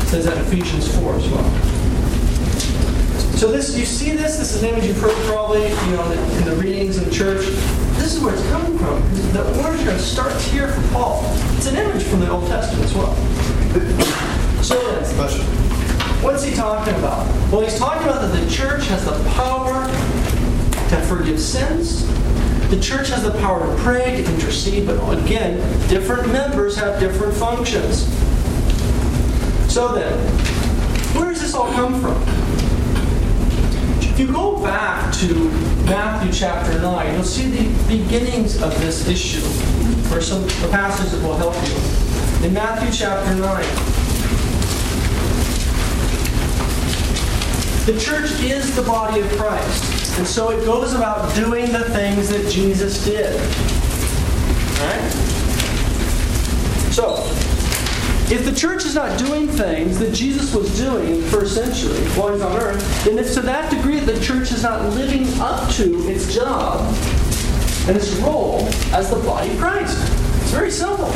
Says 0.08 0.24
that 0.24 0.38
in 0.38 0.42
Ephesians 0.44 0.88
4 0.98 1.14
as 1.16 1.28
well. 1.28 1.44
So 3.36 3.52
this, 3.52 3.78
you 3.78 3.84
see 3.84 4.12
this. 4.12 4.38
This 4.38 4.54
is 4.54 4.62
an 4.62 4.70
image 4.70 4.84
you've 4.84 5.00
heard 5.00 5.14
probably, 5.26 5.62
you 5.68 5.92
know, 5.92 6.10
in 6.10 6.44
the 6.44 6.56
readings 6.56 6.96
in 6.96 7.04
the 7.04 7.10
church. 7.10 7.44
This 7.98 8.14
is 8.14 8.22
where 8.22 8.32
it's 8.32 8.48
coming 8.48 8.78
from. 8.78 9.02
The 9.32 9.62
origin 9.62 9.98
starts 9.98 10.46
here 10.46 10.68
for 10.68 10.92
Paul. 10.94 11.22
It's 11.56 11.66
an 11.66 11.76
image 11.76 12.02
from 12.04 12.20
the 12.20 12.30
Old 12.30 12.46
Testament 12.46 12.84
as 12.86 12.94
well. 12.94 13.14
So 14.62 14.80
then, 14.90 15.04
What's 16.24 16.42
he 16.42 16.54
talking 16.54 16.94
about? 16.94 17.26
Well, 17.52 17.60
he's 17.60 17.78
talking 17.78 18.02
about 18.02 18.22
that 18.22 18.34
the 18.34 18.50
church 18.50 18.86
has 18.88 19.04
the 19.04 19.12
power 19.34 19.86
to 20.88 20.96
forgive 21.02 21.38
sins. 21.38 22.06
The 22.70 22.80
church 22.80 23.10
has 23.10 23.22
the 23.22 23.38
power 23.38 23.60
to 23.60 23.82
pray, 23.82 24.22
to 24.22 24.34
intercede, 24.34 24.86
but 24.86 24.98
again, 25.22 25.58
different 25.88 26.32
members 26.32 26.76
have 26.76 26.98
different 26.98 27.34
functions. 27.34 28.08
So 29.78 29.94
then, 29.94 30.12
where 31.14 31.30
does 31.30 31.40
this 31.40 31.54
all 31.54 31.70
come 31.70 32.00
from? 32.00 32.20
If 34.02 34.18
you 34.18 34.26
go 34.26 34.60
back 34.60 35.14
to 35.18 35.32
Matthew 35.84 36.32
chapter 36.32 36.80
9, 36.80 37.14
you'll 37.14 37.22
see 37.22 37.48
the 37.48 37.86
beginnings 37.86 38.60
of 38.60 38.76
this 38.80 39.06
issue, 39.06 39.38
or 40.12 40.20
some 40.20 40.44
passages 40.72 41.12
that 41.12 41.22
will 41.22 41.36
help 41.36 41.54
you. 41.68 42.48
In 42.48 42.54
Matthew 42.54 42.90
chapter 42.90 43.36
9, 43.36 43.64
The 47.86 48.00
church 48.00 48.32
is 48.42 48.74
the 48.74 48.82
body 48.82 49.20
of 49.20 49.30
Christ. 49.36 50.18
And 50.18 50.26
so 50.26 50.50
it 50.50 50.64
goes 50.66 50.94
about 50.94 51.32
doing 51.36 51.70
the 51.70 51.84
things 51.90 52.30
that 52.30 52.50
Jesus 52.50 53.04
did. 53.04 53.32
Alright? 54.80 55.12
So, 56.92 57.47
if 58.30 58.44
the 58.44 58.54
church 58.54 58.84
is 58.84 58.94
not 58.94 59.18
doing 59.18 59.48
things 59.48 59.98
that 59.98 60.12
Jesus 60.12 60.54
was 60.54 60.76
doing 60.78 61.14
in 61.14 61.20
the 61.22 61.28
first 61.28 61.54
century 61.54 61.98
while 62.10 62.30
he's 62.32 62.42
on 62.42 62.56
earth, 62.60 63.04
then 63.04 63.18
it's 63.18 63.34
to 63.34 63.40
that 63.40 63.70
degree 63.70 63.98
that 64.00 64.14
the 64.14 64.20
church 64.20 64.52
is 64.52 64.62
not 64.62 64.84
living 64.94 65.26
up 65.40 65.70
to 65.72 66.06
its 66.08 66.34
job 66.34 66.80
and 67.88 67.96
its 67.96 68.14
role 68.16 68.66
as 68.92 69.08
the 69.08 69.16
body 69.24 69.50
of 69.50 69.58
Christ. 69.58 69.96
It's 70.42 70.50
very 70.50 70.70
simple. 70.70 71.10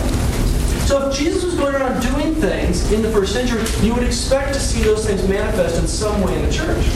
So 0.86 1.08
if 1.08 1.16
Jesus 1.16 1.44
was 1.44 1.54
going 1.54 1.74
around 1.74 2.00
doing 2.00 2.34
things 2.34 2.90
in 2.92 3.02
the 3.02 3.10
first 3.10 3.34
century, 3.34 3.62
you 3.86 3.94
would 3.94 4.04
expect 4.04 4.54
to 4.54 4.60
see 4.60 4.80
those 4.82 5.06
things 5.06 5.26
manifest 5.28 5.78
in 5.78 5.86
some 5.86 6.22
way 6.22 6.34
in 6.34 6.46
the 6.46 6.52
church. 6.52 6.86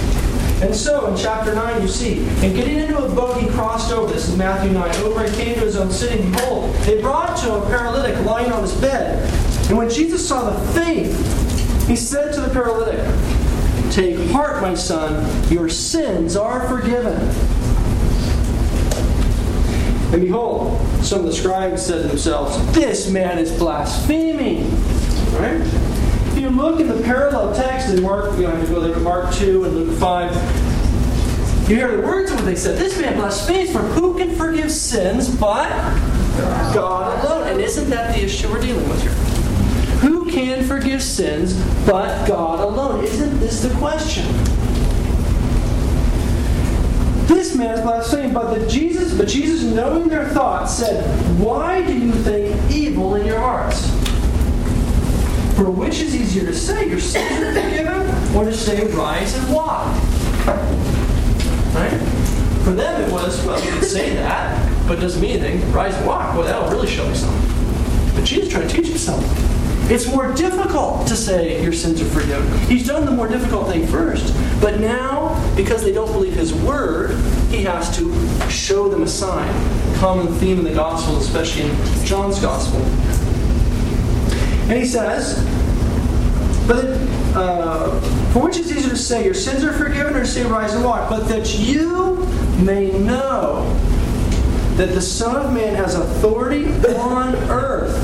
And 0.63 0.75
so 0.75 1.07
in 1.09 1.17
chapter 1.19 1.55
9, 1.55 1.83
you 1.83 1.89
see, 1.89 2.27
and 2.43 2.55
getting 2.55 2.79
into 2.79 2.97
a 2.97 3.15
boat, 3.15 3.39
he 3.39 3.47
crossed 3.49 3.93
over. 3.93 4.11
This 4.11 4.31
is 4.31 4.37
Matthew 4.39 4.73
9. 4.73 4.97
Over 5.03 5.25
and 5.25 5.35
came 5.35 5.55
to 5.55 5.61
his 5.61 5.77
own 5.77 5.91
city. 5.91 6.23
Behold, 6.31 6.75
they 6.77 7.03
brought 7.03 7.37
to 7.39 7.55
him 7.55 7.63
a 7.63 7.67
paralytic 7.67 8.19
lying 8.25 8.51
on 8.51 8.63
his 8.63 8.73
bed. 8.81 9.46
And 9.69 9.77
when 9.77 9.91
Jesus 9.91 10.27
saw 10.27 10.51
the 10.51 10.73
faith, 10.81 11.89
he 11.89 11.97
said 11.97 12.33
to 12.35 12.41
the 12.41 12.51
paralytic, 12.51 13.01
Take 13.93 14.31
heart, 14.31 14.63
my 14.63 14.75
son, 14.75 15.25
your 15.51 15.69
sins 15.69 16.37
are 16.37 16.69
forgiven. 16.69 17.15
And 20.13 20.23
behold, 20.23 20.81
some 21.05 21.21
of 21.21 21.27
the 21.27 21.33
scribes 21.33 21.85
said 21.85 22.03
to 22.03 22.09
themselves, 22.09 22.57
This 22.75 23.11
man 23.11 23.39
is 23.39 23.57
blaspheming. 23.59 24.71
Right? 25.33 25.61
If 26.33 26.39
you 26.39 26.49
look 26.51 26.79
in 26.79 26.87
the 26.87 27.03
parallel 27.03 27.55
text 27.55 27.89
in 27.89 28.03
Mark, 28.03 28.37
you 28.37 28.43
don't 28.43 28.57
have 28.57 28.67
to 28.67 28.73
go 28.73 28.81
there, 28.81 28.93
but 28.93 29.03
Mark 29.03 29.35
2 29.35 29.65
and 29.65 29.75
Luke 29.75 29.99
5, 29.99 31.69
you 31.69 31.77
hear 31.77 31.97
the 31.97 32.07
words 32.07 32.31
of 32.31 32.37
what 32.37 32.45
they 32.45 32.55
said. 32.55 32.79
This 32.79 32.97
man 33.01 33.17
blasphemes, 33.17 33.73
for 33.73 33.81
who 33.81 34.17
can 34.17 34.37
forgive 34.37 34.71
sins 34.71 35.29
but 35.29 35.69
God 36.73 37.25
alone? 37.25 37.49
And 37.49 37.61
isn't 37.61 37.91
that 37.91 38.15
the 38.15 38.23
issue 38.23 38.49
we're 38.49 38.61
dealing 38.61 38.89
with 38.89 39.03
here? 39.03 39.26
Can 40.37 40.63
forgive 40.65 41.03
sins 41.03 41.55
but 41.87 42.29
God 42.29 42.61
alone? 42.61 43.03
Isn't 43.03 43.41
this 43.41 43.63
the 43.63 43.75
question? 43.77 44.27
This 47.27 47.57
man 47.57 47.79
is 47.79 47.81
blaspheming, 47.81 48.35
but 48.35 48.53
the 48.53 48.69
Jesus, 48.69 49.17
but 49.17 49.29
Jesus, 49.29 49.63
knowing 49.63 50.09
their 50.09 50.29
thoughts, 50.29 50.75
said, 50.75 51.03
Why 51.41 51.83
do 51.87 51.99
you 51.99 52.13
think 52.13 52.55
evil 52.71 53.15
in 53.15 53.25
your 53.25 53.39
hearts? 53.39 53.89
For 55.57 55.71
which 55.71 56.01
is 56.01 56.15
easier 56.15 56.45
to 56.45 56.55
say, 56.55 56.87
Your 56.87 57.01
sins 57.01 57.41
are 57.41 57.55
forgiven, 57.55 58.37
or 58.37 58.45
to 58.45 58.53
say, 58.53 58.87
Rise 58.89 59.35
and 59.39 59.55
walk? 59.55 59.87
Right? 61.75 61.99
For 62.63 62.73
them 62.73 63.01
it 63.01 63.11
was, 63.11 63.43
well, 63.47 63.59
you 63.65 63.71
can 63.71 63.83
say 63.83 64.15
that, 64.17 64.87
but 64.87 64.99
it 64.99 65.01
doesn't 65.01 65.23
mean 65.23 65.41
anything. 65.41 65.73
Rise 65.73 65.95
and 65.97 66.07
walk. 66.07 66.35
Well, 66.35 66.45
that'll 66.45 66.69
really 66.69 66.89
show 66.89 67.09
me 67.09 67.15
something. 67.15 67.57
But 68.17 68.25
Jesus 68.25 68.49
trying 68.49 68.67
to 68.67 68.75
teach 68.75 68.89
him 68.89 68.99
something. 68.99 69.31
It's 69.89 70.09
more 70.09 70.33
difficult 70.33 71.07
to 71.07 71.15
say 71.15 71.63
your 71.63 71.73
sins 71.73 72.01
are 72.01 72.07
forgiven. 72.07 72.59
He's 72.67 72.89
done 72.89 73.05
the 73.05 73.13
more 73.13 73.29
difficult 73.29 73.69
thing 73.69 73.87
first. 73.87 74.35
But 74.61 74.81
now, 74.81 75.41
because 75.55 75.85
they 75.85 75.93
don't 75.93 76.11
believe 76.11 76.33
his 76.33 76.53
word, 76.53 77.17
he 77.51 77.63
has 77.63 77.97
to 77.97 78.51
show 78.51 78.89
them 78.89 79.05
a 79.05 79.07
sign. 79.07 79.47
Common 79.99 80.27
theme 80.39 80.59
in 80.59 80.65
the 80.65 80.75
gospel, 80.75 81.19
especially 81.19 81.71
in 81.71 82.05
John's 82.05 82.41
Gospel. 82.41 82.81
And 84.69 84.73
he 84.73 84.85
says, 84.85 85.39
but 86.67 86.85
uh, 87.37 88.01
for 88.33 88.41
which 88.43 88.57
is 88.57 88.73
easier 88.73 88.91
to 88.91 88.97
say, 88.97 89.25
your 89.25 89.35
sins 89.35 89.63
are 89.63 89.73
forgiven, 89.73 90.17
or 90.17 90.21
to 90.21 90.27
say, 90.27 90.43
rise 90.43 90.75
and 90.75 90.85
walk? 90.85 91.09
But 91.09 91.29
that 91.29 91.57
you 91.61 92.17
may 92.59 92.91
know 92.99 93.63
that 94.77 94.93
the 94.93 95.01
Son 95.01 95.37
of 95.37 95.53
Man 95.53 95.75
has 95.75 95.95
authority 95.95 96.67
on 96.97 97.35
earth 97.51 97.95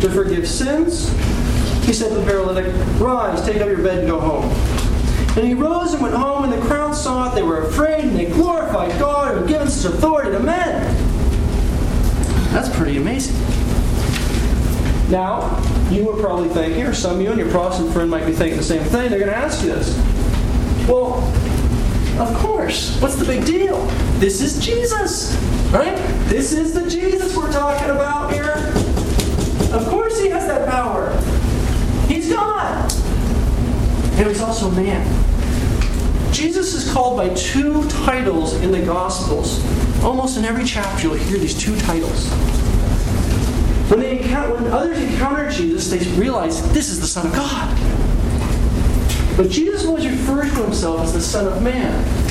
to 0.00 0.08
forgive 0.10 0.48
sins. 0.48 1.10
He 1.84 1.92
said 1.92 2.08
to 2.08 2.14
the 2.14 2.24
paralytic, 2.24 2.72
Rise, 2.98 3.44
take 3.44 3.60
up 3.60 3.68
your 3.68 3.82
bed 3.82 3.98
and 3.98 4.08
go 4.08 4.18
home. 4.18 4.44
And 5.36 5.46
he 5.46 5.54
rose 5.54 5.92
and 5.92 6.02
went 6.02 6.14
home, 6.14 6.44
and 6.44 6.52
the 6.52 6.60
crowd 6.66 6.94
saw 6.94 7.30
it. 7.30 7.34
They 7.34 7.42
were 7.42 7.62
afraid, 7.62 8.04
and 8.04 8.16
they 8.16 8.26
glorified 8.26 8.98
God 8.98 9.32
who 9.34 9.40
had 9.40 9.48
given 9.48 9.68
such 9.68 9.92
authority 9.92 10.30
to 10.30 10.40
men. 10.40 10.82
That's 12.52 12.74
pretty 12.74 12.96
amazing. 12.96 13.34
Now, 15.10 15.60
you 15.90 16.06
were 16.06 16.18
probably 16.18 16.48
thinking, 16.48 16.84
or 16.84 16.94
some 16.94 17.16
of 17.16 17.20
you 17.20 17.30
and 17.30 17.38
your 17.38 17.50
Protestant 17.50 17.92
friend 17.92 18.08
might 18.08 18.24
be 18.24 18.32
thinking 18.32 18.56
the 18.56 18.64
same 18.64 18.82
thing. 18.84 19.10
They're 19.10 19.18
going 19.18 19.30
to 19.30 19.36
ask 19.36 19.62
you 19.62 19.74
this. 19.74 19.94
Well, 20.88 21.14
of 22.18 22.34
course. 22.36 22.98
What's 23.00 23.16
the 23.16 23.24
big 23.24 23.44
deal? 23.44 23.84
This 24.18 24.40
is 24.40 24.64
Jesus, 24.64 25.34
right? 25.72 25.98
This 26.26 26.52
is 26.52 26.72
the 26.72 26.88
Jesus 26.88 27.36
we're 27.36 27.52
talking 27.52 27.90
about 27.90 28.32
here. 28.32 28.54
Of 29.72 29.86
course 29.88 30.20
he 30.20 30.28
has 30.30 30.46
that 30.46 30.68
power. 30.68 31.10
He's 32.08 32.32
God. 32.32 32.92
And 34.16 34.28
he's 34.28 34.40
also 34.40 34.70
man. 34.70 35.04
Jesus 36.32 36.74
is 36.74 36.92
called 36.92 37.16
by 37.16 37.32
two 37.34 37.88
titles 37.88 38.54
in 38.54 38.72
the 38.72 38.80
Gospels. 38.80 39.64
Almost 40.02 40.38
in 40.38 40.44
every 40.44 40.64
chapter 40.64 41.08
you'll 41.08 41.16
hear 41.16 41.38
these 41.38 41.58
two 41.58 41.76
titles. 41.80 42.28
When, 43.90 44.00
they 44.00 44.18
encounter, 44.18 44.54
when 44.54 44.66
others 44.72 44.98
encounter 44.98 45.50
Jesus, 45.50 45.90
they 45.90 45.98
realize 46.18 46.62
this 46.72 46.88
is 46.88 47.00
the 47.00 47.06
Son 47.06 47.26
of 47.26 47.34
God. 47.34 47.76
But 49.36 49.50
Jesus 49.50 49.84
always 49.84 50.06
refers 50.06 50.52
to 50.54 50.62
himself 50.62 51.00
as 51.00 51.12
the 51.12 51.20
Son 51.20 51.46
of 51.46 51.62
Man. 51.62 52.23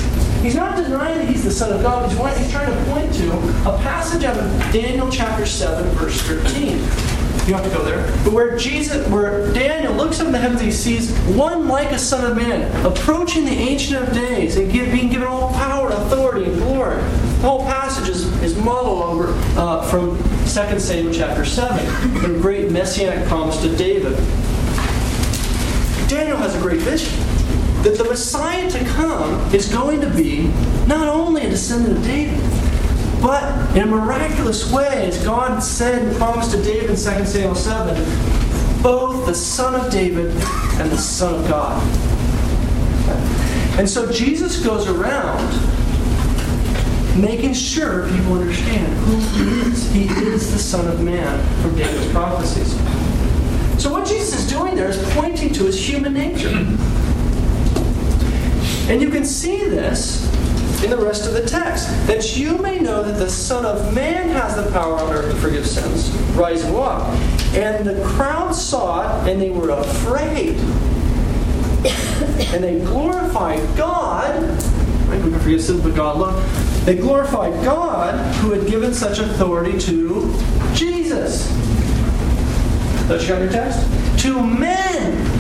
He's 0.44 0.56
not 0.56 0.76
denying 0.76 1.20
that 1.20 1.30
he's 1.30 1.46
the 1.46 1.52
Son 1.52 1.72
of 1.72 1.82
God. 1.82 2.14
But 2.18 2.38
he's 2.38 2.52
trying 2.52 2.68
to 2.68 2.92
point 2.92 3.14
to 3.14 3.32
a 3.70 3.78
passage 3.82 4.26
out 4.26 4.38
of 4.38 4.74
Daniel 4.74 5.10
chapter 5.10 5.46
7, 5.46 5.90
verse 5.92 6.22
13. 6.22 6.80
You 7.48 7.54
have 7.54 7.64
to 7.64 7.70
go 7.70 7.82
there. 7.86 8.06
But 8.26 8.34
where 8.34 8.58
Jesus, 8.58 9.08
where 9.08 9.54
Daniel 9.54 9.94
looks 9.94 10.20
up 10.20 10.28
in 10.28 10.34
the 10.34 10.40
heavens, 10.40 10.60
he 10.60 10.70
sees 10.70 11.18
one 11.30 11.70
like 11.70 11.92
a 11.92 11.98
son 11.98 12.30
of 12.30 12.36
man 12.36 12.86
approaching 12.86 13.46
the 13.46 13.52
Ancient 13.52 14.06
of 14.06 14.14
Days 14.14 14.58
and 14.58 14.70
give, 14.70 14.92
being 14.92 15.10
given 15.10 15.30
all 15.30 15.54
power, 15.54 15.88
authority, 15.88 16.44
and 16.44 16.58
glory. 16.58 16.98
The 16.98 17.48
whole 17.48 17.64
passage 17.64 18.10
is, 18.10 18.26
is 18.44 18.58
modeled 18.58 19.02
over 19.02 19.34
uh, 19.58 19.90
from 19.90 20.18
2 20.18 20.80
Samuel 20.80 21.14
chapter 21.14 21.46
7, 21.46 22.22
the 22.22 22.38
great 22.42 22.70
messianic 22.70 23.30
promise 23.30 23.62
to 23.62 23.74
David. 23.78 24.18
Daniel 26.10 26.36
has 26.36 26.54
a 26.54 26.60
great 26.60 26.82
vision 26.82 27.33
that 27.84 27.98
the 27.98 28.06
Messiah 28.06 28.70
to 28.72 28.86
come 28.86 29.54
is 29.54 29.72
going 29.72 30.00
to 30.02 30.10
be 30.10 30.48
not 30.88 31.08
only 31.08 31.46
a 31.46 31.50
descendant 31.50 31.98
of 31.98 32.04
David, 32.04 32.40
but 33.22 33.76
in 33.76 33.84
a 33.84 33.86
miraculous 33.86 34.72
way, 34.72 35.08
as 35.08 35.24
God 35.24 35.60
said 35.60 36.02
and 36.02 36.16
promised 36.16 36.52
to 36.52 36.62
David 36.62 36.90
in 36.90 36.96
2 36.96 36.96
Samuel 36.96 37.56
7, 37.56 38.82
both 38.82 39.26
the 39.26 39.36
Son 39.36 39.76
of 39.76 39.92
David 39.92 40.32
and 40.80 40.92
the 40.92 40.98
Son 40.98 41.36
of 41.36 41.50
God. 41.50 41.82
And 43.78 43.90
so 43.90 44.12
Jesus 44.12 44.64
goes 44.64 44.88
around 44.88 45.50
making 47.20 47.54
sure 47.54 48.10
people 48.10 48.34
understand 48.34 48.94
who 49.00 49.18
he 49.18 49.72
is. 49.72 49.92
He 49.92 50.04
is 50.06 50.52
the 50.52 50.60
Son 50.60 50.88
of 50.88 51.02
Man 51.02 51.62
from 51.62 51.76
David's 51.76 52.12
prophecies. 52.12 52.74
So 53.82 53.92
what 53.92 54.08
Jesus 54.08 54.40
is 54.40 54.50
doing 54.50 54.76
there 54.76 54.90
is 54.90 55.14
pointing 55.14 55.52
to 55.54 55.64
his 55.64 55.78
human 55.78 56.14
nature. 56.14 56.66
And 58.90 59.02
you 59.02 59.10
can 59.10 59.24
see 59.24 59.68
this 59.70 60.24
in 60.84 60.90
the 60.90 60.98
rest 60.98 61.26
of 61.26 61.34
the 61.34 61.46
text. 61.46 61.88
That 62.08 62.36
you 62.36 62.58
may 62.58 62.80
know 62.80 63.02
that 63.02 63.18
the 63.18 63.30
Son 63.30 63.66
of 63.66 63.94
Man 63.94 64.28
has 64.30 64.56
the 64.56 64.70
power 64.72 64.96
on 64.96 65.12
earth 65.14 65.34
to 65.34 65.40
forgive 65.40 65.66
sins. 65.66 66.10
Rise 66.36 66.64
and 66.64 66.74
walk. 66.74 67.08
And 67.54 67.86
the 67.86 68.04
crowd 68.04 68.54
saw 68.54 69.24
it, 69.24 69.32
and 69.32 69.42
they 69.42 69.52
were 69.52 69.70
afraid. 69.70 70.58
and 72.54 72.64
they 72.64 72.80
glorified 72.80 73.62
God. 73.78 74.44
Right? 75.08 75.24
We 75.24 75.32
can 75.32 75.40
forgive 75.40 75.62
sins, 75.62 75.82
but 75.82 75.96
God 75.96 76.18
alone. 76.18 76.44
They 76.86 76.96
glorified 76.96 77.54
God 77.64 78.36
who 78.38 78.52
had 78.52 78.68
given 78.68 78.94
such 78.94 79.20
authority 79.20 79.80
to 79.80 80.34
Jesus. 80.74 81.48
Don't 83.08 83.22
you 83.22 83.28
got 83.28 83.42
your 83.42 83.52
text? 83.52 83.80
To 84.24 84.46
men. 84.46 85.33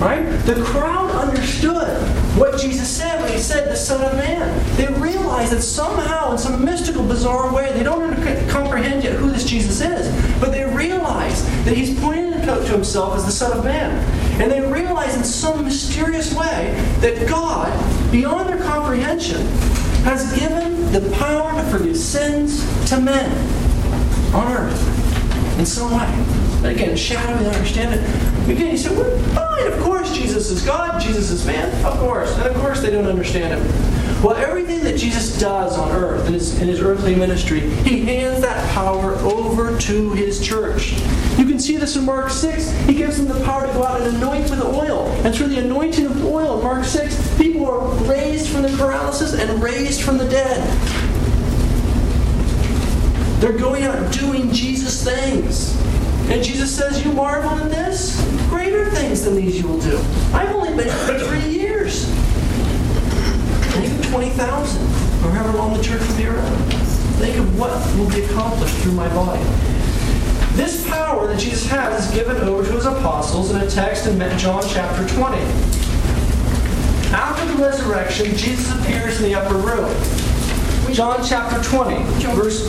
Right? 0.00 0.22
The 0.46 0.62
crowd 0.62 1.10
understood 1.10 2.00
what 2.38 2.60
Jesus 2.60 2.88
said 2.88 3.20
when 3.20 3.32
he 3.32 3.38
said 3.38 3.68
the 3.68 3.76
Son 3.76 4.00
of 4.04 4.16
Man. 4.16 4.76
They 4.76 4.86
realized 5.00 5.52
that 5.52 5.62
somehow, 5.62 6.32
in 6.32 6.38
some 6.38 6.64
mystical, 6.64 7.04
bizarre 7.04 7.52
way, 7.52 7.72
they 7.72 7.82
don't 7.82 8.14
comprehend 8.48 9.02
yet 9.02 9.14
who 9.16 9.30
this 9.30 9.44
Jesus 9.44 9.80
is, 9.80 10.40
but 10.40 10.52
they 10.52 10.64
realize 10.64 11.44
that 11.64 11.76
he's 11.76 11.98
pointing 11.98 12.28
to 12.56 12.72
himself 12.72 13.16
as 13.16 13.26
the 13.26 13.32
Son 13.32 13.56
of 13.56 13.64
Man. 13.64 13.92
And 14.40 14.50
they 14.50 14.60
realize 14.60 15.16
in 15.16 15.24
some 15.24 15.64
mysterious 15.64 16.34
way 16.34 16.74
that 17.00 17.28
God, 17.28 17.72
beyond 18.10 18.48
their 18.48 18.62
comprehension, 18.62 19.46
has 20.04 20.32
given 20.38 20.92
the 20.92 21.10
power 21.16 21.52
to 21.60 21.68
forgive 21.70 21.96
sins 21.96 22.60
to 22.88 23.00
men 23.00 23.30
on 24.34 24.50
earth 24.52 25.58
in 25.58 25.66
some 25.66 25.90
way. 25.90 26.47
And 26.58 26.66
again, 26.66 26.96
shadowy 26.96 27.46
understand 27.46 27.94
it. 27.94 28.50
Again, 28.50 28.72
you 28.72 28.76
say, 28.76 28.94
well, 28.94 29.18
fine, 29.34 29.72
of 29.72 29.80
course 29.80 30.16
Jesus 30.16 30.50
is 30.50 30.64
God, 30.64 31.00
Jesus 31.00 31.30
is 31.30 31.46
man, 31.46 31.84
of 31.84 31.98
course. 31.98 32.36
And 32.36 32.46
of 32.46 32.56
course 32.60 32.80
they 32.80 32.90
don't 32.90 33.06
understand 33.06 33.60
him. 33.60 34.22
Well, 34.22 34.34
everything 34.34 34.82
that 34.82 34.98
Jesus 34.98 35.38
does 35.38 35.78
on 35.78 35.92
earth 35.92 36.26
in 36.26 36.32
his, 36.32 36.60
in 36.60 36.66
his 36.66 36.80
earthly 36.80 37.14
ministry, 37.14 37.60
he 37.60 38.04
hands 38.04 38.40
that 38.40 38.68
power 38.72 39.14
over 39.16 39.78
to 39.78 40.12
his 40.14 40.44
church. 40.44 40.94
You 41.38 41.46
can 41.46 41.60
see 41.60 41.76
this 41.76 41.94
in 41.94 42.04
Mark 42.04 42.30
6. 42.30 42.68
He 42.86 42.94
gives 42.94 43.16
them 43.16 43.28
the 43.28 43.44
power 43.44 43.64
to 43.64 43.72
go 43.72 43.84
out 43.84 44.00
and 44.00 44.16
anoint 44.16 44.50
with 44.50 44.60
oil. 44.60 45.06
And 45.24 45.32
through 45.32 45.48
the 45.48 45.60
anointing 45.60 46.06
of 46.06 46.24
oil 46.24 46.58
in 46.58 46.64
Mark 46.64 46.84
6, 46.84 47.38
people 47.38 47.70
are 47.70 47.88
raised 48.10 48.48
from 48.48 48.62
the 48.62 48.76
paralysis 48.76 49.34
and 49.34 49.62
raised 49.62 50.02
from 50.02 50.18
the 50.18 50.28
dead. 50.28 50.66
They're 53.40 53.56
going 53.56 53.84
out 53.84 54.12
doing 54.12 54.50
Jesus 54.50 55.04
things. 55.04 55.76
And 56.30 56.44
Jesus 56.44 56.74
says, 56.74 57.04
You 57.04 57.12
marvel 57.12 57.58
in 57.58 57.68
this? 57.68 58.20
Greater 58.48 58.90
things 58.90 59.24
than 59.24 59.34
these 59.34 59.60
you 59.60 59.66
will 59.66 59.80
do. 59.80 59.96
I've 60.32 60.54
only 60.54 60.76
been 60.76 60.86
here 60.86 61.18
three 61.20 61.50
years. 61.50 62.08
And 63.74 63.84
even 63.84 64.02
20,000, 64.10 64.82
or 65.24 65.30
however 65.30 65.56
long 65.56 65.76
the 65.76 65.82
church 65.82 66.06
will 66.06 66.16
be 66.16 66.26
around. 66.26 66.72
Think 67.18 67.36
of 67.38 67.58
what 67.58 67.72
will 67.96 68.10
be 68.10 68.24
accomplished 68.24 68.74
through 68.76 68.92
my 68.92 69.08
body. 69.08 69.42
This 70.52 70.86
power 70.88 71.26
that 71.28 71.38
Jesus 71.38 71.66
has 71.68 72.06
is 72.06 72.14
given 72.14 72.36
over 72.36 72.64
to 72.64 72.72
his 72.72 72.84
apostles 72.84 73.50
in 73.50 73.56
a 73.62 73.70
text 73.70 74.06
in 74.06 74.18
John 74.38 74.62
chapter 74.68 75.08
20. 75.14 75.36
After 77.10 77.46
the 77.46 77.62
resurrection, 77.62 78.36
Jesus 78.36 78.70
appears 78.78 79.20
in 79.20 79.24
the 79.24 79.34
upper 79.34 79.54
room. 79.54 79.88
John 80.92 81.24
chapter 81.24 81.62
20, 81.62 82.02
verse, 82.34 82.68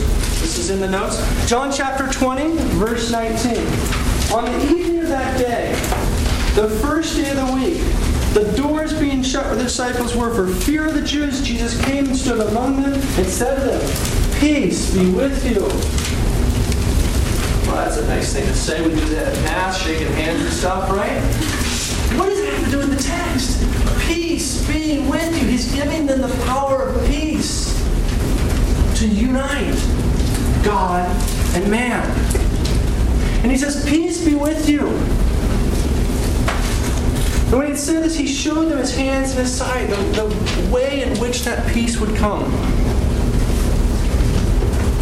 this 0.50 0.58
is 0.58 0.70
in 0.70 0.80
the 0.80 0.88
notes. 0.88 1.16
John 1.48 1.70
chapter 1.70 2.08
20, 2.08 2.56
verse 2.78 3.12
19. 3.12 3.56
On 4.34 4.44
the 4.44 4.74
evening 4.74 4.98
of 4.98 5.08
that 5.08 5.38
day, 5.38 5.70
the 6.60 6.68
first 6.82 7.14
day 7.14 7.30
of 7.30 7.36
the 7.36 7.52
week, 7.54 7.78
the 8.34 8.52
doors 8.56 8.92
being 8.98 9.22
shut 9.22 9.44
where 9.44 9.54
the 9.54 9.62
disciples 9.62 10.16
were 10.16 10.34
for 10.34 10.48
fear 10.48 10.88
of 10.88 10.94
the 10.94 11.02
Jews, 11.02 11.40
Jesus 11.46 11.80
came 11.84 12.06
and 12.06 12.16
stood 12.16 12.40
among 12.48 12.82
them 12.82 12.94
and 12.94 13.26
said 13.26 13.60
to 13.60 13.60
them, 13.60 14.40
Peace 14.40 14.92
be 14.92 15.08
with 15.12 15.48
you. 15.48 15.62
Well, 17.70 17.84
that's 17.84 17.98
a 17.98 18.06
nice 18.08 18.32
thing 18.32 18.46
to 18.46 18.54
say. 18.54 18.82
We 18.84 18.92
do 18.92 19.08
that 19.10 19.28
at 19.28 19.44
Mass, 19.44 19.80
shaking 19.80 20.12
hands 20.14 20.42
and 20.42 20.52
stuff, 20.52 20.90
right? 20.90 21.22
What 22.18 22.28
does 22.28 22.40
it 22.40 22.52
have 22.52 22.64
to 22.64 22.70
do 22.72 22.78
with 22.78 22.96
the 22.96 23.02
text? 23.04 23.62
Peace 24.08 24.66
being 24.66 25.08
with 25.08 25.40
you. 25.40 25.48
He's 25.48 25.72
giving 25.72 26.06
them 26.06 26.22
the 26.22 26.44
power 26.46 26.88
of 26.88 27.06
peace 27.06 27.70
to 28.98 29.06
unite 29.06 30.09
God 30.64 31.08
and 31.54 31.70
man. 31.70 32.04
And 33.42 33.50
he 33.50 33.56
says, 33.56 33.88
Peace 33.88 34.24
be 34.24 34.34
with 34.34 34.68
you. 34.68 34.86
And 37.50 37.58
when 37.58 37.68
he 37.68 37.76
said 37.76 38.04
this, 38.04 38.16
he 38.16 38.28
showed 38.28 38.66
them 38.66 38.78
his 38.78 38.94
hands 38.94 39.30
and 39.30 39.40
his 39.40 39.52
side, 39.52 39.90
the, 39.90 39.96
the 39.96 40.70
way 40.72 41.02
in 41.02 41.18
which 41.18 41.42
that 41.42 41.66
peace 41.72 41.98
would 41.98 42.14
come. 42.16 42.44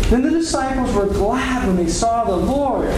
Then 0.09 0.23
the 0.23 0.31
disciples 0.31 0.95
were 0.95 1.07
glad 1.07 1.67
when 1.67 1.77
they 1.77 1.89
saw 1.89 2.25
the 2.25 2.37
Lord. 2.37 2.89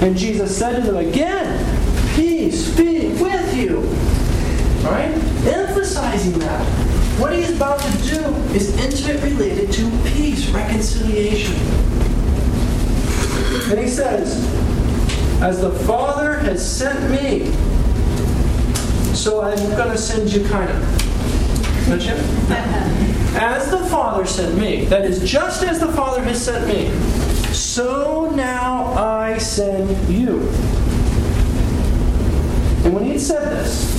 And 0.00 0.16
Jesus 0.16 0.56
said 0.56 0.76
to 0.76 0.82
them 0.82 0.96
again, 0.96 2.14
Peace 2.14 2.74
be 2.74 3.08
with 3.22 3.54
you. 3.54 3.80
All 4.86 4.92
right? 4.92 5.10
Emphasizing 5.44 6.38
that. 6.38 6.64
What 7.20 7.34
he 7.34 7.42
is 7.42 7.54
about 7.54 7.80
to 7.80 7.92
do 7.98 8.20
is 8.54 8.74
intimately 8.78 9.32
related 9.32 9.72
to 9.72 9.90
peace, 10.06 10.48
reconciliation. 10.48 11.54
And 13.64 13.80
he 13.80 13.88
says, 13.88 14.36
As 15.42 15.60
the 15.60 15.70
Father 15.70 16.34
has 16.40 16.64
sent 16.64 17.10
me, 17.10 17.50
so 19.14 19.42
I'm 19.42 19.58
going 19.76 19.90
to 19.90 19.98
send 19.98 20.32
you 20.32 20.46
kind 20.46 20.70
of. 20.70 21.86
Don't 21.88 22.02
you? 22.02 22.12
As 23.38 23.70
the 23.70 23.78
Father 23.86 24.24
sent 24.26 24.56
me, 24.58 24.84
that 24.86 25.04
is, 25.04 25.28
just 25.28 25.62
as 25.62 25.78
the 25.78 25.92
Father 25.92 26.22
has 26.22 26.42
sent 26.42 26.66
me, 26.66 26.88
so 27.52 28.30
now 28.30 28.86
I 28.94 29.36
send 29.36 29.90
you. 30.08 30.40
And 32.84 32.94
when 32.94 33.04
he 33.04 33.12
had 33.12 33.20
said 33.20 33.50
this, 33.50 33.92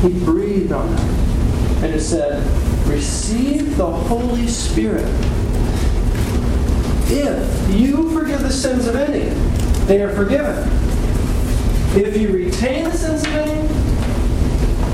he 0.00 0.08
breathed 0.24 0.72
on 0.72 0.88
them 0.94 1.08
and 1.84 1.94
it 1.94 2.00
said, 2.00 2.42
Receive 2.88 3.76
the 3.76 3.90
Holy 3.90 4.46
Spirit. 4.46 5.04
If 7.12 7.74
you 7.74 8.10
forgive 8.12 8.40
the 8.42 8.52
sins 8.52 8.86
of 8.86 8.94
any, 8.94 9.28
they 9.86 10.00
are 10.00 10.12
forgiven. 10.12 10.56
If 11.96 12.16
you 12.16 12.28
retain 12.28 12.84
the 12.84 12.96
sins 12.96 13.22
of 13.22 13.34
any, 13.34 13.66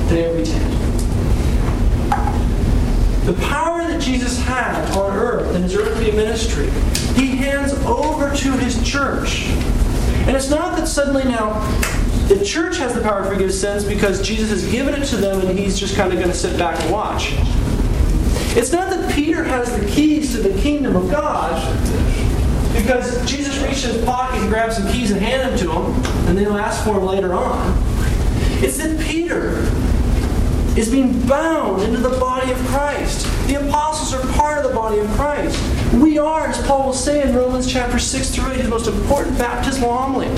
they 0.09 0.27
are 0.27 0.35
retained. 0.35 0.73
The 3.27 3.35
power 3.49 3.87
that 3.87 4.01
Jesus 4.01 4.41
had 4.41 4.91
on 4.97 5.15
earth 5.15 5.55
in 5.55 5.63
his 5.63 5.75
earthly 5.77 6.11
ministry, 6.13 6.71
he 7.21 7.37
hands 7.37 7.75
over 7.85 8.35
to 8.35 8.53
his 8.53 8.83
church. 8.89 9.47
And 10.27 10.35
it's 10.35 10.49
not 10.49 10.79
that 10.79 10.89
suddenly 10.89 11.25
now 11.25 11.61
the 12.29 12.43
church 12.45 12.79
has 12.79 12.95
the 12.95 13.03
power 13.03 13.25
to 13.25 13.29
forgive 13.29 13.53
sins 13.53 13.85
because 13.85 14.21
Jesus 14.21 14.51
has 14.51 14.71
given 14.71 14.95
it 14.95 15.05
to 15.07 15.17
them 15.17 15.47
and 15.47 15.59
he's 15.59 15.79
just 15.79 15.97
kind 15.97 16.13
of 16.13 16.19
going 16.19 16.31
to 16.31 16.37
sit 16.37 16.59
back 16.59 16.81
and 16.81 16.91
watch. 16.91 17.35
It's 18.57 18.73
not 18.73 18.89
that 18.89 18.96
Peter 19.17 19.43
has 19.43 19.75
the 19.81 19.87
keys 19.87 20.33
to 20.33 20.43
the 20.43 20.61
kingdom 20.61 20.95
of 20.95 21.11
God 21.11 21.57
because 22.75 23.27
Jesus 23.27 23.57
reached 23.63 23.87
his 23.87 24.05
pocket 24.05 24.39
and 24.41 24.51
grabbed 24.51 24.75
some 24.75 24.87
keys 24.93 25.11
and 25.11 25.19
handed 25.19 25.59
them 25.59 25.59
to 25.59 25.73
him 25.73 26.05
and 26.29 26.37
then 26.37 26.45
he'll 26.45 26.59
ask 26.59 26.85
for 26.85 26.93
them 26.93 27.05
later 27.07 27.33
on. 27.33 27.83
It's 28.63 28.77
that 28.77 29.01
Peter 29.01 29.61
is 30.79 30.91
being 30.91 31.19
bound 31.27 31.81
into 31.81 31.97
the 31.97 32.11
body 32.21 32.53
of 32.53 32.59
Christ. 32.67 33.27
The 33.47 33.67
apostles 33.67 34.13
are 34.13 34.33
part 34.35 34.63
of 34.63 34.71
the 34.71 34.77
body 34.77 34.99
of 34.99 35.09
Christ. 35.13 35.59
We 35.95 36.19
are, 36.19 36.49
as 36.49 36.61
Paul 36.67 36.89
will 36.89 36.93
say 36.93 37.23
in 37.23 37.35
Romans 37.35 37.67
chapter 37.67 37.99
6 37.99 38.35
through 38.35 38.53
8, 38.53 38.57
his 38.57 38.69
most 38.69 38.87
important 38.87 39.39
baptismal 39.39 39.97
homily. 39.97 40.29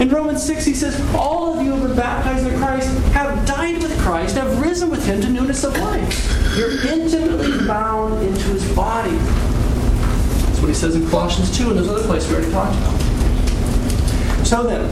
In 0.00 0.08
Romans 0.08 0.42
6, 0.42 0.64
he 0.64 0.72
says, 0.72 0.98
All 1.14 1.58
of 1.58 1.62
you 1.62 1.74
who 1.74 1.88
have 1.88 1.96
baptized 1.96 2.46
in 2.46 2.58
Christ 2.58 2.88
have 3.12 3.46
died 3.46 3.82
with 3.82 3.96
Christ, 4.00 4.34
have 4.36 4.58
risen 4.58 4.88
with 4.88 5.04
him 5.04 5.20
to 5.20 5.28
newness 5.28 5.62
of 5.62 5.76
life. 5.76 6.56
You're 6.56 6.72
intimately 6.88 7.66
bound 7.66 8.22
into 8.26 8.44
his 8.44 8.64
body. 8.74 9.10
That's 9.10 10.60
what 10.60 10.68
he 10.68 10.74
says 10.74 10.96
in 10.96 11.06
Colossians 11.10 11.54
2 11.56 11.68
and 11.68 11.78
those 11.78 11.88
other 11.90 12.06
places 12.06 12.30
we 12.30 12.36
already 12.36 12.50
talked 12.50 12.78
about. 12.78 14.46
So 14.46 14.62
then, 14.62 14.88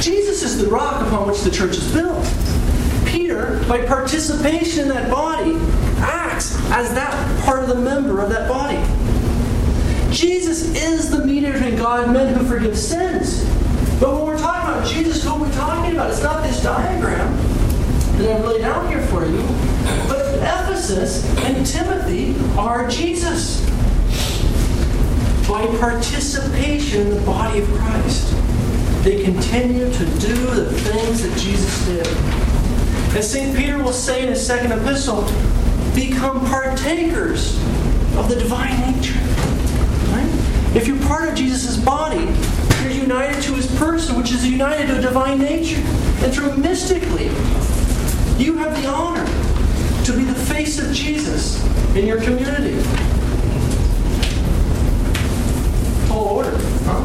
Jesus 0.00 0.44
is 0.44 0.58
the 0.58 0.70
rock 0.70 1.04
upon 1.04 1.26
which 1.26 1.40
the 1.40 1.50
church 1.50 1.76
is 1.76 1.92
built. 1.92 2.24
Peter, 3.06 3.60
by 3.68 3.84
participation 3.84 4.82
in 4.82 4.88
that 4.90 5.10
body, 5.10 5.56
acts 5.98 6.54
as 6.70 6.94
that 6.94 7.44
part 7.44 7.64
of 7.64 7.68
the 7.68 7.74
member 7.74 8.20
of 8.20 8.30
that 8.30 8.48
body. 8.48 8.78
Jesus 10.12 10.74
is 10.74 11.10
the 11.10 11.24
mediator 11.24 11.58
between 11.58 11.76
God 11.76 12.12
men 12.12 12.34
who 12.34 12.44
forgives 12.44 12.86
sins. 12.86 13.44
But 13.98 14.14
when 14.14 14.26
we're 14.26 14.38
talking 14.38 14.70
about 14.70 14.86
Jesus, 14.86 15.24
who 15.24 15.30
are 15.30 15.42
we 15.42 15.50
talking 15.52 15.92
about? 15.92 16.10
It's 16.10 16.22
not 16.22 16.42
this 16.42 16.62
diagram 16.62 17.34
that 18.18 18.36
I've 18.36 18.44
laid 18.44 18.60
out 18.60 18.90
here 18.90 19.00
for 19.06 19.24
you, 19.24 19.42
but 20.08 20.34
Ephesus 20.36 21.24
and 21.38 21.66
Timothy 21.66 22.36
are 22.58 22.86
Jesus. 22.88 23.62
By 25.48 25.66
participation 25.78 27.06
in 27.06 27.10
the 27.10 27.20
body 27.22 27.60
of 27.60 27.68
Christ, 27.70 28.34
they 29.04 29.24
continue 29.24 29.90
to 29.92 30.04
do 30.18 30.34
the 30.46 30.72
things 30.72 31.22
that 31.22 31.38
Jesus 31.38 31.86
did. 31.86 32.06
As 33.16 33.30
St. 33.30 33.56
Peter 33.56 33.82
will 33.82 33.92
say 33.92 34.22
in 34.22 34.28
his 34.28 34.46
second 34.46 34.72
epistle, 34.72 35.22
become 35.94 36.40
partakers 36.46 37.56
of 38.16 38.28
the 38.28 38.36
divine 38.36 38.78
nature. 38.92 39.31
If 40.74 40.88
you're 40.88 40.98
part 41.06 41.28
of 41.28 41.34
Jesus' 41.34 41.76
body, 41.76 42.24
you're 42.82 43.02
united 43.02 43.42
to 43.42 43.52
his 43.52 43.66
person, 43.76 44.16
which 44.16 44.32
is 44.32 44.46
united 44.46 44.86
to 44.86 44.98
a 44.98 45.02
divine 45.02 45.38
nature. 45.38 45.82
And 46.24 46.32
through 46.32 46.56
mystically, 46.56 47.26
you 48.42 48.56
have 48.56 48.80
the 48.80 48.88
honor 48.88 49.26
to 50.04 50.16
be 50.16 50.24
the 50.24 50.34
face 50.34 50.78
of 50.78 50.90
Jesus 50.94 51.62
in 51.94 52.06
your 52.06 52.22
community. 52.22 52.82
Tall 56.08 56.38
order, 56.38 56.56
huh? 56.86 57.04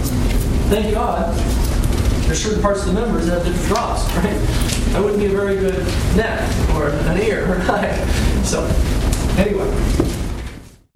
Thank 0.69 0.93
God. 0.93 1.35
There's 2.25 2.41
certain 2.41 2.61
parts 2.61 2.85
of 2.85 2.87
the 2.87 2.93
members 2.93 3.25
that 3.25 3.39
have 3.39 3.45
different 3.45 3.67
drops, 3.67 4.03
right? 4.15 4.39
That 4.93 5.03
wouldn't 5.03 5.19
be 5.19 5.25
a 5.25 5.29
very 5.29 5.57
good 5.57 5.85
neck 6.15 6.49
or 6.73 6.87
an 6.87 7.21
ear 7.21 7.51
or 7.51 7.55
an 7.55 7.69
eye. 7.69 8.43
So 8.43 8.65